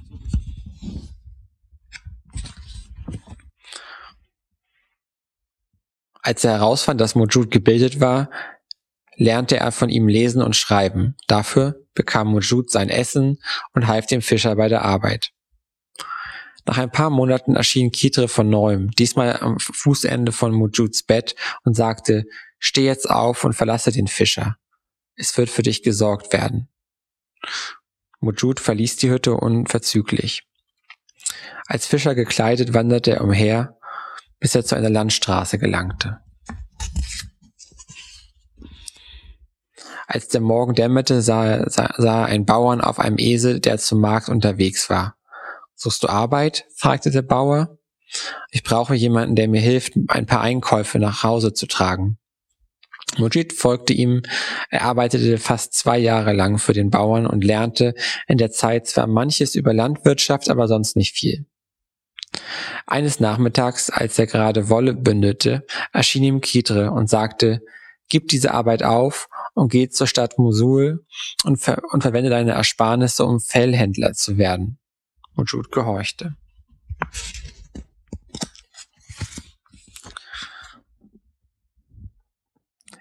Als 6.27 6.43
er 6.43 6.53
herausfand, 6.53 6.99
dass 6.99 7.15
Mujud 7.15 7.51
gebildet 7.51 8.01
war, 8.01 8.29
lernte 9.15 9.57
er 9.57 9.71
von 9.71 9.89
ihm 9.89 10.07
lesen 10.07 10.41
und 10.41 10.55
schreiben. 10.55 11.15
Dafür 11.27 11.85
bekam 11.93 12.27
Mujud 12.27 12.69
sein 12.69 12.89
Essen 12.89 13.39
und 13.73 13.87
half 13.87 14.07
dem 14.07 14.21
Fischer 14.21 14.55
bei 14.55 14.67
der 14.67 14.83
Arbeit. 14.83 15.31
Nach 16.67 16.77
ein 16.77 16.91
paar 16.91 17.09
Monaten 17.09 17.55
erschien 17.55 17.93
Kitre 17.93 18.27
von 18.27 18.49
neuem, 18.49 18.91
diesmal 18.91 19.39
am 19.39 19.57
Fußende 19.57 20.33
von 20.33 20.51
Mujuds 20.51 21.03
Bett 21.03 21.33
und 21.63 21.75
sagte, 21.75 22.25
steh 22.59 22.85
jetzt 22.85 23.09
auf 23.09 23.45
und 23.45 23.53
verlasse 23.53 23.93
den 23.93 24.07
Fischer. 24.07 24.57
Es 25.15 25.37
wird 25.37 25.49
für 25.49 25.63
dich 25.63 25.81
gesorgt 25.81 26.33
werden. 26.33 26.67
Mujud 28.19 28.59
verließ 28.59 28.97
die 28.97 29.09
Hütte 29.09 29.35
unverzüglich. 29.35 30.43
Als 31.67 31.85
Fischer 31.85 32.15
gekleidet 32.15 32.73
wanderte 32.73 33.11
er 33.11 33.23
umher, 33.23 33.77
bis 34.39 34.53
er 34.53 34.65
zu 34.65 34.75
einer 34.75 34.89
Landstraße 34.89 35.59
gelangte. 35.59 36.19
Als 40.05 40.27
der 40.27 40.41
Morgen 40.41 40.73
dämmerte, 40.73 41.21
sah, 41.21 41.69
sah, 41.69 41.93
sah 41.97 42.21
er 42.21 42.25
einen 42.25 42.45
Bauern 42.45 42.81
auf 42.81 42.99
einem 42.99 43.17
Esel, 43.19 43.61
der 43.61 43.77
zum 43.77 44.01
Markt 44.01 44.27
unterwegs 44.27 44.89
war. 44.89 45.16
Suchst 45.79 46.01
du 46.03 46.09
Arbeit? 46.09 46.65
fragte 46.75 47.11
der 47.11 47.21
Bauer. 47.21 47.77
Ich 48.49 48.63
brauche 48.63 48.95
jemanden, 48.95 49.35
der 49.35 49.47
mir 49.47 49.61
hilft, 49.61 49.93
ein 50.07 50.25
paar 50.25 50.41
Einkäufe 50.41 50.97
nach 50.97 51.21
Hause 51.21 51.53
zu 51.53 51.67
tragen. 51.67 52.17
Mujid 53.17 53.53
folgte 53.53 53.93
ihm. 53.93 54.23
Er 54.71 54.81
arbeitete 54.81 55.37
fast 55.37 55.75
zwei 55.75 55.99
Jahre 55.99 56.33
lang 56.33 56.57
für 56.57 56.73
den 56.73 56.89
Bauern 56.89 57.27
und 57.27 57.43
lernte 57.43 57.93
in 58.27 58.39
der 58.39 58.49
Zeit 58.49 58.87
zwar 58.87 59.05
manches 59.05 59.53
über 59.53 59.71
Landwirtschaft, 59.71 60.49
aber 60.49 60.67
sonst 60.67 60.95
nicht 60.95 61.15
viel. 61.15 61.45
Eines 62.87 63.19
Nachmittags, 63.19 63.91
als 63.91 64.17
er 64.17 64.25
gerade 64.25 64.69
Wolle 64.69 64.95
bündete, 64.95 65.63
erschien 65.93 66.23
ihm 66.23 66.41
Kitre 66.41 66.89
und 66.91 67.07
sagte, 67.07 67.61
gib 68.09 68.29
diese 68.29 68.51
Arbeit 68.51 68.81
auf 68.81 69.29
und 69.53 69.71
geh 69.71 69.89
zur 69.89 70.07
Stadt 70.07 70.39
Mosul 70.39 71.05
und, 71.43 71.57
ver 71.57 71.83
und 71.91 72.01
verwende 72.01 72.31
deine 72.31 72.53
Ersparnisse, 72.53 73.25
um 73.25 73.39
Fellhändler 73.39 74.13
zu 74.13 74.39
werden 74.39 74.79
und 75.37 75.51
Jude 75.51 75.69
gehorchte. 75.69 76.35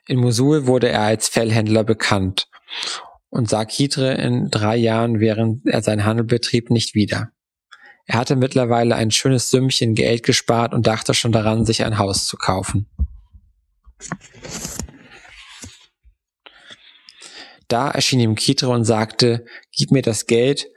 In 0.07 0.19
Mosul 0.19 0.67
wurde 0.67 0.89
er 0.89 1.03
als 1.03 1.29
Fellhändler 1.29 1.83
bekannt 1.83 2.49
und 3.29 3.49
sah 3.49 3.65
Kitre 3.65 4.15
in 4.15 4.51
drei 4.51 4.77
Jahren, 4.77 5.19
während 5.19 5.67
er 5.67 5.83
seinen 5.83 6.05
Handel 6.05 6.25
betrieb, 6.25 6.71
nicht 6.71 6.95
wieder. 6.95 7.33
Er 8.07 8.21
hatte 8.21 8.37
mittlerweile 8.37 8.95
ein 8.95 9.11
schönes 9.11 9.51
Sümmchen 9.51 9.95
Geld 9.97 10.23
gespart 10.23 10.73
und 10.73 10.87
dachte 10.87 11.13
schon 11.13 11.33
daran, 11.33 11.65
sich 11.65 11.85
ein 11.85 11.99
Haus 11.99 12.27
zu 12.27 12.37
kaufen. 12.37 12.89
Da 17.67 17.91
erschien 17.91 18.21
ihm 18.21 18.37
Kitre 18.37 18.69
und 18.69 18.85
sagte, 18.85 19.45
gib 19.73 19.91
mir 19.91 20.03
das 20.03 20.27
Geld, 20.27 20.69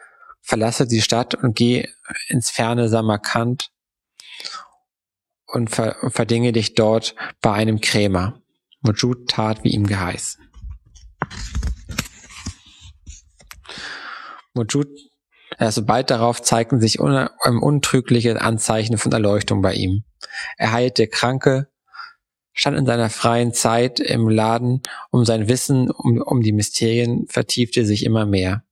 verlasse 0.50 0.88
die 0.88 1.04
Stadt 1.04 1.36
und 1.36 1.56
geh 1.56 1.88
ins 2.28 2.50
ferne 2.50 2.90
Samarkand 2.90 3.70
und 5.46 5.70
ver 5.70 5.96
verdinge 6.10 6.52
dich 6.54 6.74
dort 6.74 7.14
bei 7.40 7.54
einem 7.54 7.82
Krämer. 7.82 8.42
Mujud 8.82 9.30
tat, 9.30 9.64
wie 9.64 9.70
ihm 9.70 9.86
geheißen. 9.86 10.50
Mujud, 14.56 14.88
also 15.60 15.86
bald 15.86 16.10
darauf 16.10 16.42
zeigten 16.42 16.80
sich 16.80 17.00
un 17.00 17.30
untrügliche 17.44 18.42
Anzeichen 18.42 18.98
von 18.98 19.12
Erleuchtung 19.12 19.62
bei 19.62 19.76
ihm. 19.76 20.04
Er 20.58 20.72
heilte 20.72 21.08
Kranke, 21.08 21.70
stand 22.54 22.76
in 22.76 22.88
seiner 22.88 23.12
freien 23.12 23.54
Zeit 23.54 24.00
im 24.00 24.28
Laden, 24.28 24.82
um 25.12 25.26
sein 25.26 25.48
Wissen 25.48 25.92
um, 25.92 26.24
um 26.24 26.42
die 26.42 26.54
Mysterien 26.54 27.28
vertiefte 27.28 27.86
sich 27.86 28.04
immer 28.04 28.26
mehr. 28.26 28.64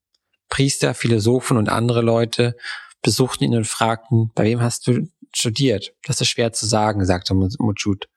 Priester, 0.49 0.93
Philosophen 0.93 1.57
und 1.57 1.69
andere 1.69 2.01
Leute 2.01 2.55
besuchten 3.01 3.45
ihn 3.45 3.55
und 3.55 3.67
fragten, 3.67 4.31
bei 4.35 4.43
wem 4.45 4.61
hast 4.61 4.87
du 4.87 5.07
studiert? 5.33 5.93
Das 6.05 6.21
ist 6.21 6.29
schwer 6.29 6.53
zu 6.53 6.65
sagen, 6.65 7.05
sagte 7.05 7.33
Mujud. 7.33 8.09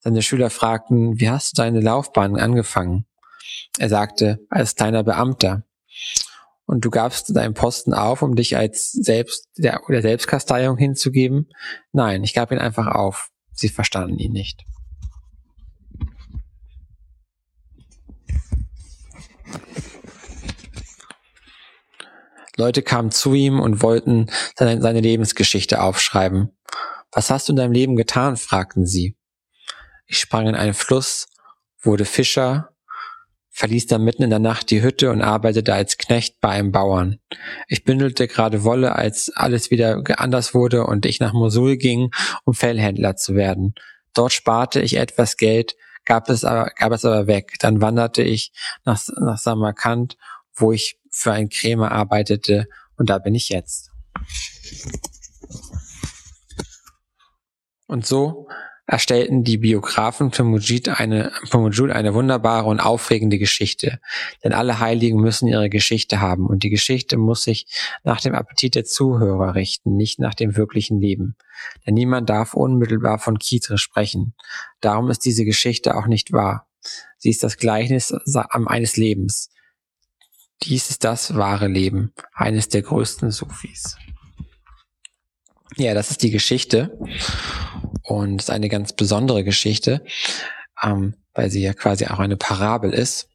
Seine 0.00 0.22
Schüler 0.22 0.50
fragten, 0.50 1.18
wie 1.20 1.30
hast 1.30 1.52
du 1.52 1.62
deine 1.62 1.80
Laufbahn 1.80 2.36
angefangen? 2.36 3.06
Er 3.78 3.88
sagte, 3.88 4.40
als 4.50 4.74
kleiner 4.74 5.02
Beamter. 5.02 5.64
Und 6.66 6.84
du 6.84 6.90
gabst 6.90 7.34
deinen 7.34 7.54
Posten 7.54 7.94
auf, 7.94 8.22
um 8.22 8.34
dich 8.34 8.56
als 8.56 8.90
selbst, 8.92 9.48
der, 9.56 9.80
der 9.88 10.02
Selbstkasteiung 10.02 10.76
hinzugeben? 10.76 11.48
Nein, 11.92 12.24
ich 12.24 12.34
gab 12.34 12.50
ihn 12.50 12.58
einfach 12.58 12.88
auf. 12.88 13.30
Sie 13.52 13.68
verstanden 13.68 14.18
ihn 14.18 14.32
nicht. 14.32 14.64
Leute 22.56 22.82
kamen 22.82 23.10
zu 23.10 23.34
ihm 23.34 23.60
und 23.60 23.82
wollten 23.82 24.30
seine, 24.56 24.80
seine 24.80 25.00
Lebensgeschichte 25.00 25.82
aufschreiben. 25.82 26.56
Was 27.12 27.30
hast 27.30 27.48
du 27.48 27.52
in 27.52 27.56
deinem 27.56 27.72
Leben 27.72 27.96
getan? 27.96 28.36
fragten 28.36 28.86
sie. 28.86 29.16
Ich 30.06 30.18
sprang 30.18 30.46
in 30.46 30.54
einen 30.54 30.74
Fluss, 30.74 31.26
wurde 31.80 32.04
Fischer, 32.04 32.70
verließ 33.50 33.86
dann 33.86 34.04
mitten 34.04 34.22
in 34.22 34.30
der 34.30 34.38
Nacht 34.38 34.70
die 34.70 34.82
Hütte 34.82 35.10
und 35.10 35.22
arbeitete 35.22 35.72
als 35.72 35.96
Knecht 35.96 36.40
bei 36.40 36.50
einem 36.50 36.72
Bauern. 36.72 37.18
Ich 37.68 37.84
bündelte 37.84 38.28
gerade 38.28 38.64
Wolle, 38.64 38.94
als 38.94 39.30
alles 39.34 39.70
wieder 39.70 40.02
anders 40.18 40.52
wurde 40.52 40.84
und 40.84 41.06
ich 41.06 41.20
nach 41.20 41.32
Mosul 41.32 41.76
ging, 41.76 42.10
um 42.44 42.52
Fellhändler 42.52 43.16
zu 43.16 43.34
werden. 43.34 43.74
Dort 44.12 44.32
sparte 44.32 44.80
ich 44.80 44.96
etwas 44.96 45.38
Geld, 45.38 45.74
gab 46.04 46.28
es 46.28 46.44
aber, 46.44 46.70
gab 46.76 46.92
es 46.92 47.04
aber 47.04 47.26
weg. 47.26 47.54
Dann 47.60 47.80
wanderte 47.80 48.22
ich 48.22 48.52
nach, 48.84 49.00
nach 49.18 49.38
Samarkand, 49.38 50.18
wo 50.56 50.72
ich 50.72 50.98
für 51.10 51.32
einen 51.32 51.48
Krämer 51.48 51.92
arbeitete 51.92 52.66
und 52.96 53.10
da 53.10 53.18
bin 53.18 53.34
ich 53.34 53.48
jetzt. 53.48 53.90
Und 57.86 58.04
so 58.04 58.48
erstellten 58.86 59.42
die 59.42 59.58
Biografen 59.58 60.30
für 60.30 60.44
Mujid 60.44 60.88
eine, 60.88 61.32
für 61.44 61.58
Mujud 61.58 61.90
eine 61.90 62.14
wunderbare 62.14 62.68
und 62.68 62.78
aufregende 62.78 63.38
Geschichte. 63.38 64.00
Denn 64.44 64.52
alle 64.52 64.78
Heiligen 64.78 65.20
müssen 65.20 65.48
ihre 65.48 65.68
Geschichte 65.68 66.20
haben 66.20 66.46
und 66.46 66.62
die 66.62 66.70
Geschichte 66.70 67.16
muss 67.16 67.42
sich 67.42 67.66
nach 68.04 68.20
dem 68.20 68.34
Appetit 68.34 68.76
der 68.76 68.84
Zuhörer 68.84 69.56
richten, 69.56 69.96
nicht 69.96 70.20
nach 70.20 70.34
dem 70.34 70.56
wirklichen 70.56 71.00
Leben. 71.00 71.36
Denn 71.84 71.94
niemand 71.94 72.30
darf 72.30 72.54
unmittelbar 72.54 73.18
von 73.18 73.38
Kitre 73.38 73.76
sprechen. 73.76 74.34
Darum 74.80 75.10
ist 75.10 75.24
diese 75.24 75.44
Geschichte 75.44 75.96
auch 75.96 76.06
nicht 76.06 76.32
wahr. 76.32 76.68
Sie 77.18 77.30
ist 77.30 77.42
das 77.42 77.56
Gleichnis 77.56 78.14
eines 78.66 78.96
Lebens. 78.96 79.50
Dies 80.62 80.90
ist 80.90 81.04
das 81.04 81.34
wahre 81.36 81.68
Leben, 81.68 82.12
eines 82.34 82.68
der 82.68 82.82
größten 82.82 83.30
Sufis. 83.30 83.96
Ja, 85.76 85.94
das 85.94 86.10
ist 86.10 86.22
die 86.22 86.30
Geschichte 86.30 86.98
und 88.02 88.40
ist 88.40 88.50
eine 88.50 88.68
ganz 88.68 88.94
besondere 88.94 89.44
Geschichte, 89.44 90.04
ähm, 90.82 91.14
weil 91.34 91.50
sie 91.50 91.62
ja 91.62 91.74
quasi 91.74 92.06
auch 92.06 92.18
eine 92.18 92.36
Parabel 92.36 92.92
ist. 92.92 93.28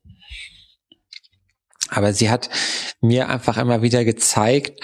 Aber 1.89 2.13
sie 2.13 2.29
hat 2.29 2.49
mir 3.01 3.29
einfach 3.29 3.57
immer 3.57 3.81
wieder 3.81 4.05
gezeigt, 4.05 4.79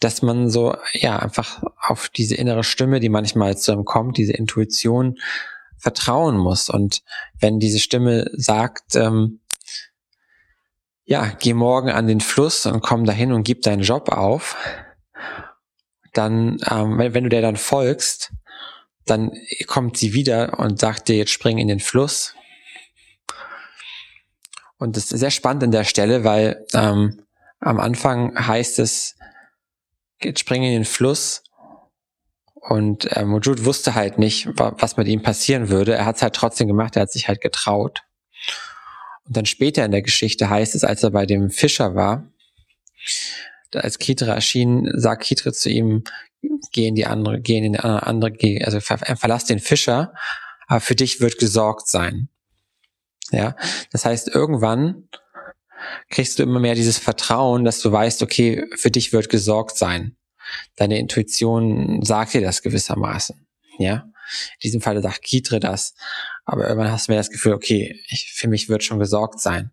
dass 0.00 0.22
man 0.22 0.50
so, 0.50 0.76
ja, 0.92 1.18
einfach 1.18 1.62
auf 1.80 2.08
diese 2.08 2.34
innere 2.34 2.64
Stimme, 2.64 3.00
die 3.00 3.08
manchmal 3.10 3.56
zu 3.56 3.72
einem 3.72 3.84
kommt, 3.84 4.16
diese 4.16 4.32
Intuition 4.32 5.18
vertrauen 5.78 6.36
muss. 6.36 6.68
Und 6.68 7.02
wenn 7.38 7.60
diese 7.60 7.78
Stimme 7.78 8.30
sagt, 8.32 8.96
ähm, 8.96 9.39
ja, 11.10 11.32
geh 11.40 11.54
morgen 11.54 11.90
an 11.90 12.06
den 12.06 12.20
Fluss 12.20 12.66
und 12.66 12.82
komm 12.82 13.04
dahin 13.04 13.32
und 13.32 13.42
gib 13.42 13.62
deinen 13.62 13.82
Job 13.82 14.10
auf, 14.10 14.56
dann, 16.12 16.58
ähm, 16.70 16.98
wenn, 16.98 17.14
wenn 17.14 17.24
du 17.24 17.30
der 17.30 17.42
dann 17.42 17.56
folgst, 17.56 18.32
dann 19.06 19.32
kommt 19.66 19.96
sie 19.96 20.12
wieder 20.12 20.60
und 20.60 20.78
sagt 20.78 21.08
dir, 21.08 21.16
jetzt 21.16 21.32
spring 21.32 21.58
in 21.58 21.66
den 21.66 21.80
Fluss. 21.80 22.36
Und 24.78 24.96
das 24.96 25.10
ist 25.10 25.18
sehr 25.18 25.32
spannend 25.32 25.64
an 25.64 25.72
der 25.72 25.82
Stelle, 25.82 26.22
weil 26.22 26.64
ähm, 26.74 27.26
am 27.58 27.80
Anfang 27.80 28.38
heißt 28.46 28.78
es, 28.78 29.16
jetzt 30.22 30.38
spring 30.38 30.62
in 30.62 30.72
den 30.74 30.84
Fluss. 30.84 31.42
Und 32.54 33.10
äh, 33.16 33.24
Mujud 33.24 33.64
wusste 33.64 33.96
halt 33.96 34.18
nicht, 34.18 34.48
was 34.54 34.96
mit 34.96 35.08
ihm 35.08 35.22
passieren 35.22 35.70
würde. 35.70 35.92
Er 35.92 36.04
hat 36.04 36.16
es 36.16 36.22
halt 36.22 36.36
trotzdem 36.36 36.68
gemacht, 36.68 36.94
er 36.94 37.02
hat 37.02 37.10
sich 37.10 37.26
halt 37.26 37.40
getraut. 37.40 38.04
Und 39.30 39.36
dann 39.36 39.46
später 39.46 39.84
in 39.84 39.92
der 39.92 40.02
Geschichte 40.02 40.50
heißt 40.50 40.74
es, 40.74 40.82
als 40.82 41.04
er 41.04 41.12
bei 41.12 41.24
dem 41.24 41.50
Fischer 41.50 41.94
war, 41.94 42.28
als 43.72 44.00
Kitre 44.00 44.32
erschien, 44.32 44.90
sagt 44.92 45.22
Kitre 45.22 45.52
zu 45.52 45.70
ihm, 45.70 46.02
geh 46.72 46.88
in 46.88 46.96
die 46.96 47.06
andere, 47.06 47.40
geh 47.40 47.58
in 47.58 47.74
die 47.74 47.78
andere, 47.78 48.32
geh, 48.32 48.64
also 48.64 48.80
ver, 48.80 48.98
verlass 48.98 49.44
den 49.44 49.60
Fischer, 49.60 50.12
aber 50.66 50.80
für 50.80 50.96
dich 50.96 51.20
wird 51.20 51.38
gesorgt 51.38 51.86
sein. 51.86 52.28
Ja, 53.30 53.54
das 53.92 54.04
heißt, 54.04 54.34
irgendwann 54.34 55.08
kriegst 56.08 56.40
du 56.40 56.42
immer 56.42 56.58
mehr 56.58 56.74
dieses 56.74 56.98
Vertrauen, 56.98 57.64
dass 57.64 57.78
du 57.78 57.92
weißt, 57.92 58.24
okay, 58.24 58.66
für 58.74 58.90
dich 58.90 59.12
wird 59.12 59.28
gesorgt 59.28 59.76
sein. 59.76 60.16
Deine 60.74 60.98
Intuition 60.98 62.02
sagt 62.02 62.34
dir 62.34 62.40
das 62.40 62.62
gewissermaßen. 62.62 63.46
Ja, 63.78 64.10
in 64.54 64.60
diesem 64.64 64.80
Fall 64.80 65.00
sagt 65.00 65.22
Kitre 65.22 65.60
das, 65.60 65.94
aber 66.50 66.68
irgendwann 66.68 66.90
hast 66.90 67.06
du 67.06 67.12
mir 67.12 67.18
das 67.18 67.30
Gefühl, 67.30 67.52
okay, 67.52 68.00
ich, 68.08 68.32
für 68.34 68.48
mich 68.48 68.68
wird 68.68 68.82
schon 68.82 68.98
gesorgt 68.98 69.38
sein. 69.38 69.70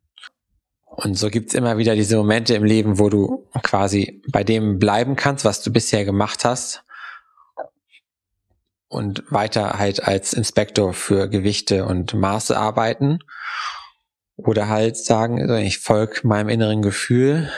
Und 0.86 1.15
so 1.15 1.32
gibt's 1.32 1.55
immer 1.55 1.80
wieder 1.80 1.95
diese 1.95 2.17
Momente 2.17 2.53
im 2.53 2.63
Leben, 2.63 2.99
wo 2.99 3.09
du 3.09 3.49
quasi 3.63 4.21
bei 4.32 4.43
dem 4.43 4.78
bleiben 4.78 5.15
kannst, 5.15 5.43
was 5.43 5.63
du 5.63 5.71
bisher 5.71 6.05
gemacht 6.05 6.45
hast 6.45 6.84
und 8.89 9.23
weiter 9.32 9.80
halt 9.80 10.03
als 10.03 10.34
Inspektor 10.34 10.93
für 10.93 11.28
Gewichte 11.30 11.84
und 11.86 12.13
Maße 12.13 12.55
arbeiten 12.55 13.19
oder 14.36 14.69
halt 14.69 14.97
sagen, 14.97 15.49
ich 15.57 15.80
folge 15.80 16.28
meinem 16.28 16.49
inneren 16.49 16.84
Gefühl 16.84 17.51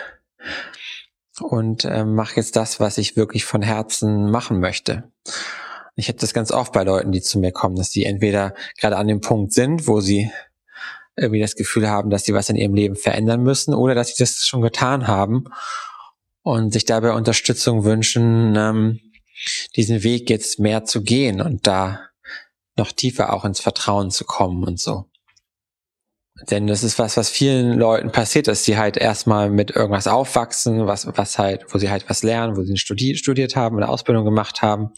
und 1.41 1.83
äh, 1.83 2.05
mache 2.05 2.37
jetzt 2.37 2.55
das, 2.55 2.79
was 2.79 2.97
ich 2.97 3.17
wirklich 3.17 3.43
von 3.43 3.61
Herzen 3.61 4.31
machen 4.31 4.61
möchte. 4.61 5.11
Ich 5.99 6.07
hätte 6.07 6.21
das 6.21 6.33
ganz 6.33 6.51
oft 6.51 6.71
bei 6.71 6.83
Leuten, 6.83 7.11
die 7.11 7.21
zu 7.21 7.39
mir 7.39 7.51
kommen, 7.51 7.75
dass 7.75 7.89
die 7.89 8.05
entweder 8.05 8.53
gerade 8.79 8.95
an 8.95 9.07
dem 9.09 9.19
Punkt 9.19 9.51
sind, 9.51 9.85
wo 9.85 9.99
sie 9.99 10.31
irgendwie 11.17 11.41
das 11.41 11.57
Gefühl 11.57 11.89
haben, 11.89 12.09
dass 12.09 12.23
sie 12.23 12.33
was 12.33 12.49
in 12.49 12.55
ihrem 12.55 12.73
Leben 12.73 12.95
verändern 12.95 13.43
müssen 13.43 13.73
oder 13.73 13.95
dass 13.95 14.15
sie 14.15 14.23
das 14.23 14.47
schon 14.47 14.61
getan 14.61 15.07
haben 15.07 15.43
und 16.41 16.71
sich 16.71 16.85
dabei 16.85 17.11
Unterstützung 17.11 17.83
wünschen, 17.83 18.55
ähm, 18.55 19.01
diesen 19.75 20.01
Weg 20.03 20.29
jetzt 20.29 20.57
mehr 20.57 20.85
zu 20.85 21.03
gehen 21.03 21.41
und 21.41 21.67
da 21.67 21.99
noch 22.77 22.93
tiefer 22.93 23.33
auch 23.33 23.43
ins 23.43 23.59
Vertrauen 23.59 24.09
zu 24.09 24.23
kommen 24.23 24.63
und 24.63 24.79
so. 24.79 25.03
Denn 26.49 26.67
das 26.67 26.83
ist 26.83 26.97
was, 26.97 27.17
was 27.17 27.29
vielen 27.29 27.77
Leuten 27.77 28.13
passiert, 28.13 28.47
dass 28.47 28.63
sie 28.63 28.77
halt 28.77 28.95
erstmal 28.95 29.49
mit 29.49 29.71
irgendwas 29.71 30.07
aufwachsen, 30.07 30.87
was, 30.87 31.05
was 31.17 31.37
halt, 31.37 31.65
wo 31.73 31.77
sie 31.77 31.89
halt 31.89 32.09
was 32.09 32.23
lernen, 32.23 32.55
wo 32.55 32.63
sie 32.63 32.77
studiert, 32.77 33.17
studiert 33.17 33.57
haben 33.57 33.75
oder 33.75 33.89
Ausbildung 33.89 34.23
gemacht 34.23 34.61
haben 34.61 34.93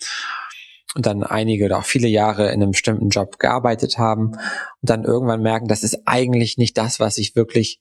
und 0.95 1.05
dann 1.05 1.23
einige 1.23 1.65
oder 1.65 1.79
auch 1.79 1.85
viele 1.85 2.07
Jahre 2.07 2.47
in 2.47 2.61
einem 2.61 2.71
bestimmten 2.71 3.09
Job 3.09 3.39
gearbeitet 3.39 3.97
haben 3.97 4.31
und 4.33 4.89
dann 4.89 5.03
irgendwann 5.03 5.41
merken, 5.41 5.67
das 5.67 5.83
ist 5.83 6.01
eigentlich 6.05 6.57
nicht 6.57 6.77
das, 6.77 6.99
was 6.99 7.17
ich 7.17 7.35
wirklich 7.35 7.79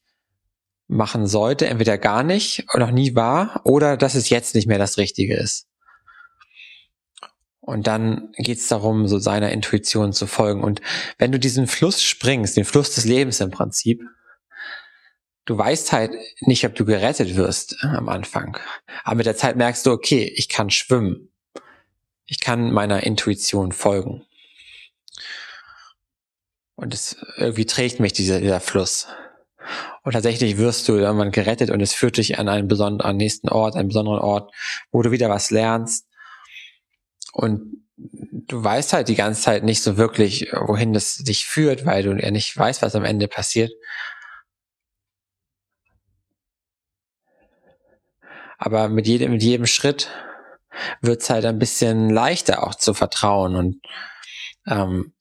machen 0.87 1.25
sollte, 1.25 1.67
entweder 1.67 1.97
gar 1.97 2.23
nicht 2.23 2.65
oder 2.73 2.87
noch 2.87 2.93
nie 2.93 3.15
war 3.15 3.61
oder 3.63 3.97
dass 3.97 4.15
es 4.15 4.29
jetzt 4.29 4.55
nicht 4.55 4.67
mehr 4.67 4.79
das 4.79 4.97
Richtige 4.97 5.35
ist. 5.35 5.67
Und 7.61 7.87
dann 7.87 8.33
geht 8.37 8.57
es 8.57 8.67
darum, 8.67 9.07
so 9.07 9.19
seiner 9.19 9.51
Intuition 9.51 10.13
zu 10.13 10.25
folgen. 10.27 10.63
Und 10.63 10.81
wenn 11.17 11.31
du 11.31 11.39
diesen 11.39 11.67
Fluss 11.67 12.03
springst, 12.03 12.57
den 12.57 12.65
Fluss 12.65 12.95
des 12.95 13.05
Lebens 13.05 13.39
im 13.39 13.51
Prinzip, 13.51 14.01
du 15.45 15.57
weißt 15.57 15.91
halt 15.91 16.11
nicht, 16.41 16.65
ob 16.65 16.75
du 16.75 16.85
gerettet 16.85 17.35
wirst 17.35 17.77
am 17.81 18.09
Anfang. 18.09 18.57
Aber 19.03 19.15
mit 19.15 19.25
der 19.25 19.37
Zeit 19.37 19.55
merkst 19.55 19.85
du, 19.85 19.91
okay, 19.91 20.23
ich 20.35 20.49
kann 20.49 20.69
schwimmen 20.69 21.30
ich 22.31 22.39
kann 22.39 22.71
meiner 22.71 23.03
Intuition 23.03 23.73
folgen. 23.73 24.25
Und 26.75 26.93
es 26.93 27.17
irgendwie 27.35 27.65
trägt 27.65 27.99
mich 27.99 28.13
dieser, 28.13 28.39
dieser 28.39 28.61
Fluss. 28.61 29.07
Und 30.03 30.13
tatsächlich 30.13 30.57
wirst 30.57 30.87
du 30.87 30.93
irgendwann 30.93 31.33
gerettet 31.33 31.71
und 31.71 31.81
es 31.81 31.93
führt 31.93 32.15
dich 32.15 32.39
an 32.39 32.47
einen 32.47 32.69
besonderen, 32.69 33.17
nächsten 33.17 33.49
Ort, 33.49 33.75
einen 33.75 33.89
besonderen 33.89 34.19
Ort, 34.19 34.55
wo 34.91 35.01
du 35.01 35.11
wieder 35.11 35.29
was 35.29 35.51
lernst. 35.51 36.07
Und 37.33 37.85
du 37.97 38.63
weißt 38.63 38.93
halt 38.93 39.09
die 39.09 39.15
ganze 39.15 39.41
Zeit 39.41 39.65
nicht 39.65 39.83
so 39.83 39.97
wirklich, 39.97 40.47
wohin 40.53 40.93
das 40.93 41.17
dich 41.17 41.45
führt, 41.45 41.85
weil 41.85 42.03
du 42.03 42.13
ja 42.13 42.31
nicht 42.31 42.55
weißt, 42.57 42.81
was 42.81 42.95
am 42.95 43.03
Ende 43.03 43.27
passiert. 43.27 43.73
Aber 48.57 48.87
mit 48.87 49.05
jedem, 49.05 49.31
mit 49.31 49.43
jedem 49.43 49.65
Schritt 49.65 50.09
wird 51.01 51.21
es 51.21 51.29
halt 51.29 51.45
ein 51.45 51.59
bisschen 51.59 52.09
leichter 52.09 52.67
auch 52.67 52.75
zu 52.75 52.93
vertrauen 52.93 53.55
und 53.55 53.81
ähm, 54.67 55.13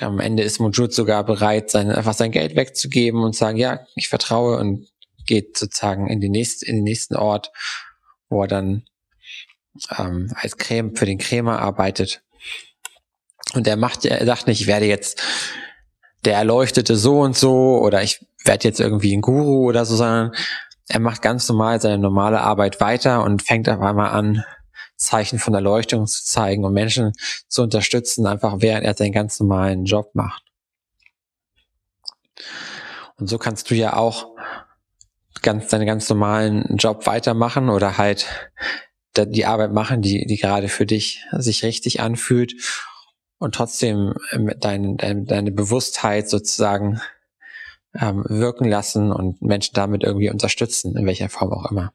am 0.00 0.20
Ende 0.20 0.42
ist 0.42 0.60
Mujud 0.60 0.92
sogar 0.92 1.24
bereit, 1.24 1.70
sein, 1.70 1.90
einfach 1.90 2.14
sein 2.14 2.30
Geld 2.30 2.56
wegzugeben 2.56 3.22
und 3.22 3.34
sagen, 3.34 3.58
ja, 3.58 3.80
ich 3.96 4.08
vertraue 4.08 4.58
und 4.58 4.88
geht 5.26 5.56
sozusagen 5.56 6.08
in, 6.08 6.20
die 6.20 6.28
nächste, 6.28 6.66
in 6.66 6.76
den 6.76 6.84
nächsten 6.84 7.16
Ort, 7.16 7.50
wo 8.28 8.42
er 8.42 8.48
dann 8.48 8.84
ähm, 9.98 10.32
als 10.36 10.56
Creme 10.56 10.94
für 10.94 11.06
den 11.06 11.18
Krämer 11.18 11.60
arbeitet. 11.60 12.22
Und 13.54 13.66
er 13.66 13.76
macht, 13.76 14.04
er 14.04 14.24
sagt 14.24 14.46
nicht, 14.46 14.60
ich 14.60 14.66
werde 14.66 14.86
jetzt 14.86 15.22
der 16.24 16.34
Erleuchtete 16.34 16.96
so 16.96 17.20
und 17.20 17.36
so 17.36 17.78
oder 17.80 18.02
ich 18.02 18.24
werde 18.44 18.68
jetzt 18.68 18.80
irgendwie 18.80 19.14
ein 19.16 19.20
Guru 19.20 19.68
oder 19.68 19.84
so, 19.84 19.96
sondern 19.96 20.32
er 20.88 21.00
macht 21.00 21.22
ganz 21.22 21.48
normal 21.48 21.80
seine 21.80 21.98
normale 21.98 22.40
Arbeit 22.40 22.80
weiter 22.80 23.22
und 23.24 23.42
fängt 23.42 23.68
auf 23.68 23.80
einmal 23.80 24.10
an, 24.10 24.44
Zeichen 25.02 25.38
von 25.38 25.54
Erleuchtung 25.54 26.06
zu 26.06 26.24
zeigen 26.24 26.64
und 26.64 26.72
Menschen 26.72 27.12
zu 27.48 27.62
unterstützen, 27.62 28.26
einfach 28.26 28.56
während 28.58 28.84
er 28.84 28.94
seinen 28.94 29.12
ganz 29.12 29.38
normalen 29.40 29.84
Job 29.84 30.10
macht. 30.14 30.44
Und 33.16 33.28
so 33.28 33.38
kannst 33.38 33.70
du 33.70 33.74
ja 33.74 33.96
auch 33.96 34.34
ganz 35.42 35.68
deinen 35.68 35.86
ganz 35.86 36.08
normalen 36.08 36.76
Job 36.76 37.06
weitermachen 37.06 37.68
oder 37.68 37.98
halt 37.98 38.26
die 39.16 39.44
Arbeit 39.44 39.72
machen, 39.72 40.02
die, 40.02 40.26
die 40.26 40.36
gerade 40.36 40.68
für 40.68 40.86
dich 40.86 41.24
sich 41.32 41.64
richtig 41.64 42.00
anfühlt 42.00 42.54
und 43.38 43.54
trotzdem 43.54 44.14
deine, 44.58 44.96
deine, 44.96 45.24
deine 45.24 45.50
Bewusstheit 45.50 46.30
sozusagen 46.30 47.00
ähm, 48.00 48.24
wirken 48.28 48.64
lassen 48.64 49.12
und 49.12 49.42
Menschen 49.42 49.74
damit 49.74 50.02
irgendwie 50.02 50.30
unterstützen, 50.30 50.96
in 50.96 51.06
welcher 51.06 51.28
Form 51.28 51.52
auch 51.52 51.70
immer. 51.70 51.92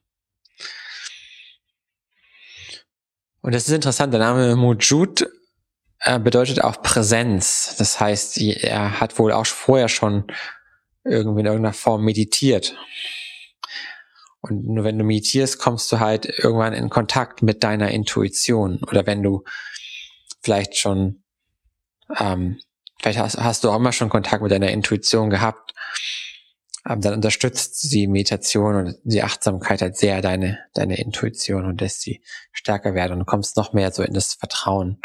Und 3.47 3.55
das 3.55 3.65
ist 3.65 3.73
interessant, 3.73 4.11
der 4.11 4.19
Name 4.19 4.57
Mujud 4.57 5.25
äh, 6.01 6.19
bedeutet 6.19 6.61
auch 6.61 6.81
Präsenz. 6.81 7.77
Das 7.77 7.97
heißt, 7.97 8.41
er 8.41 8.99
hat 8.99 9.17
wohl 9.19 9.31
auch 9.31 9.45
vorher 9.45 9.87
schon 9.87 10.25
irgendwie 11.05 11.39
in 11.39 11.45
irgendeiner 11.45 11.71
Form 11.71 12.03
meditiert. 12.03 12.75
Und 14.41 14.65
nur 14.67 14.83
wenn 14.83 14.97
du 14.97 15.05
meditierst, 15.05 15.59
kommst 15.59 15.89
du 15.93 15.99
halt 16.01 16.25
irgendwann 16.25 16.73
in 16.73 16.89
Kontakt 16.89 17.41
mit 17.41 17.63
deiner 17.63 17.89
Intuition. 17.89 18.81
Oder 18.83 19.05
wenn 19.05 19.23
du 19.23 19.45
vielleicht 20.41 20.75
schon 20.75 21.23
ähm, 22.19 22.59
vielleicht 22.99 23.19
hast, 23.19 23.37
hast 23.37 23.63
du 23.63 23.69
auch 23.69 23.77
immer 23.77 23.93
schon 23.93 24.09
Kontakt 24.09 24.43
mit 24.43 24.51
deiner 24.51 24.71
Intuition 24.71 25.29
gehabt, 25.29 25.73
ähm, 26.87 27.01
dann 27.01 27.13
unterstützt 27.13 27.91
die 27.91 28.07
Meditation 28.07 28.75
und 28.75 28.97
die 29.03 29.23
Achtsamkeit 29.23 29.81
halt 29.81 29.97
sehr 29.97 30.21
deine, 30.21 30.59
deine 30.73 30.97
Intuition 30.97 31.65
und 31.65 31.81
lässt 31.81 32.01
sie 32.01 32.21
stärker 32.51 32.93
werden 32.93 33.19
und 33.19 33.25
kommst 33.25 33.57
noch 33.57 33.73
mehr 33.73 33.91
so 33.91 34.03
in 34.03 34.13
das 34.13 34.35
Vertrauen. 34.35 35.01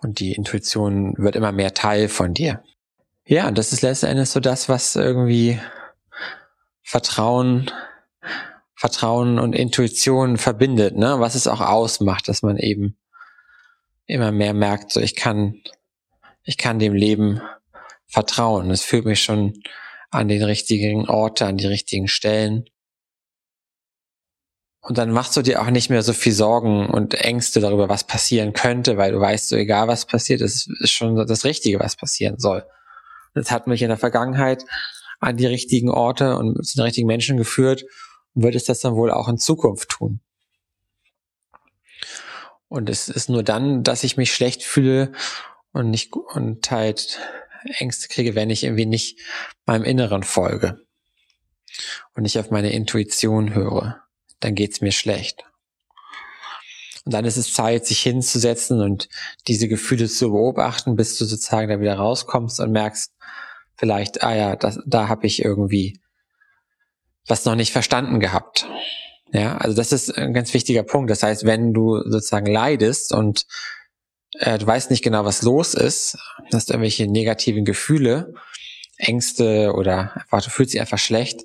Und 0.00 0.20
die 0.20 0.32
Intuition 0.32 1.14
wird 1.18 1.36
immer 1.36 1.52
mehr 1.52 1.74
Teil 1.74 2.08
von 2.08 2.34
dir. 2.34 2.62
Ja, 3.24 3.48
und 3.48 3.58
das 3.58 3.72
ist 3.72 3.82
letzten 3.82 4.06
Endes 4.06 4.32
so 4.32 4.40
das, 4.40 4.68
was 4.68 4.96
irgendwie 4.96 5.60
Vertrauen, 6.82 7.70
Vertrauen 8.74 9.38
und 9.38 9.54
Intuition 9.54 10.38
verbindet, 10.38 10.96
ne? 10.96 11.20
Was 11.20 11.34
es 11.34 11.46
auch 11.46 11.60
ausmacht, 11.60 12.28
dass 12.28 12.42
man 12.42 12.56
eben 12.56 12.96
immer 14.06 14.32
mehr 14.32 14.54
merkt, 14.54 14.92
so 14.92 15.00
ich 15.00 15.14
kann, 15.14 15.60
ich 16.44 16.56
kann 16.56 16.78
dem 16.78 16.94
Leben 16.94 17.42
vertrauen. 18.06 18.70
Es 18.70 18.82
führt 18.82 19.04
mich 19.04 19.22
schon 19.22 19.60
an 20.10 20.28
den 20.28 20.42
richtigen 20.42 21.08
Orte, 21.08 21.46
an 21.46 21.56
die 21.56 21.66
richtigen 21.66 22.08
Stellen. 22.08 22.64
Und 24.80 24.96
dann 24.96 25.10
machst 25.10 25.36
du 25.36 25.42
dir 25.42 25.60
auch 25.60 25.70
nicht 25.70 25.90
mehr 25.90 26.02
so 26.02 26.12
viel 26.12 26.32
Sorgen 26.32 26.88
und 26.88 27.14
Ängste 27.14 27.60
darüber, 27.60 27.88
was 27.88 28.04
passieren 28.04 28.52
könnte, 28.52 28.96
weil 28.96 29.12
du 29.12 29.20
weißt, 29.20 29.48
so 29.48 29.56
egal 29.56 29.88
was 29.88 30.06
passiert, 30.06 30.40
es 30.40 30.66
ist 30.80 30.92
schon 30.92 31.14
das 31.26 31.44
Richtige, 31.44 31.80
was 31.80 31.96
passieren 31.96 32.38
soll. 32.38 32.64
Das 33.34 33.50
hat 33.50 33.66
mich 33.66 33.82
in 33.82 33.88
der 33.88 33.98
Vergangenheit 33.98 34.64
an 35.20 35.36
die 35.36 35.46
richtigen 35.46 35.90
Orte 35.90 36.36
und 36.36 36.64
zu 36.64 36.76
den 36.76 36.84
richtigen 36.84 37.06
Menschen 37.06 37.36
geführt 37.36 37.84
und 38.34 38.44
wird 38.44 38.54
es 38.54 38.64
das 38.64 38.80
dann 38.80 38.94
wohl 38.94 39.10
auch 39.10 39.28
in 39.28 39.36
Zukunft 39.36 39.90
tun. 39.90 40.20
Und 42.68 42.88
es 42.88 43.08
ist 43.08 43.28
nur 43.28 43.42
dann, 43.42 43.82
dass 43.82 44.04
ich 44.04 44.16
mich 44.16 44.32
schlecht 44.32 44.62
fühle 44.62 45.12
und 45.72 45.90
nicht 45.90 46.14
und 46.14 46.70
halt 46.70 47.18
Ängste 47.64 48.08
kriege, 48.08 48.34
wenn 48.34 48.50
ich 48.50 48.64
irgendwie 48.64 48.86
nicht 48.86 49.18
meinem 49.66 49.84
Inneren 49.84 50.22
folge 50.22 50.80
und 52.14 52.22
nicht 52.22 52.38
auf 52.38 52.50
meine 52.50 52.72
Intuition 52.72 53.54
höre. 53.54 54.02
Dann 54.40 54.54
geht's 54.54 54.80
mir 54.80 54.92
schlecht. 54.92 55.44
Und 57.04 57.14
dann 57.14 57.24
ist 57.24 57.36
es 57.36 57.52
Zeit, 57.52 57.86
sich 57.86 58.00
hinzusetzen 58.00 58.80
und 58.82 59.08
diese 59.46 59.66
Gefühle 59.66 60.08
zu 60.08 60.30
beobachten, 60.30 60.94
bis 60.94 61.16
du 61.16 61.24
sozusagen 61.24 61.68
da 61.68 61.80
wieder 61.80 61.94
rauskommst 61.94 62.60
und 62.60 62.70
merkst, 62.70 63.12
vielleicht, 63.76 64.22
ah 64.22 64.34
ja, 64.34 64.56
das, 64.56 64.78
da 64.86 65.08
habe 65.08 65.26
ich 65.26 65.42
irgendwie 65.42 66.00
was 67.26 67.44
noch 67.44 67.54
nicht 67.54 67.72
verstanden 67.72 68.20
gehabt. 68.20 68.66
Ja, 69.32 69.58
also 69.58 69.76
das 69.76 69.92
ist 69.92 70.16
ein 70.16 70.32
ganz 70.32 70.52
wichtiger 70.54 70.82
Punkt. 70.82 71.10
Das 71.10 71.22
heißt, 71.22 71.44
wenn 71.44 71.74
du 71.74 71.98
sozusagen 72.04 72.46
leidest 72.46 73.12
und 73.12 73.46
äh, 74.38 74.58
du 74.58 74.66
weißt 74.66 74.90
nicht 74.90 75.02
genau, 75.02 75.24
was 75.24 75.42
los 75.42 75.74
ist, 75.74 76.18
hast 76.52 76.70
irgendwelche 76.70 77.06
negativen 77.06 77.64
Gefühle, 77.64 78.34
Ängste 78.96 79.72
oder 79.74 80.12
einfach, 80.14 80.42
du 80.42 80.50
fühlst 80.50 80.74
dich 80.74 80.80
einfach 80.80 80.98
schlecht, 80.98 81.42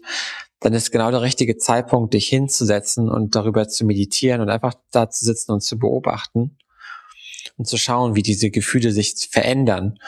dann 0.60 0.74
ist 0.74 0.92
genau 0.92 1.12
der 1.12 1.22
richtige 1.22 1.58
Zeitpunkt, 1.58 2.14
dich 2.14 2.28
hinzusetzen 2.28 3.10
und 3.10 3.36
darüber 3.36 3.68
zu 3.68 3.86
meditieren 3.86 4.42
und 4.42 4.50
einfach 4.50 4.74
da 4.92 5.10
zu 5.10 5.26
sitzen 5.26 5.52
und 5.52 5.62
zu 5.62 5.78
beobachten 5.78 6.58
und 7.58 7.68
zu 7.68 7.78
schauen, 7.78 8.16
wie 8.16 8.24
diese 8.24 8.50
Gefühle 8.50 8.92
sich 8.92 9.28
verändern. 9.30 10.00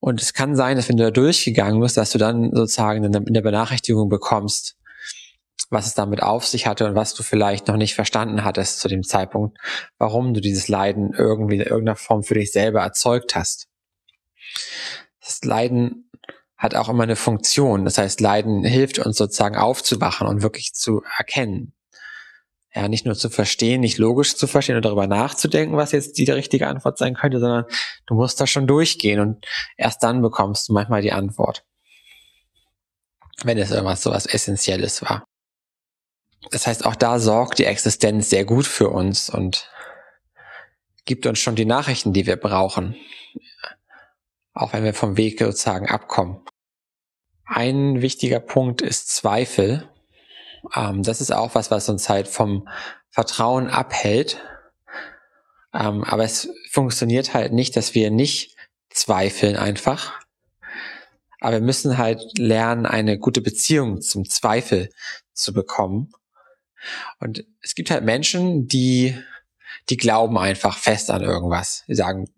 Und 0.00 0.20
es 0.22 0.32
kann 0.32 0.56
sein, 0.56 0.76
dass 0.76 0.88
wenn 0.88 0.96
du 0.96 1.04
da 1.04 1.10
durchgegangen 1.10 1.80
bist, 1.80 1.96
dass 1.96 2.12
du 2.12 2.18
dann 2.18 2.50
sozusagen 2.54 3.04
in 3.04 3.34
der 3.34 3.42
Benachrichtigung 3.42 4.08
bekommst, 4.08 4.76
was 5.70 5.86
es 5.86 5.94
damit 5.94 6.22
auf 6.22 6.46
sich 6.46 6.66
hatte 6.66 6.86
und 6.86 6.94
was 6.94 7.14
du 7.14 7.22
vielleicht 7.22 7.68
noch 7.68 7.76
nicht 7.76 7.94
verstanden 7.94 8.44
hattest 8.44 8.80
zu 8.80 8.88
dem 8.88 9.02
Zeitpunkt, 9.02 9.58
warum 9.98 10.34
du 10.34 10.40
dieses 10.40 10.68
Leiden 10.68 11.12
irgendwie 11.16 11.56
in 11.56 11.62
irgendeiner 11.62 11.96
Form 11.96 12.22
für 12.22 12.34
dich 12.34 12.52
selber 12.52 12.80
erzeugt 12.80 13.34
hast. 13.34 13.68
Das 15.20 15.42
Leiden 15.44 16.10
hat 16.56 16.74
auch 16.74 16.88
immer 16.88 17.02
eine 17.02 17.16
Funktion. 17.16 17.84
Das 17.84 17.98
heißt, 17.98 18.20
Leiden 18.20 18.64
hilft 18.64 18.98
uns 18.98 19.16
sozusagen 19.16 19.56
aufzuwachen 19.56 20.26
und 20.26 20.42
wirklich 20.42 20.72
zu 20.72 21.02
erkennen. 21.18 21.74
Ja, 22.74 22.88
nicht 22.88 23.06
nur 23.06 23.14
zu 23.14 23.30
verstehen, 23.30 23.82
nicht 23.82 23.98
logisch 23.98 24.34
zu 24.34 24.48
verstehen 24.48 24.76
und 24.76 24.84
darüber 24.84 25.06
nachzudenken, 25.06 25.76
was 25.76 25.92
jetzt 25.92 26.18
die 26.18 26.28
richtige 26.28 26.66
Antwort 26.66 26.98
sein 26.98 27.14
könnte, 27.14 27.38
sondern 27.38 27.66
du 28.06 28.14
musst 28.14 28.40
da 28.40 28.48
schon 28.48 28.66
durchgehen 28.66 29.20
und 29.20 29.46
erst 29.76 30.02
dann 30.02 30.22
bekommst 30.22 30.68
du 30.68 30.72
manchmal 30.72 31.00
die 31.00 31.12
Antwort. 31.12 31.64
Wenn 33.44 33.58
es 33.58 33.70
irgendwas 33.70 34.02
so 34.02 34.10
was 34.10 34.26
Essentielles 34.26 35.02
war. 35.02 35.24
Das 36.50 36.66
heißt, 36.66 36.84
auch 36.84 36.96
da 36.96 37.18
sorgt 37.18 37.58
die 37.58 37.64
Existenz 37.64 38.30
sehr 38.30 38.44
gut 38.44 38.66
für 38.66 38.90
uns 38.90 39.30
und 39.30 39.70
gibt 41.04 41.26
uns 41.26 41.38
schon 41.38 41.56
die 41.56 41.64
Nachrichten, 41.64 42.12
die 42.12 42.26
wir 42.26 42.36
brauchen. 42.36 42.96
Auch 44.52 44.72
wenn 44.72 44.84
wir 44.84 44.94
vom 44.94 45.16
Weg 45.16 45.38
sozusagen 45.38 45.88
abkommen. 45.88 46.40
Ein 47.44 48.00
wichtiger 48.00 48.40
Punkt 48.40 48.82
ist 48.82 49.08
Zweifel. 49.08 49.88
Ähm, 50.74 51.02
das 51.02 51.20
ist 51.20 51.32
auch 51.32 51.54
was, 51.54 51.70
was 51.70 51.88
uns 51.88 52.08
halt 52.08 52.28
vom 52.28 52.68
Vertrauen 53.10 53.68
abhält. 53.68 54.40
Ähm, 55.74 56.04
aber 56.04 56.24
es 56.24 56.48
funktioniert 56.70 57.34
halt 57.34 57.52
nicht, 57.52 57.76
dass 57.76 57.94
wir 57.94 58.10
nicht 58.10 58.56
zweifeln 58.90 59.56
einfach. 59.56 60.20
Aber 61.40 61.54
wir 61.54 61.60
müssen 61.60 61.98
halt 61.98 62.38
lernen, 62.38 62.86
eine 62.86 63.18
gute 63.18 63.42
Beziehung 63.42 64.00
zum 64.00 64.24
Zweifel 64.24 64.88
zu 65.34 65.52
bekommen. 65.52 66.12
Und 67.18 67.44
es 67.60 67.74
gibt 67.74 67.90
halt 67.90 68.04
Menschen, 68.04 68.68
die, 68.68 69.18
die 69.88 69.96
glauben 69.96 70.38
einfach 70.38 70.78
fest 70.78 71.10
an 71.10 71.22
irgendwas. 71.22 71.84
Die 71.88 71.94
sagen, 71.94 72.28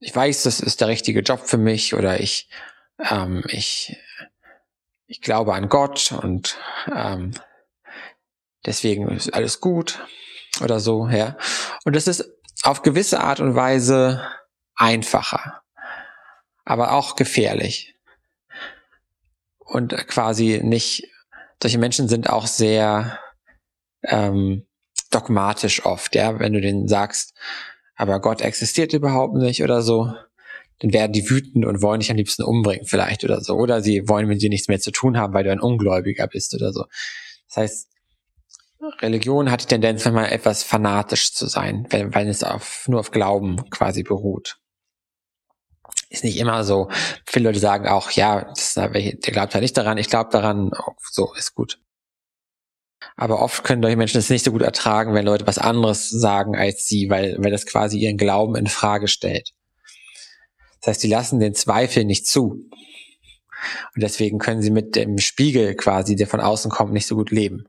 ich 0.00 0.14
weiß, 0.14 0.42
das 0.42 0.60
ist 0.60 0.80
der 0.80 0.88
richtige 0.88 1.20
Job 1.20 1.40
für 1.40 1.56
mich 1.56 1.94
oder 1.94 2.20
ich, 2.20 2.48
ähm, 3.10 3.42
ich, 3.48 3.96
ich 5.06 5.20
glaube 5.20 5.54
an 5.54 5.68
Gott 5.68 6.12
und 6.12 6.58
ähm, 6.94 7.32
deswegen 8.66 9.08
ist 9.08 9.32
alles 9.32 9.60
gut 9.60 10.04
oder 10.60 10.78
so, 10.78 11.08
ja. 11.08 11.36
Und 11.84 11.96
das 11.96 12.06
ist 12.06 12.24
auf 12.62 12.82
gewisse 12.82 13.20
Art 13.20 13.40
und 13.40 13.54
Weise 13.54 14.26
einfacher, 14.74 15.62
aber 16.64 16.92
auch 16.92 17.16
gefährlich 17.16 17.94
und 19.58 19.94
quasi 20.06 20.60
nicht 20.62 21.08
solche 21.64 21.78
Menschen 21.78 22.08
sind 22.08 22.28
auch 22.28 22.46
sehr 22.46 23.18
ähm, 24.02 24.66
dogmatisch 25.10 25.86
oft, 25.86 26.14
ja, 26.14 26.38
wenn 26.38 26.52
du 26.52 26.60
denen 26.60 26.88
sagst, 26.88 27.32
aber 27.96 28.20
Gott 28.20 28.42
existiert 28.42 28.92
überhaupt 28.92 29.34
nicht 29.36 29.62
oder 29.62 29.80
so, 29.80 30.12
dann 30.80 30.92
werden 30.92 31.14
die 31.14 31.30
wütend 31.30 31.64
und 31.64 31.80
wollen 31.80 32.00
dich 32.00 32.10
am 32.10 32.18
liebsten 32.18 32.42
umbringen 32.42 32.84
vielleicht 32.84 33.24
oder 33.24 33.40
so. 33.40 33.54
Oder 33.54 33.80
sie 33.80 34.06
wollen 34.10 34.28
mit 34.28 34.42
dir 34.42 34.50
nichts 34.50 34.68
mehr 34.68 34.78
zu 34.78 34.90
tun 34.90 35.16
haben, 35.16 35.32
weil 35.32 35.44
du 35.44 35.52
ein 35.52 35.60
Ungläubiger 35.60 36.26
bist 36.26 36.52
oder 36.52 36.70
so. 36.70 36.84
Das 37.48 37.56
heißt, 37.56 37.88
Religion 39.00 39.50
hat 39.50 39.62
die 39.62 39.66
Tendenz, 39.66 40.04
manchmal 40.04 40.32
etwas 40.32 40.64
fanatisch 40.64 41.32
zu 41.32 41.46
sein, 41.46 41.86
wenn, 41.88 42.14
wenn 42.14 42.28
es 42.28 42.44
auf, 42.44 42.84
nur 42.88 43.00
auf 43.00 43.10
Glauben 43.10 43.70
quasi 43.70 44.02
beruht 44.02 44.58
ist 46.14 46.24
nicht 46.24 46.38
immer 46.38 46.64
so. 46.64 46.88
Viele 47.26 47.48
Leute 47.48 47.58
sagen 47.58 47.86
auch, 47.88 48.10
ja, 48.10 48.44
das, 48.44 48.74
der 48.74 48.88
glaubt 48.90 49.54
ja 49.54 49.60
nicht 49.60 49.76
daran, 49.76 49.98
ich 49.98 50.08
glaube 50.08 50.30
daran, 50.30 50.70
so 51.10 51.34
ist 51.34 51.54
gut. 51.54 51.78
Aber 53.16 53.42
oft 53.42 53.64
können 53.64 53.82
solche 53.82 53.96
Menschen 53.96 54.18
es 54.18 54.30
nicht 54.30 54.44
so 54.44 54.52
gut 54.52 54.62
ertragen, 54.62 55.14
wenn 55.14 55.24
Leute 55.24 55.46
was 55.46 55.58
anderes 55.58 56.08
sagen 56.08 56.56
als 56.56 56.86
sie, 56.86 57.10
weil, 57.10 57.36
weil 57.38 57.50
das 57.50 57.66
quasi 57.66 57.98
ihren 57.98 58.16
Glauben 58.16 58.56
in 58.56 58.66
Frage 58.66 59.08
stellt. 59.08 59.52
Das 60.80 60.88
heißt, 60.88 61.00
sie 61.00 61.08
lassen 61.08 61.40
den 61.40 61.54
Zweifel 61.54 62.04
nicht 62.04 62.26
zu. 62.26 62.68
Und 63.94 64.02
deswegen 64.02 64.38
können 64.38 64.62
sie 64.62 64.70
mit 64.70 64.96
dem 64.96 65.18
Spiegel 65.18 65.74
quasi, 65.74 66.16
der 66.16 66.26
von 66.26 66.40
außen 66.40 66.70
kommt, 66.70 66.92
nicht 66.92 67.06
so 67.06 67.14
gut 67.14 67.30
leben. 67.30 67.66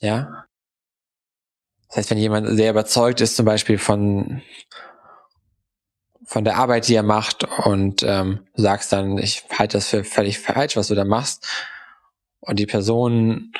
Ja? 0.00 0.46
Das 1.88 1.98
heißt, 1.98 2.10
wenn 2.10 2.18
jemand 2.18 2.48
sehr 2.56 2.70
überzeugt 2.70 3.20
ist, 3.20 3.36
zum 3.36 3.46
Beispiel 3.46 3.78
von, 3.78 4.42
von 6.26 6.44
der 6.44 6.56
Arbeit, 6.56 6.88
die 6.88 6.94
er 6.94 7.04
macht 7.04 7.44
und 7.64 8.02
ähm, 8.02 8.40
sagst 8.54 8.92
dann, 8.92 9.16
ich 9.16 9.44
halte 9.56 9.78
das 9.78 9.88
für 9.88 10.04
völlig 10.04 10.40
falsch, 10.40 10.76
was 10.76 10.88
du 10.88 10.94
da 10.94 11.04
machst. 11.04 11.46
Und 12.40 12.58
die 12.58 12.66
Person 12.66 13.52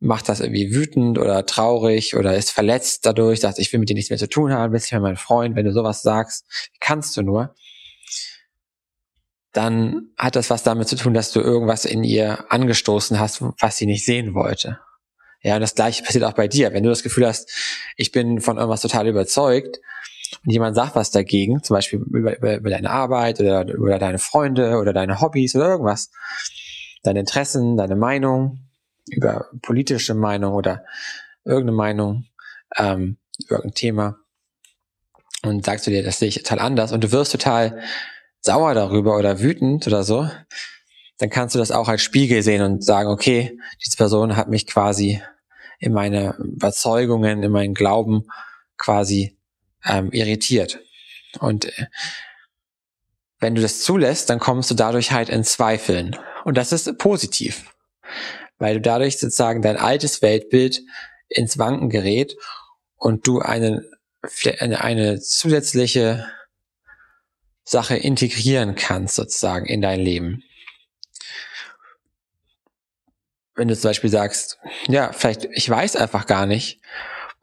macht 0.00 0.28
das 0.28 0.40
irgendwie 0.40 0.74
wütend 0.74 1.18
oder 1.18 1.46
traurig 1.46 2.16
oder 2.16 2.34
ist 2.36 2.50
verletzt 2.50 3.06
dadurch, 3.06 3.40
sagt, 3.40 3.58
ich 3.58 3.72
will 3.72 3.80
mit 3.80 3.88
dir 3.88 3.94
nichts 3.94 4.10
mehr 4.10 4.18
zu 4.18 4.28
tun 4.28 4.52
haben, 4.52 4.72
bist 4.72 4.86
nicht 4.86 4.92
mehr 4.92 5.00
mein 5.00 5.16
Freund, 5.16 5.54
wenn 5.54 5.66
du 5.66 5.72
sowas 5.72 6.02
sagst, 6.02 6.46
kannst 6.80 7.16
du 7.16 7.22
nur, 7.22 7.54
dann 9.52 10.08
hat 10.18 10.36
das 10.36 10.50
was 10.50 10.62
damit 10.62 10.88
zu 10.88 10.96
tun, 10.96 11.14
dass 11.14 11.30
du 11.30 11.40
irgendwas 11.40 11.84
in 11.84 12.04
ihr 12.04 12.50
angestoßen 12.50 13.20
hast, 13.20 13.42
was 13.60 13.76
sie 13.76 13.86
nicht 13.86 14.04
sehen 14.04 14.34
wollte. 14.34 14.80
Ja, 15.42 15.56
und 15.56 15.60
das 15.60 15.74
gleiche 15.74 16.02
passiert 16.02 16.24
auch 16.24 16.32
bei 16.32 16.48
dir. 16.48 16.72
Wenn 16.72 16.82
du 16.82 16.88
das 16.88 17.02
Gefühl 17.02 17.26
hast, 17.26 17.50
ich 17.96 18.12
bin 18.12 18.40
von 18.40 18.56
irgendwas 18.56 18.80
total 18.80 19.06
überzeugt, 19.06 19.78
jemand 20.44 20.76
sagt 20.76 20.94
was 20.96 21.10
dagegen, 21.10 21.62
zum 21.62 21.74
Beispiel 21.74 22.00
über, 22.00 22.36
über, 22.36 22.56
über 22.56 22.70
deine 22.70 22.90
Arbeit 22.90 23.40
oder 23.40 23.66
über 23.66 23.98
deine 23.98 24.18
Freunde 24.18 24.78
oder 24.78 24.92
deine 24.92 25.20
Hobbys 25.20 25.54
oder 25.54 25.68
irgendwas, 25.68 26.10
deine 27.02 27.20
Interessen, 27.20 27.76
deine 27.76 27.96
Meinung, 27.96 28.60
über 29.06 29.46
politische 29.62 30.14
Meinung 30.14 30.54
oder 30.54 30.84
irgendeine 31.44 31.76
Meinung, 31.76 32.24
ähm, 32.76 33.18
irgendein 33.48 33.74
Thema. 33.74 34.16
und 35.42 35.64
sagst 35.64 35.86
du 35.86 35.90
dir, 35.90 36.02
das 36.02 36.18
sehe 36.18 36.28
ich 36.28 36.42
total 36.42 36.60
anders 36.60 36.92
und 36.92 37.04
du 37.04 37.12
wirst 37.12 37.32
total 37.32 37.82
sauer 38.40 38.74
darüber 38.74 39.16
oder 39.16 39.40
wütend 39.40 39.86
oder 39.86 40.04
so, 40.04 40.28
dann 41.18 41.30
kannst 41.30 41.54
du 41.54 41.58
das 41.58 41.70
auch 41.70 41.88
als 41.88 42.02
Spiegel 42.02 42.42
sehen 42.42 42.62
und 42.62 42.84
sagen, 42.84 43.08
okay, 43.08 43.58
diese 43.84 43.96
Person 43.96 44.36
hat 44.36 44.48
mich 44.48 44.66
quasi 44.66 45.22
in 45.78 45.92
meine 45.92 46.34
Überzeugungen, 46.38 47.42
in 47.42 47.52
meinen 47.52 47.74
Glauben 47.74 48.26
quasi 48.78 49.33
ähm, 49.84 50.10
irritiert. 50.12 50.80
Und 51.40 51.66
äh, 51.66 51.86
wenn 53.40 53.54
du 53.54 53.62
das 53.62 53.82
zulässt, 53.82 54.30
dann 54.30 54.38
kommst 54.38 54.70
du 54.70 54.74
dadurch 54.74 55.12
halt 55.12 55.28
in 55.28 55.44
Zweifeln. 55.44 56.16
Und 56.44 56.56
das 56.56 56.72
ist 56.72 56.98
positiv, 56.98 57.74
weil 58.58 58.74
du 58.74 58.80
dadurch 58.80 59.18
sozusagen 59.18 59.62
dein 59.62 59.76
altes 59.76 60.22
Weltbild 60.22 60.82
ins 61.28 61.58
Wanken 61.58 61.90
gerät 61.90 62.36
und 62.96 63.26
du 63.26 63.40
eine, 63.40 63.84
eine, 64.58 64.82
eine 64.82 65.20
zusätzliche 65.20 66.26
Sache 67.64 67.96
integrieren 67.96 68.74
kannst 68.74 69.16
sozusagen 69.16 69.66
in 69.66 69.80
dein 69.80 70.00
Leben. 70.00 70.42
Wenn 73.54 73.68
du 73.68 73.76
zum 73.76 73.90
Beispiel 73.90 74.10
sagst, 74.10 74.58
ja, 74.88 75.12
vielleicht, 75.12 75.44
ich 75.52 75.68
weiß 75.68 75.96
einfach 75.96 76.26
gar 76.26 76.46
nicht, 76.46 76.80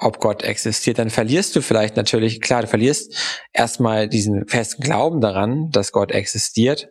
ob 0.02 0.20
Gott 0.20 0.44
existiert, 0.44 0.98
dann 0.98 1.12
verlierst 1.12 1.56
du 1.56 1.62
vielleicht 1.62 1.96
natürlich, 1.96 2.42
klar, 2.42 2.64
du 2.64 2.68
verlierst 2.68 3.16
erstmal 3.54 4.10
diesen 4.10 4.48
festen 4.48 4.82
Glauben 4.82 5.22
daran, 5.22 5.70
dass 5.70 5.92
Gott 5.92 6.12
existiert. 6.12 6.90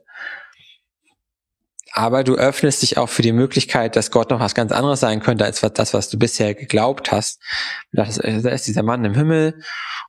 Aber 1.93 2.23
du 2.23 2.37
öffnest 2.37 2.83
dich 2.83 2.99
auch 2.99 3.09
für 3.09 3.23
die 3.23 3.33
Möglichkeit, 3.33 3.97
dass 3.97 4.13
Gott 4.13 4.31
noch 4.31 4.39
was 4.39 4.55
ganz 4.55 4.71
anderes 4.71 5.01
sein 5.01 5.21
könnte, 5.21 5.45
als 5.45 5.61
das, 5.61 5.93
was 5.93 6.09
du 6.09 6.19
bisher 6.21 6.55
geglaubt 6.55 7.11
hast. 7.11 7.43
Da 7.91 8.05
ist 8.05 8.67
dieser 8.69 8.85
Mann 8.85 9.05
im 9.05 9.15
Himmel 9.15 9.61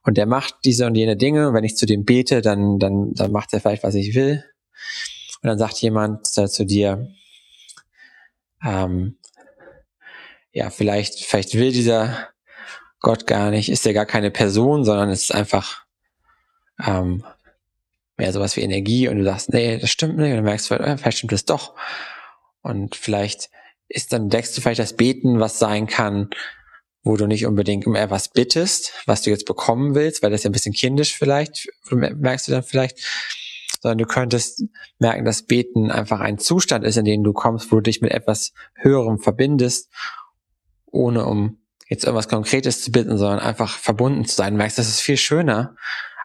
und 0.03 0.15
der 0.15 0.27
macht 0.27 0.53
diese 0.63 0.85
und 0.85 0.93
jene 0.93 1.17
Dinge. 1.17 1.47
Und 1.47 1.55
wenn 1.55 1.63
ich 1.63 1.75
zu 1.75 1.87
dem 1.87 2.05
bete, 2.05 2.41
dann, 2.41 2.77
dann, 2.77 3.13
dann 3.15 3.31
macht 3.31 3.51
er 3.53 3.61
vielleicht, 3.61 3.83
was 3.83 3.95
ich 3.95 4.13
will. 4.13 4.45
Und 5.41 5.47
dann 5.47 5.57
sagt 5.57 5.77
jemand 5.77 6.27
zu 6.27 6.65
dir, 6.65 7.07
ähm, 8.63 9.17
ja, 10.51 10.69
vielleicht, 10.69 11.25
vielleicht 11.25 11.55
will 11.55 11.71
dieser 11.71 12.30
Gott 13.01 13.27
gar 13.27 13.49
nicht, 13.49 13.69
ist 13.69 13.85
ja 13.85 13.93
gar 13.93 14.05
keine 14.05 14.31
Person, 14.31 14.85
sondern 14.85 15.09
es 15.09 15.23
ist 15.23 15.35
einfach 15.35 15.85
ähm, 16.85 17.23
mehr 18.17 18.31
sowas 18.31 18.55
wie 18.55 18.61
Energie 18.61 19.07
und 19.07 19.17
du 19.17 19.23
sagst, 19.23 19.51
nee, 19.51 19.77
das 19.77 19.89
stimmt 19.89 20.17
nicht 20.17 20.31
und 20.31 20.37
du 20.37 20.43
merkst, 20.43 20.71
äh, 20.71 20.97
vielleicht 20.97 21.17
stimmt 21.17 21.33
es 21.33 21.45
doch. 21.45 21.75
Und 22.61 22.95
vielleicht 22.95 23.49
ist 23.89 24.13
dann 24.13 24.29
deckst 24.29 24.55
du 24.55 24.61
vielleicht 24.61 24.79
das 24.79 24.95
Beten, 24.95 25.39
was 25.39 25.59
sein 25.59 25.87
kann, 25.87 26.29
wo 27.03 27.17
du 27.17 27.25
nicht 27.25 27.47
unbedingt 27.47 27.87
um 27.87 27.95
etwas 27.95 28.29
bittest, 28.29 28.93
was 29.07 29.23
du 29.23 29.31
jetzt 29.31 29.45
bekommen 29.45 29.95
willst, 29.95 30.21
weil 30.21 30.29
das 30.29 30.43
ja 30.43 30.49
ein 30.49 30.53
bisschen 30.53 30.73
kindisch 30.73 31.17
vielleicht, 31.17 31.67
merkst 31.89 32.47
du 32.47 32.51
dann 32.51 32.63
vielleicht, 32.63 32.99
sondern 33.81 33.97
du 33.97 34.05
könntest 34.05 34.63
merken, 34.99 35.25
dass 35.25 35.47
Beten 35.47 35.89
einfach 35.89 36.19
ein 36.19 36.37
Zustand 36.37 36.85
ist, 36.85 36.97
in 36.97 37.05
den 37.05 37.23
du 37.23 37.33
kommst, 37.33 37.71
wo 37.71 37.77
du 37.77 37.81
dich 37.81 38.01
mit 38.01 38.11
etwas 38.11 38.53
Höherem 38.75 39.17
verbindest, 39.17 39.91
ohne 40.85 41.25
um 41.25 41.60
jetzt 41.91 42.05
irgendwas 42.05 42.29
Konkretes 42.29 42.81
zu 42.81 42.91
bitten, 42.91 43.17
sondern 43.17 43.39
einfach 43.39 43.77
verbunden 43.77 44.23
zu 44.23 44.33
sein. 44.33 44.53
Du 44.53 44.57
merkst, 44.57 44.77
das 44.77 44.87
ist 44.87 45.01
viel 45.01 45.17
schöner 45.17 45.75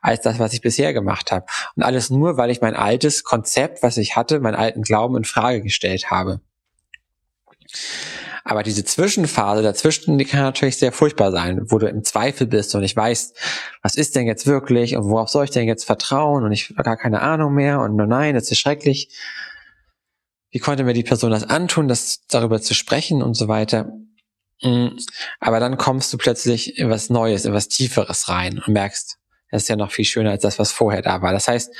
als 0.01 0.21
das, 0.21 0.39
was 0.39 0.53
ich 0.53 0.61
bisher 0.61 0.93
gemacht 0.93 1.33
habe. 1.33 1.47
Und 1.75 1.83
alles 1.83 2.09
nur, 2.09 2.37
weil 2.37 2.51
ich 2.51 2.61
mein 2.61 2.77
altes 2.77 3.25
Konzept, 3.25 3.83
was 3.83 3.97
ich 3.97 4.14
hatte, 4.14 4.39
meinen 4.39 4.55
alten 4.55 4.83
Glauben 4.83 5.17
in 5.17 5.25
Frage 5.25 5.62
gestellt 5.62 6.09
habe. 6.09 6.41
Aber 8.45 8.62
diese 8.62 8.85
Zwischenphase 8.85 9.64
dazwischen, 9.64 10.19
die 10.19 10.25
kann 10.25 10.43
natürlich 10.43 10.77
sehr 10.77 10.93
furchtbar 10.93 11.33
sein, 11.33 11.62
wo 11.64 11.79
du 11.79 11.89
im 11.89 12.05
Zweifel 12.05 12.47
bist 12.47 12.73
und 12.77 12.85
ich 12.85 12.95
weiß, 12.95 13.35
was 13.83 13.97
ist 13.97 14.14
denn 14.14 14.29
jetzt 14.29 14.47
wirklich 14.47 14.97
und 14.97 15.11
worauf 15.11 15.31
soll 15.31 15.47
ich 15.47 15.51
denn 15.51 15.67
jetzt 15.67 15.85
vertrauen 15.85 16.45
und 16.45 16.53
ich 16.53 16.71
habe 16.71 16.85
gar 16.85 16.97
keine 16.97 17.23
Ahnung 17.23 17.55
mehr 17.55 17.81
und 17.81 17.97
nein, 17.97 18.37
das 18.37 18.49
ist 18.53 18.61
schrecklich. 18.61 19.09
Wie 20.51 20.61
konnte 20.61 20.85
mir 20.85 20.93
die 20.93 21.03
Person 21.03 21.33
das 21.33 21.43
antun, 21.43 21.89
das 21.89 22.25
darüber 22.29 22.62
zu 22.62 22.73
sprechen 22.73 23.21
und 23.21 23.35
so 23.35 23.49
weiter? 23.49 23.91
Mm, 24.63 24.97
aber 25.41 25.61
dann 25.61 25.77
kommst 25.77 26.13
du 26.13 26.19
plötzlich 26.19 26.79
in 26.79 26.91
was 26.91 27.11
Neues, 27.11 27.45
in 27.45 27.53
was 27.53 27.69
Tieferes 27.69 28.29
rein 28.29 28.63
und 28.65 28.73
merkst, 28.73 29.19
das 29.51 29.63
ist 29.63 29.69
ja 29.69 29.77
noch 29.77 29.93
viel 29.93 30.05
schöner 30.05 30.31
als 30.31 30.43
das, 30.43 30.59
was 30.59 30.73
vorher 30.73 31.03
da 31.03 31.23
war. 31.23 31.33
Das 31.33 31.49
heißt, 31.49 31.75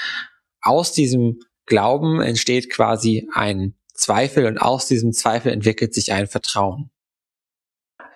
aus 0.61 0.93
diesem 0.93 1.41
Glauben 1.67 2.21
entsteht 2.21 2.71
quasi 2.71 3.29
ein 3.35 3.75
Zweifel 3.95 4.47
und 4.47 4.59
aus 4.59 4.87
diesem 4.87 5.13
Zweifel 5.13 5.53
entwickelt 5.53 5.95
sich 5.95 6.13
ein 6.13 6.27
Vertrauen. 6.27 6.91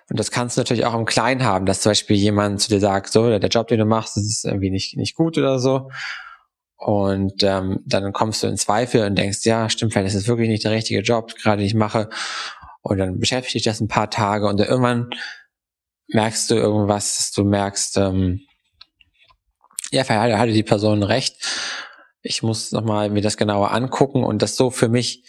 Und 0.09 0.19
das 0.19 0.29
kannst 0.29 0.57
du 0.57 0.61
natürlich 0.61 0.85
auch 0.85 0.93
im 0.93 1.05
Kleinen 1.05 1.43
haben, 1.43 1.65
dass 1.65 1.81
zum 1.81 1.91
Beispiel 1.91 2.17
jemand 2.17 2.61
zu 2.61 2.69
dir 2.69 2.81
sagt, 2.81 3.11
so, 3.11 3.37
der 3.37 3.49
Job, 3.49 3.67
den 3.67 3.79
du 3.79 3.85
machst, 3.85 4.17
das 4.17 4.25
ist 4.25 4.45
irgendwie 4.45 4.69
nicht, 4.69 4.97
nicht 4.97 5.15
gut 5.15 5.37
oder 5.37 5.57
so. 5.57 5.89
Und 6.75 7.43
ähm, 7.43 7.79
dann 7.85 8.11
kommst 8.11 8.43
du 8.43 8.47
in 8.47 8.57
Zweifel 8.57 9.05
und 9.05 9.15
denkst, 9.15 9.39
ja, 9.43 9.69
stimmt, 9.69 9.93
vielleicht 9.93 10.15
ist 10.15 10.23
es 10.23 10.27
wirklich 10.27 10.49
nicht 10.49 10.63
der 10.63 10.71
richtige 10.71 11.01
Job, 11.01 11.33
gerade 11.35 11.57
den 11.57 11.67
ich 11.67 11.75
mache. 11.75 12.09
Und 12.81 12.97
dann 12.97 13.19
beschäftigt 13.19 13.55
dich 13.55 13.63
das 13.63 13.79
ein 13.79 13.87
paar 13.87 14.09
Tage 14.09 14.47
und 14.47 14.59
irgendwann 14.59 15.09
merkst 16.07 16.49
du 16.49 16.55
irgendwas, 16.55 17.17
dass 17.17 17.31
du 17.31 17.43
merkst, 17.43 17.97
ähm, 17.97 18.41
ja, 19.91 20.03
vielleicht 20.03 20.37
hatte 20.37 20.53
die 20.53 20.63
Person 20.63 21.03
recht. 21.03 21.37
Ich 22.21 22.43
muss 22.43 22.71
nochmal 22.71 23.09
mir 23.09 23.21
das 23.21 23.37
genauer 23.37 23.71
angucken 23.71 24.23
und 24.23 24.41
das 24.41 24.55
so 24.55 24.71
für 24.71 24.89
mich 24.89 25.23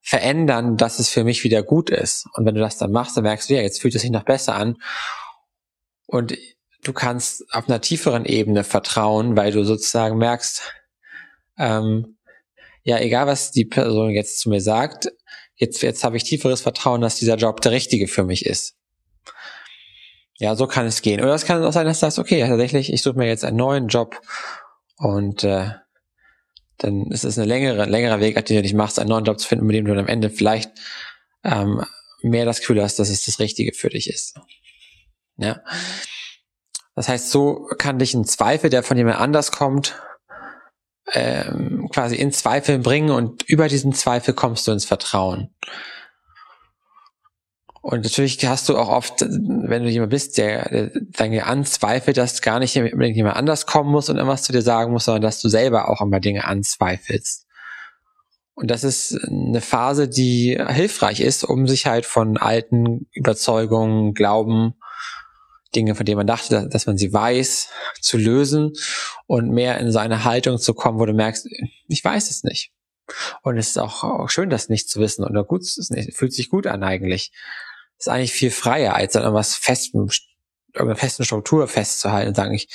verändern, 0.00 0.76
dass 0.76 0.98
es 0.98 1.08
für 1.08 1.24
mich 1.24 1.44
wieder 1.44 1.62
gut 1.62 1.88
ist. 1.88 2.26
Und 2.34 2.44
wenn 2.44 2.54
du 2.54 2.60
das 2.60 2.76
dann 2.76 2.92
machst, 2.92 3.16
dann 3.16 3.24
merkst 3.24 3.48
du, 3.48 3.54
ja, 3.54 3.62
jetzt 3.62 3.80
fühlt 3.80 3.94
es 3.94 4.02
sich 4.02 4.10
noch 4.10 4.24
besser 4.24 4.54
an. 4.54 4.76
Und 6.06 6.36
du 6.82 6.92
kannst 6.92 7.44
auf 7.54 7.68
einer 7.68 7.80
tieferen 7.80 8.24
Ebene 8.24 8.64
vertrauen, 8.64 9.36
weil 9.36 9.52
du 9.52 9.64
sozusagen 9.64 10.18
merkst, 10.18 10.72
ähm, 11.56 12.18
ja, 12.82 12.98
egal 12.98 13.28
was 13.28 13.52
die 13.52 13.64
Person 13.64 14.10
jetzt 14.10 14.40
zu 14.40 14.50
mir 14.50 14.60
sagt, 14.60 15.12
jetzt, 15.62 15.80
jetzt 15.80 16.04
habe 16.04 16.16
ich 16.16 16.24
tieferes 16.24 16.60
Vertrauen, 16.60 17.00
dass 17.00 17.16
dieser 17.16 17.36
Job 17.36 17.60
der 17.60 17.72
richtige 17.72 18.08
für 18.08 18.24
mich 18.24 18.44
ist. 18.44 18.74
Ja, 20.38 20.56
so 20.56 20.66
kann 20.66 20.86
es 20.86 21.02
gehen. 21.02 21.20
Oder 21.20 21.34
es 21.34 21.44
kann 21.44 21.62
auch 21.62 21.72
sein, 21.72 21.86
dass 21.86 22.00
du 22.00 22.06
sagst, 22.06 22.18
okay, 22.18 22.40
tatsächlich, 22.46 22.92
ich 22.92 23.00
suche 23.00 23.16
mir 23.16 23.28
jetzt 23.28 23.44
einen 23.44 23.56
neuen 23.56 23.86
Job 23.86 24.20
und 24.96 25.44
äh, 25.44 25.70
dann 26.78 27.06
ist 27.12 27.24
es 27.24 27.38
ein 27.38 27.46
längere, 27.46 27.84
längerer 27.84 28.18
Weg, 28.18 28.44
den 28.44 28.56
du 28.56 28.62
dich 28.62 28.74
machst, 28.74 28.98
einen 28.98 29.10
neuen 29.10 29.24
Job 29.24 29.38
zu 29.38 29.46
finden, 29.46 29.66
mit 29.66 29.76
dem 29.76 29.84
du 29.84 29.94
dann 29.94 30.04
am 30.04 30.08
Ende 30.08 30.30
vielleicht 30.30 30.72
ähm, 31.44 31.84
mehr 32.22 32.44
das 32.44 32.58
Gefühl 32.58 32.82
hast, 32.82 32.98
dass 32.98 33.08
es 33.08 33.24
das 33.24 33.38
Richtige 33.38 33.72
für 33.72 33.88
dich 33.88 34.10
ist. 34.10 34.34
Ja. 35.36 35.62
Das 36.96 37.08
heißt, 37.08 37.30
so 37.30 37.68
kann 37.78 38.00
dich 38.00 38.14
ein 38.14 38.24
Zweifel, 38.24 38.68
der 38.68 38.82
von 38.82 38.96
jemand 38.96 39.18
anders 39.18 39.52
kommt, 39.52 39.94
ähm, 41.14 41.88
quasi 41.92 42.16
in 42.16 42.32
Zweifel 42.32 42.78
bringen 42.78 43.10
und 43.10 43.42
über 43.48 43.68
diesen 43.68 43.92
Zweifel 43.92 44.34
kommst 44.34 44.66
du 44.66 44.72
ins 44.72 44.84
Vertrauen. 44.84 45.50
Und 47.82 48.04
natürlich 48.04 48.44
hast 48.46 48.68
du 48.68 48.78
auch 48.78 48.88
oft, 48.88 49.22
wenn 49.22 49.82
du 49.82 49.90
jemand 49.90 50.10
bist, 50.10 50.38
der, 50.38 50.68
der 50.68 50.90
dann 50.94 51.36
anzweifelt, 51.40 52.16
dass 52.16 52.40
gar 52.40 52.60
nicht 52.60 52.76
unbedingt 52.76 53.16
jemand 53.16 53.36
anders 53.36 53.66
kommen 53.66 53.90
muss 53.90 54.08
und 54.08 54.16
irgendwas 54.16 54.44
zu 54.44 54.52
dir 54.52 54.62
sagen 54.62 54.92
muss, 54.92 55.06
sondern 55.06 55.22
dass 55.22 55.40
du 55.40 55.48
selber 55.48 55.90
auch 55.90 56.00
immer 56.00 56.20
Dinge 56.20 56.44
anzweifelst. 56.44 57.46
Und 58.54 58.70
das 58.70 58.84
ist 58.84 59.18
eine 59.26 59.60
Phase, 59.60 60.08
die 60.08 60.62
hilfreich 60.68 61.20
ist, 61.20 61.42
um 61.42 61.66
sich 61.66 61.86
halt 61.86 62.06
von 62.06 62.36
alten 62.36 63.08
Überzeugungen, 63.12 64.14
Glauben, 64.14 64.74
Dinge, 65.74 65.94
von 65.94 66.06
denen 66.06 66.18
man 66.18 66.26
dachte, 66.26 66.68
dass 66.68 66.86
man 66.86 66.98
sie 66.98 67.12
weiß, 67.12 67.68
zu 68.00 68.18
lösen 68.18 68.72
und 69.26 69.50
mehr 69.50 69.78
in 69.78 69.90
so 69.90 69.98
eine 69.98 70.24
Haltung 70.24 70.58
zu 70.58 70.74
kommen, 70.74 70.98
wo 70.98 71.06
du 71.06 71.12
merkst, 71.12 71.48
ich 71.88 72.04
weiß 72.04 72.30
es 72.30 72.44
nicht. 72.44 72.72
Und 73.42 73.58
es 73.58 73.68
ist 73.68 73.78
auch, 73.78 74.28
schön, 74.28 74.50
das 74.50 74.68
nicht 74.68 74.88
zu 74.88 75.00
wissen 75.00 75.24
oder 75.24 75.44
gut, 75.44 75.62
es 75.62 75.90
fühlt 76.14 76.32
sich 76.32 76.48
gut 76.48 76.66
an 76.66 76.82
eigentlich 76.82 77.32
ist 78.02 78.08
eigentlich 78.08 78.32
viel 78.32 78.50
freier, 78.50 78.94
als 78.94 79.14
an 79.14 79.22
irgendwas 79.22 79.54
festem, 79.54 80.08
irgendeiner 80.74 80.98
festen 80.98 81.24
Struktur 81.24 81.68
festzuhalten, 81.68 82.34
sage 82.34 82.56
ich, 82.56 82.68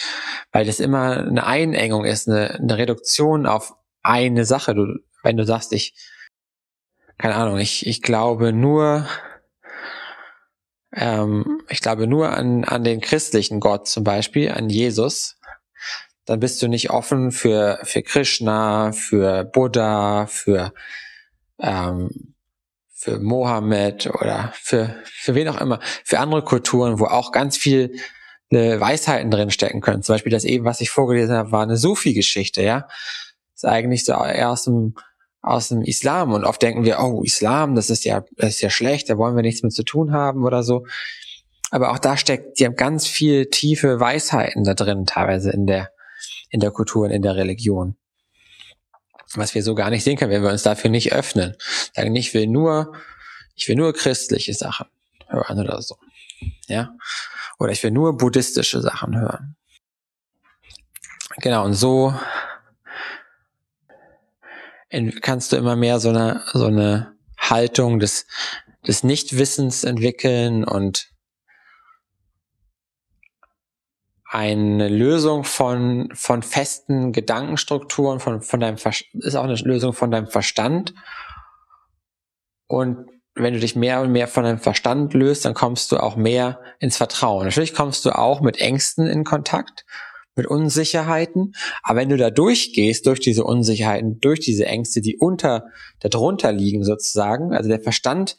weil 0.51 0.65
das 0.65 0.79
immer 0.79 1.17
eine 1.17 1.45
Einengung 1.45 2.05
ist, 2.05 2.29
eine, 2.29 2.51
eine 2.51 2.77
Reduktion 2.77 3.45
auf 3.45 3.75
eine 4.01 4.45
Sache. 4.45 4.73
Du, 4.73 4.99
wenn 5.23 5.35
du 5.35 5.45
sagst, 5.45 5.73
ich, 5.73 5.93
keine 7.17 7.35
Ahnung, 7.35 7.57
ich, 7.57 7.85
ich 7.87 8.01
glaube 8.01 8.53
nur, 8.53 9.07
ähm, 10.93 11.61
ich 11.69 11.81
glaube 11.81 12.07
nur 12.07 12.31
an, 12.31 12.63
an 12.63 12.83
den 12.83 13.01
christlichen 13.01 13.59
Gott 13.59 13.87
zum 13.87 14.03
Beispiel, 14.03 14.51
an 14.51 14.69
Jesus, 14.69 15.37
dann 16.25 16.39
bist 16.39 16.61
du 16.61 16.67
nicht 16.67 16.89
offen 16.89 17.31
für, 17.31 17.79
für 17.83 18.01
Krishna, 18.01 18.91
für 18.91 19.45
Buddha, 19.45 20.27
für 20.27 20.73
ähm, 21.59 22.33
für 22.99 23.19
Mohammed 23.19 24.07
oder 24.07 24.51
für, 24.55 24.95
für 25.05 25.35
wen 25.35 25.47
auch 25.49 25.61
immer, 25.61 25.79
für 26.03 26.19
andere 26.19 26.43
Kulturen, 26.43 26.99
wo 26.99 27.05
auch 27.05 27.31
ganz 27.31 27.55
viel 27.55 27.95
äh, 28.49 28.79
Weisheiten 28.79 29.29
drin 29.29 29.51
stecken 29.51 29.81
können. 29.81 30.01
Zum 30.01 30.15
Beispiel 30.15 30.31
das 30.31 30.45
eben, 30.45 30.65
was 30.65 30.81
ich 30.81 30.89
vorgelesen 30.89 31.35
habe, 31.35 31.51
war 31.51 31.61
eine 31.61 31.77
Sufi-Geschichte, 31.77 32.63
ja. 32.63 32.87
ist 33.53 33.65
eigentlich 33.65 34.03
so 34.03 34.13
eher 34.13 34.49
aus 34.49 34.63
dem, 34.63 34.95
aus 35.41 35.69
dem 35.69 35.81
Islam 35.81 36.33
und 36.33 36.43
oft 36.43 36.61
denken 36.61 36.83
wir, 36.83 36.99
oh, 36.99 37.23
Islam, 37.23 37.75
das 37.75 37.89
ist 37.89 38.05
ja, 38.05 38.23
das 38.35 38.55
ist 38.55 38.61
ja 38.61 38.69
schlecht, 38.69 39.09
da 39.09 39.17
wollen 39.17 39.35
wir 39.35 39.43
nichts 39.43 39.63
mit 39.63 39.73
zu 39.73 39.83
tun 39.83 40.11
haben 40.11 40.43
oder 40.43 40.63
so. 40.63 40.85
Aber 41.69 41.91
auch 41.91 41.99
da 41.99 42.17
steckt, 42.17 42.59
die 42.59 42.65
haben 42.65 42.75
ganz 42.75 43.07
viel 43.07 43.49
tiefe 43.49 43.99
Weisheiten 43.99 44.63
da 44.63 44.73
drin, 44.73 45.05
teilweise 45.05 45.51
in 45.51 45.67
der, 45.67 45.91
in 46.49 46.59
der 46.59 46.71
Kultur 46.71 47.05
und 47.05 47.11
in 47.11 47.21
der 47.21 47.35
Religion. 47.35 47.95
Was 49.35 49.53
wir 49.53 49.63
so 49.63 49.75
gar 49.75 49.89
nicht 49.89 50.03
sehen 50.03 50.17
können, 50.17 50.31
wenn 50.31 50.43
wir 50.43 50.51
uns 50.51 50.63
dafür 50.63 50.89
nicht 50.89 51.11
öffnen. 51.11 51.55
Sagen, 51.93 52.15
ich 52.15 52.33
will 52.33 52.47
nur, 52.47 52.93
ich 53.55 53.67
will 53.67 53.75
nur 53.75 53.93
christliche 53.93 54.53
Sachen 54.53 54.87
hören 55.27 55.59
oder 55.59 55.81
so. 55.81 55.97
Ja. 56.67 56.95
Oder 57.59 57.71
ich 57.71 57.83
will 57.83 57.91
nur 57.91 58.15
buddhistische 58.15 58.81
Sachen 58.81 59.19
hören. 59.19 59.55
Genau, 61.37 61.65
und 61.65 61.73
so 61.73 62.13
kannst 65.21 65.51
du 65.51 65.55
immer 65.55 65.75
mehr 65.75 65.99
so 65.99 66.09
eine, 66.09 66.41
so 66.53 66.65
eine 66.65 67.15
Haltung 67.37 67.99
des, 67.99 68.25
des 68.85 69.03
Nichtwissens 69.03 69.83
entwickeln 69.83 70.63
und 70.63 71.09
eine 74.29 74.89
Lösung 74.89 75.45
von, 75.45 76.09
von 76.13 76.43
festen 76.43 77.13
Gedankenstrukturen, 77.13 78.19
von, 78.19 78.41
von 78.41 78.59
deinem 78.59 78.77
Ver 78.77 78.91
ist 79.13 79.35
auch 79.35 79.45
eine 79.45 79.55
Lösung 79.55 79.93
von 79.93 80.11
deinem 80.11 80.27
Verstand. 80.27 80.93
Und 82.67 83.09
wenn 83.35 83.53
du 83.53 83.59
dich 83.59 83.75
mehr 83.75 84.01
und 84.01 84.11
mehr 84.11 84.27
von 84.27 84.43
deinem 84.43 84.59
Verstand 84.59 85.13
löst, 85.13 85.45
dann 85.45 85.53
kommst 85.53 85.91
du 85.91 85.97
auch 85.97 86.17
mehr 86.17 86.59
ins 86.79 86.97
Vertrauen. 86.97 87.45
Natürlich 87.45 87.73
kommst 87.73 88.03
du 88.03 88.11
auch 88.11 88.41
mit 88.41 88.57
Ängsten 88.59 89.07
in 89.07 89.23
Kontakt, 89.23 89.85
mit 90.37 90.47
Unsicherheiten. 90.47 91.53
Aber 91.83 91.99
wenn 91.99 92.09
du 92.09 92.17
da 92.17 92.29
durchgehst, 92.29 93.05
durch 93.07 93.19
diese 93.19 93.43
Unsicherheiten, 93.43 94.19
durch 94.19 94.39
diese 94.39 94.65
Ängste, 94.65 95.01
die 95.01 95.17
unter, 95.17 95.65
darunter 95.99 96.51
liegen 96.51 96.83
sozusagen, 96.83 97.53
also 97.53 97.69
der 97.69 97.81
Verstand 97.81 98.37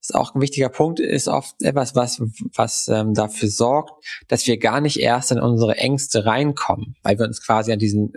ist 0.00 0.14
auch 0.14 0.34
ein 0.34 0.42
wichtiger 0.42 0.68
Punkt, 0.68 1.00
ist 1.00 1.28
oft 1.28 1.62
etwas, 1.62 1.94
was, 1.94 2.20
was 2.54 2.88
ähm, 2.88 3.14
dafür 3.14 3.48
sorgt, 3.48 4.04
dass 4.28 4.46
wir 4.46 4.58
gar 4.58 4.82
nicht 4.82 5.00
erst 5.00 5.32
in 5.32 5.40
unsere 5.40 5.78
Ängste 5.78 6.26
reinkommen, 6.26 6.96
weil 7.02 7.18
wir 7.18 7.24
uns 7.24 7.42
quasi 7.42 7.72
an 7.72 7.78
diesen 7.78 8.12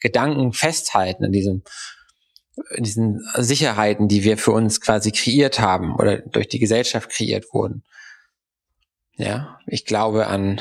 Gedanken 0.00 0.52
festhalten, 0.52 1.24
an 1.24 1.32
diesem, 1.32 1.62
in 2.74 2.84
diesen 2.84 3.22
Sicherheiten, 3.36 4.06
die 4.06 4.22
wir 4.22 4.36
für 4.36 4.52
uns 4.52 4.82
quasi 4.82 5.12
kreiert 5.12 5.60
haben 5.60 5.94
oder 5.94 6.18
durch 6.18 6.48
die 6.48 6.58
Gesellschaft 6.58 7.08
kreiert 7.08 7.46
wurden. 7.54 7.84
Ja, 9.16 9.58
ich 9.66 9.86
glaube 9.86 10.26
an 10.26 10.60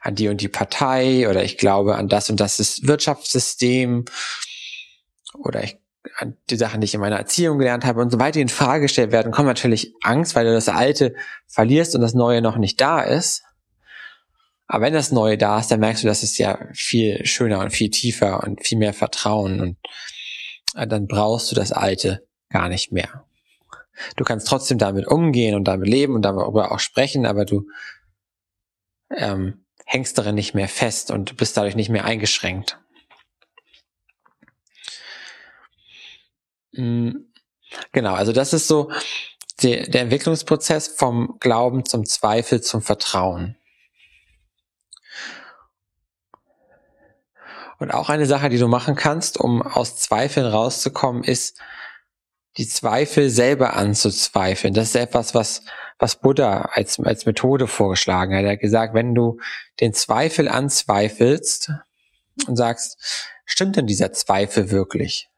an 0.00 0.14
die 0.14 0.28
und 0.28 0.40
die 0.40 0.48
Partei 0.48 1.28
oder 1.28 1.42
ich 1.42 1.58
glaube 1.58 1.96
an 1.96 2.08
das 2.08 2.30
und 2.30 2.40
das 2.40 2.80
Wirtschaftssystem 2.82 4.04
oder 5.34 5.64
ich 5.64 5.78
an 6.16 6.36
die 6.50 6.56
Sachen, 6.56 6.80
die 6.80 6.86
ich 6.86 6.94
in 6.94 7.00
meiner 7.00 7.16
Erziehung 7.16 7.58
gelernt 7.58 7.84
habe 7.84 8.00
und 8.00 8.10
so 8.10 8.18
weiter 8.18 8.40
in 8.40 8.48
Frage 8.48 8.82
gestellt 8.82 9.12
werden, 9.12 9.32
kommt 9.32 9.46
natürlich 9.46 9.94
Angst, 10.02 10.34
weil 10.34 10.44
du 10.44 10.52
das 10.52 10.68
Alte 10.68 11.14
verlierst 11.46 11.94
und 11.94 12.00
das 12.00 12.14
Neue 12.14 12.42
noch 12.42 12.56
nicht 12.56 12.80
da 12.80 13.00
ist. 13.00 13.42
Aber 14.66 14.86
wenn 14.86 14.94
das 14.94 15.12
Neue 15.12 15.38
da 15.38 15.60
ist, 15.60 15.70
dann 15.70 15.80
merkst 15.80 16.02
du, 16.02 16.08
dass 16.08 16.22
es 16.22 16.38
ja 16.38 16.58
viel 16.72 17.24
schöner 17.24 17.60
und 17.60 17.70
viel 17.70 17.90
tiefer 17.90 18.42
und 18.42 18.66
viel 18.66 18.78
mehr 18.78 18.92
Vertrauen 18.92 19.60
und 19.60 19.76
äh, 20.74 20.86
dann 20.86 21.06
brauchst 21.06 21.50
du 21.50 21.54
das 21.54 21.72
Alte 21.72 22.26
gar 22.48 22.68
nicht 22.68 22.92
mehr. 22.92 23.24
Du 24.16 24.24
kannst 24.24 24.48
trotzdem 24.48 24.78
damit 24.78 25.06
umgehen 25.06 25.54
und 25.54 25.64
damit 25.64 25.88
leben 25.88 26.14
und 26.14 26.22
darüber 26.22 26.72
auch 26.72 26.80
sprechen, 26.80 27.26
aber 27.26 27.44
du 27.44 27.66
ähm, 29.14 29.61
hängst 29.84 30.18
darin 30.18 30.34
nicht 30.34 30.54
mehr 30.54 30.68
fest 30.68 31.10
und 31.10 31.36
bist 31.36 31.56
dadurch 31.56 31.76
nicht 31.76 31.88
mehr 31.88 32.04
eingeschränkt. 32.04 32.78
Mm, 36.72 37.10
genau, 37.92 38.14
also 38.14 38.32
das 38.32 38.52
ist 38.52 38.68
so 38.68 38.90
der, 39.62 39.86
der 39.88 40.02
Entwicklungsprozess 40.02 40.88
vom 40.88 41.36
Glauben 41.40 41.84
zum 41.84 42.04
Zweifel 42.06 42.60
zum 42.60 42.82
Vertrauen. 42.82 43.56
Und 47.78 47.90
auch 47.92 48.08
eine 48.08 48.26
Sache, 48.26 48.48
die 48.48 48.58
du 48.58 48.68
machen 48.68 48.94
kannst, 48.94 49.38
um 49.38 49.60
aus 49.60 49.96
Zweifeln 49.96 50.46
rauszukommen, 50.46 51.24
ist, 51.24 51.58
die 52.58 52.68
Zweifel 52.68 53.30
selber 53.30 53.74
anzuzweifeln. 53.74 54.74
Das 54.74 54.88
ist 54.88 54.96
etwas, 54.96 55.34
was, 55.34 55.62
was 56.02 56.16
Buddha 56.16 56.62
als, 56.72 56.98
als 56.98 57.26
Methode 57.26 57.68
vorgeschlagen 57.68 58.34
hat. 58.34 58.42
Er 58.44 58.52
hat 58.52 58.60
gesagt, 58.60 58.92
wenn 58.92 59.14
du 59.14 59.38
den 59.78 59.94
Zweifel 59.94 60.48
anzweifelst 60.48 61.70
und 62.48 62.56
sagst, 62.56 63.30
stimmt 63.44 63.76
denn 63.76 63.86
dieser 63.86 64.12
Zweifel 64.12 64.72
wirklich? 64.72 65.30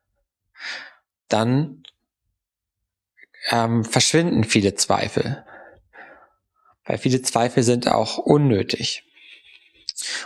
Dann 1.28 1.82
ähm, 3.50 3.84
verschwinden 3.84 4.44
viele 4.44 4.74
Zweifel. 4.74 5.44
Weil 6.86 6.96
viele 6.96 7.20
Zweifel 7.20 7.62
sind 7.62 7.86
auch 7.88 8.16
unnötig. 8.16 9.04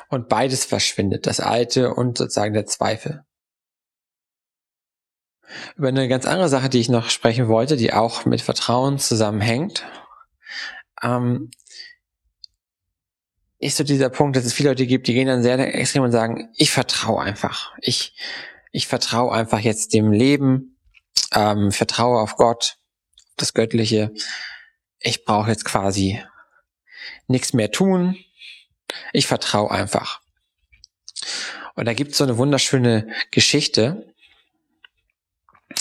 Und 0.09 0.29
beides 0.29 0.65
verschwindet, 0.65 1.27
das 1.27 1.41
Alte 1.41 1.95
und 1.95 2.17
sozusagen 2.17 2.55
der 2.55 2.67
Zweifel. 2.67 3.25
Über 5.77 5.89
eine 5.89 6.07
ganz 6.07 6.27
andere 6.27 6.49
Sache, 6.49 6.69
die 6.69 6.79
ich 6.79 6.89
noch 6.89 7.11
sprechen 7.11 7.49
wollte, 7.49 7.77
die 7.77 7.93
auch 7.93 8.25
mit 8.25 8.41
Vertrauen 8.41 8.99
zusammenhängt, 8.99 9.85
ähm, 11.03 11.51
ist 13.59 13.77
so 13.77 13.85
dieser 13.85 14.09
Punkt, 14.09 14.37
dass 14.37 14.45
es 14.45 14.53
viele 14.53 14.71
Leute 14.71 14.87
gibt, 14.87 15.09
die 15.09 15.15
gehen 15.15 15.27
dann 15.27 15.43
sehr 15.43 15.59
extrem 15.75 16.05
und 16.05 16.13
sagen, 16.13 16.51
ich 16.57 16.71
vertraue 16.71 17.23
einfach. 17.23 17.73
Ich, 17.81 18.15
ich 18.71 18.87
vertraue 18.87 19.33
einfach 19.33 19.59
jetzt 19.59 19.95
dem 19.95 20.13
Leben, 20.13 20.77
ähm, 21.33 21.73
vertraue 21.73 22.21
auf 22.21 22.37
Gott, 22.37 22.77
das 23.37 23.55
Göttliche. 23.55 24.13
Ich 25.01 25.25
brauche 25.25 25.51
jetzt 25.51 25.65
quasi 25.65 26.23
nichts 27.27 27.53
mehr 27.53 27.71
tun. 27.71 28.17
Ich 29.13 29.27
vertraue 29.27 29.71
einfach. 29.71 30.21
Und 31.75 31.87
da 31.87 31.95
gibt 31.95 32.13
es 32.13 32.19
so 32.19 32.25
eine 32.25 32.39
wunderschöne 32.39 33.09
Geschichte, 33.31 34.15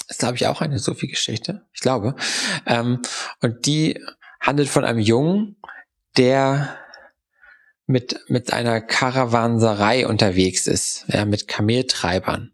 ist, 0.07 0.19
glaube 0.19 0.35
ich, 0.35 0.47
auch 0.47 0.61
eine 0.61 0.79
Sophie-Geschichte. 0.79 1.65
Ich 1.73 1.81
glaube. 1.81 2.15
Ähm, 2.65 3.01
und 3.41 3.65
die 3.65 4.03
handelt 4.47 4.69
von 4.69 4.85
einem 4.85 4.99
Jungen, 4.99 5.57
der 6.15 6.77
mit, 7.85 8.19
mit 8.29 8.53
einer 8.53 8.79
Karawanserei 8.81 10.07
unterwegs 10.07 10.67
ist, 10.67 11.05
ja, 11.09 11.25
mit 11.25 11.47
Kameltreibern. 11.47 12.53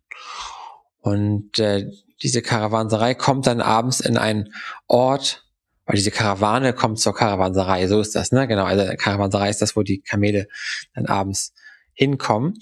Und 0.99 1.59
äh, 1.59 1.91
diese 2.23 2.41
Karawanserei 2.41 3.13
kommt 3.13 3.45
dann 3.45 3.61
abends 3.61 3.99
in 3.99 4.17
einen 4.17 4.53
Ort, 4.87 5.45
weil 5.85 5.97
diese 5.97 6.11
Karawane 6.11 6.73
kommt 6.73 6.99
zur 6.99 7.13
Karawanserei, 7.13 7.87
so 7.87 7.99
ist 8.01 8.15
das, 8.15 8.31
ne? 8.31 8.47
Genau, 8.47 8.63
also 8.63 8.91
Karawanserei 8.97 9.49
ist 9.49 9.61
das, 9.61 9.75
wo 9.75 9.83
die 9.83 10.01
Kamele 10.01 10.47
dann 10.95 11.05
abends 11.05 11.53
hinkommen, 11.93 12.59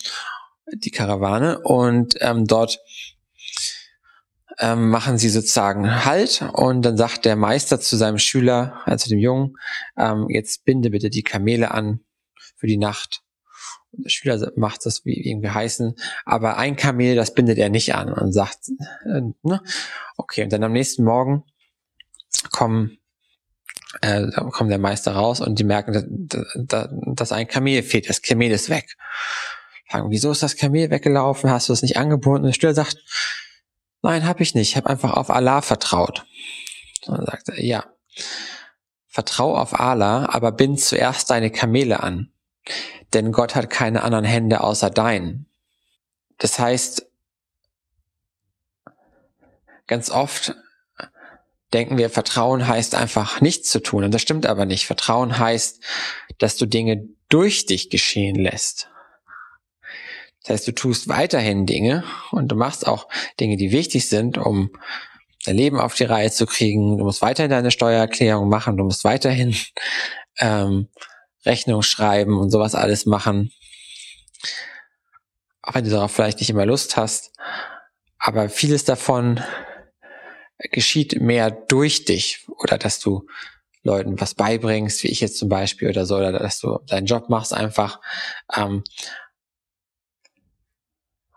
die 0.74 0.92
Karawane. 0.92 1.60
Und 1.60 2.16
ähm, 2.20 2.48
dort 2.48 2.80
ähm, 4.62 4.90
machen 4.90 5.18
sie 5.18 5.30
sozusagen 5.30 6.06
Halt 6.06 6.44
und 6.54 6.84
dann 6.84 6.96
sagt 6.96 7.26
der 7.26 7.36
Meister 7.36 7.80
zu 7.80 7.98
seinem 7.98 8.20
Schüler, 8.20 8.80
also 8.86 9.10
dem 9.10 9.20
Jungen, 9.20 9.58
ähm, 9.98 10.28
jetzt 10.30 10.64
binde 10.64 10.92
bitte 10.92 11.10
die 11.10 11.24
Kamele 11.24 11.72
an 11.72 12.02
für 12.56 12.68
die 12.68 12.78
Nacht. 12.78 13.24
Und 13.92 14.06
der 14.06 14.10
Schüler 14.10 14.52
macht 14.56 14.86
das 14.86 15.04
wie 15.04 15.20
irgendwie 15.20 15.50
heißen, 15.50 15.96
aber 16.26 16.58
ein 16.58 16.76
Kamel, 16.76 17.16
das 17.16 17.34
bindet 17.34 17.58
er 17.58 17.70
nicht 17.70 17.96
an 17.96 18.14
und 18.14 18.32
sagt, 18.32 18.70
äh, 19.06 19.22
ne? 19.42 19.62
okay, 20.16 20.44
und 20.44 20.54
dann 20.54 20.64
am 20.64 20.72
nächsten 20.72 21.04
Morgen 21.04 21.44
kommen 22.52 23.00
äh, 24.02 24.28
kommt 24.52 24.72
der 24.72 24.78
Meister 24.78 25.14
raus 25.14 25.42
und 25.42 25.60
die 25.60 25.64
merken, 25.66 26.30
dass, 26.56 27.32
ein 27.32 27.48
Kamel 27.48 27.84
fehlt, 27.84 28.08
das 28.10 28.22
Kamel 28.22 28.52
ist 28.52 28.70
weg. 28.70 28.96
Fragen, 29.90 30.12
wieso 30.12 30.32
ist 30.32 30.44
das 30.44 30.56
Kamel 30.56 30.90
weggelaufen? 30.90 31.50
Hast 31.50 31.68
du 31.68 31.74
es 31.74 31.82
nicht 31.82 31.98
angebunden? 31.98 32.46
Und 32.46 32.56
der 32.56 32.60
Schüler 32.60 32.74
sagt, 32.74 32.98
Nein, 34.02 34.26
habe 34.26 34.44
ich 34.44 34.56
nicht. 34.56 34.70
Ich 34.70 34.78
habe 34.78 34.90
einfach 34.90 35.14
auf 35.14 35.30
Allah 35.30 35.62
vertraut. 35.62 36.26
Und 37.06 37.18
dann 37.18 37.26
sagt 37.26 37.50
er, 37.50 37.64
ja, 37.64 37.86
vertrau 39.08 39.56
auf 39.56 39.80
Allah, 39.80 40.28
aber 40.32 40.52
bind 40.52 40.80
zuerst 40.80 41.30
deine 41.30 41.52
Kamele 41.52 42.02
an. 42.02 42.32
Denn 43.14 43.32
Gott 43.32 43.56
hat 43.56 43.70
keine 43.70 44.04
anderen 44.04 44.26
Hände 44.26 44.62
außer 44.62 44.90
deinen. 44.90 45.48
Das 46.38 46.58
heißt, 46.60 47.08
ganz 49.88 50.10
oft 50.10 50.56
denken 51.74 51.98
wir, 51.98 52.10
Vertrauen 52.10 52.68
heißt 52.68 52.96
einfach 52.96 53.42
nichts 53.42 53.70
zu 53.70 53.82
tun. 53.82 54.04
Und 54.04 54.14
das 54.14 54.22
stimmt 54.22 54.46
aber 54.46 54.66
nicht. 54.66 54.86
Vertrauen 54.86 55.38
heißt, 55.38 55.82
dass 56.38 56.58
du 56.58 56.66
Dinge 56.66 57.08
durch 57.30 57.66
dich 57.66 57.90
geschehen 57.90 58.36
lässt. 58.36 58.91
Das 60.44 60.50
heißt, 60.50 60.68
du 60.68 60.72
tust 60.74 61.08
weiterhin 61.08 61.66
Dinge 61.66 62.04
und 62.32 62.48
du 62.48 62.56
machst 62.56 62.88
auch 62.88 63.08
Dinge, 63.40 63.58
die 63.58 63.72
wichtig 63.72 64.10
sind, 64.10 64.38
um 64.38 64.72
dein 65.46 65.56
Leben 65.56 65.80
auf 65.80 65.96
die 65.96 66.04
Reihe 66.04 66.32
zu 66.32 66.46
kriegen. 66.46 66.98
Du 66.98 67.04
musst 67.04 67.22
weiterhin 67.22 67.52
deine 67.52 67.72
Steuererklärung 67.72 68.50
machen, 68.50 68.78
du 68.78 68.84
musst 68.84 69.04
weiterhin 69.04 69.56
ähm, 70.40 70.88
Rechnung 71.46 71.82
schreiben 71.84 72.40
und 72.40 72.52
sowas 72.52 72.76
alles 72.76 73.06
machen. 73.06 73.52
Auch 75.62 75.76
wenn 75.76 75.86
du 75.86 75.92
darauf 75.92 76.12
vielleicht 76.12 76.40
nicht 76.40 76.50
immer 76.50 76.66
Lust 76.66 76.98
hast. 76.98 77.32
Aber 78.18 78.50
vieles 78.50 78.84
davon 78.84 79.42
geschieht 80.72 81.20
mehr 81.20 81.50
durch 81.50 82.06
dich 82.06 82.46
oder 82.48 82.78
dass 82.78 83.00
du 83.00 83.28
Leuten 83.84 84.20
was 84.22 84.36
beibringst, 84.36 85.04
wie 85.04 85.08
ich 85.08 85.22
jetzt 85.22 85.38
zum 85.38 85.50
Beispiel 85.50 85.90
oder 85.90 86.06
so, 86.06 86.18
oder 86.18 86.32
dass 86.32 86.60
du 86.60 86.80
deinen 86.88 87.08
Job 87.08 87.30
machst 87.30 87.54
einfach. 87.54 88.00
Ähm, 88.56 88.84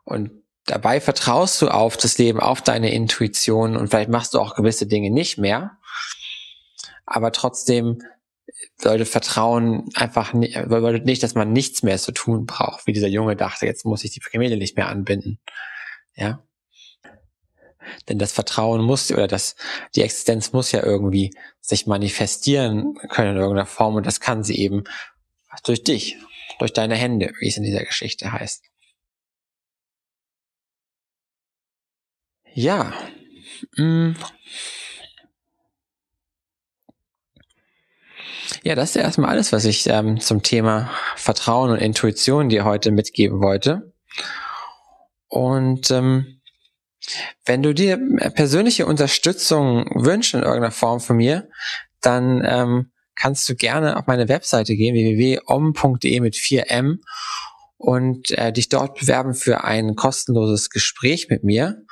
Und 0.05 0.31
dabei 0.67 1.01
vertraust 1.01 1.61
du 1.63 1.69
auf 1.69 1.97
das 1.97 2.19
Leben, 2.19 2.41
auf 2.41 2.63
deine 2.63 2.93
Intuition 2.93 3.77
und 3.77 3.89
vielleicht 3.89 4.11
machst 4.11 4.35
du 4.35 4.41
auch 4.41 4.55
gewisse 4.55 4.87
Dinge 4.87 5.11
nicht 5.11 5.39
mehr. 5.39 5.79
Aber 7.07 7.33
trotzdem 7.33 8.03
bedeutet 8.79 9.09
Vertrauen 9.09 9.89
einfach 9.95 10.33
nicht, 10.33 10.55
bedeutet 10.69 11.05
nicht, 11.05 11.23
dass 11.23 11.35
man 11.35 11.53
nichts 11.53 11.83
mehr 11.83 11.99
zu 11.99 12.13
tun 12.13 12.47
braucht, 12.47 12.87
wie 12.87 12.93
dieser 12.93 13.09
Junge 13.09 13.37
dachte, 13.37 13.67
jetzt 13.67 13.85
muss 13.85 14.05
ich 14.05 14.11
die 14.13 14.21
Kamele 14.21 14.57
nicht 14.57 14.77
mehr 14.77 14.89
anbinden. 14.89 15.39
Ja. 16.15 16.43
Denn 18.09 18.19
das 18.19 18.33
Vertrauen 18.33 18.83
muss 18.83 19.13
oder 19.13 19.27
das, 19.27 19.57
die 19.95 20.03
Existenz 20.03 20.53
muss 20.53 20.73
ja 20.73 20.83
irgendwie 20.83 21.35
sich 21.61 21.87
manifestieren 21.87 22.95
können 23.11 23.33
in 23.33 23.37
irgendeiner 23.37 23.67
Form 23.67 23.95
und 23.95 24.07
das 24.07 24.21
kann 24.21 24.43
sie 24.43 24.59
eben 24.59 24.85
durch 25.65 25.85
dich, 25.85 26.17
durch 26.59 26.73
deine 26.73 26.95
Hände, 26.95 27.33
wie 27.41 27.49
es 27.49 27.57
in 27.57 27.63
dieser 27.63 27.85
Geschichte 27.85 28.33
heißt. 28.33 28.65
Ja. 32.55 32.93
Mm. 33.77 34.13
Ja, 38.63 38.75
das 38.75 38.91
ist 38.91 38.97
erstmal 38.97 39.31
alles, 39.31 39.53
was 39.53 39.65
ich 39.65 39.87
ähm, 39.89 40.21
zum 40.21 40.43
Thema 40.43 40.91
Vertrauen 41.17 41.71
und 41.71 41.79
Intuition 41.79 42.49
dir 42.49 42.65
heute 42.65 42.93
mitgeben 42.93 43.43
wollte. 43.43 43.93
Und 45.29 45.91
ähm, 45.91 46.41
wenn 47.45 47.63
du 47.63 47.75
dir 47.75 47.99
persönliche 48.35 48.87
Unterstützung 48.87 49.87
wünschst 49.95 50.35
in 50.35 50.41
irgendeiner 50.41 50.71
Form 50.71 51.01
von 51.01 51.17
mir, 51.17 51.49
dann 52.01 52.43
ähm, 52.47 52.93
kannst 53.17 53.49
du 53.49 53.57
gerne 53.57 53.97
auf 53.97 54.07
meine 54.07 54.29
Webseite 54.29 54.77
gehen, 54.77 54.95
www.om.de 54.95 56.21
mit 56.21 56.35
4m 56.35 56.99
und 57.77 58.31
äh, 58.31 58.53
dich 58.53 58.69
dort 58.69 58.99
bewerben 58.99 59.35
für 59.35 59.65
ein 59.65 59.97
kostenloses 59.97 60.71
Gespräch 60.71 61.29
mit 61.29 61.45
mir. 61.45 61.85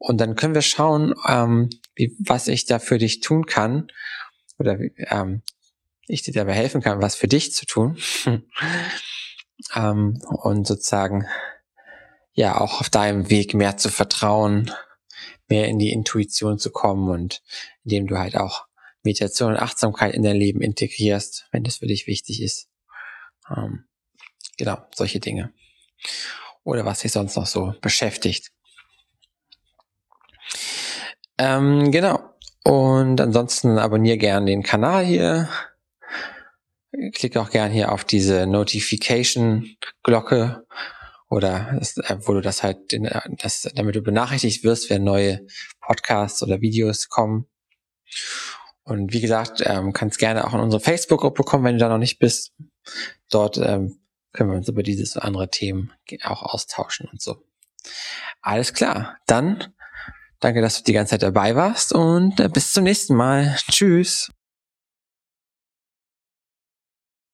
Und 0.00 0.18
dann 0.18 0.34
können 0.34 0.54
wir 0.54 0.62
schauen, 0.62 1.14
ähm, 1.28 1.68
wie, 1.94 2.16
was 2.18 2.48
ich 2.48 2.64
da 2.64 2.78
für 2.78 2.96
dich 2.96 3.20
tun 3.20 3.44
kann 3.44 3.92
oder 4.58 4.78
ähm, 4.96 5.42
ich 6.08 6.22
dir 6.22 6.32
dabei 6.32 6.54
helfen 6.54 6.80
kann, 6.80 7.02
was 7.02 7.14
für 7.14 7.28
dich 7.28 7.52
zu 7.52 7.66
tun. 7.66 7.98
ähm, 9.74 10.22
und 10.42 10.66
sozusagen 10.66 11.26
ja 12.32 12.58
auch 12.58 12.80
auf 12.80 12.88
deinem 12.88 13.28
Weg 13.28 13.52
mehr 13.52 13.76
zu 13.76 13.90
vertrauen, 13.90 14.70
mehr 15.48 15.68
in 15.68 15.78
die 15.78 15.92
Intuition 15.92 16.58
zu 16.58 16.70
kommen 16.70 17.10
und 17.10 17.42
indem 17.84 18.06
du 18.06 18.18
halt 18.18 18.38
auch 18.38 18.64
Meditation 19.02 19.52
und 19.52 19.58
Achtsamkeit 19.58 20.14
in 20.14 20.22
dein 20.22 20.36
Leben 20.36 20.62
integrierst, 20.62 21.46
wenn 21.52 21.62
das 21.62 21.76
für 21.76 21.86
dich 21.86 22.06
wichtig 22.06 22.40
ist. 22.40 22.70
Ähm, 23.54 23.84
genau, 24.56 24.78
solche 24.94 25.20
Dinge. 25.20 25.52
Oder 26.64 26.86
was 26.86 27.00
dich 27.00 27.12
sonst 27.12 27.36
noch 27.36 27.46
so 27.46 27.74
beschäftigt. 27.82 28.50
Ähm, 31.40 31.90
genau. 31.90 32.20
Und 32.64 33.18
ansonsten 33.18 33.78
abonniere 33.78 34.18
gerne 34.18 34.44
den 34.44 34.62
Kanal 34.62 35.06
hier. 35.06 35.48
Klicke 37.14 37.40
auch 37.40 37.48
gerne 37.48 37.72
hier 37.72 37.92
auf 37.92 38.04
diese 38.04 38.46
Notification-Glocke 38.46 40.66
oder 41.30 41.76
das, 41.78 41.96
äh, 41.96 42.18
wo 42.20 42.34
du 42.34 42.42
das 42.42 42.62
halt, 42.62 42.94
das, 43.38 43.66
damit 43.74 43.94
du 43.94 44.02
benachrichtigt 44.02 44.64
wirst, 44.64 44.90
wenn 44.90 45.02
neue 45.02 45.46
Podcasts 45.80 46.42
oder 46.42 46.60
Videos 46.60 47.08
kommen. 47.08 47.46
Und 48.82 49.14
wie 49.14 49.22
gesagt, 49.22 49.62
ähm, 49.64 49.94
kannst 49.94 50.18
gerne 50.18 50.46
auch 50.46 50.52
in 50.52 50.60
unsere 50.60 50.82
Facebook-Gruppe 50.82 51.44
kommen, 51.44 51.64
wenn 51.64 51.76
du 51.76 51.80
da 51.80 51.88
noch 51.88 51.96
nicht 51.96 52.18
bist. 52.18 52.52
Dort 53.30 53.56
ähm, 53.56 53.98
können 54.34 54.50
wir 54.50 54.58
uns 54.58 54.68
über 54.68 54.82
dieses 54.82 55.16
und 55.16 55.22
andere 55.22 55.48
Themen 55.48 55.90
auch 56.22 56.42
austauschen 56.42 57.08
und 57.10 57.22
so. 57.22 57.42
Alles 58.42 58.74
klar. 58.74 59.16
Dann 59.26 59.72
Danke, 60.40 60.62
dass 60.62 60.78
du 60.78 60.84
die 60.84 60.94
ganze 60.94 61.12
Zeit 61.12 61.22
dabei 61.22 61.54
warst 61.54 61.92
und 61.92 62.40
äh, 62.40 62.48
bis 62.48 62.72
zum 62.72 62.84
nächsten 62.84 63.14
Mal. 63.14 63.56
Tschüss. 63.70 64.30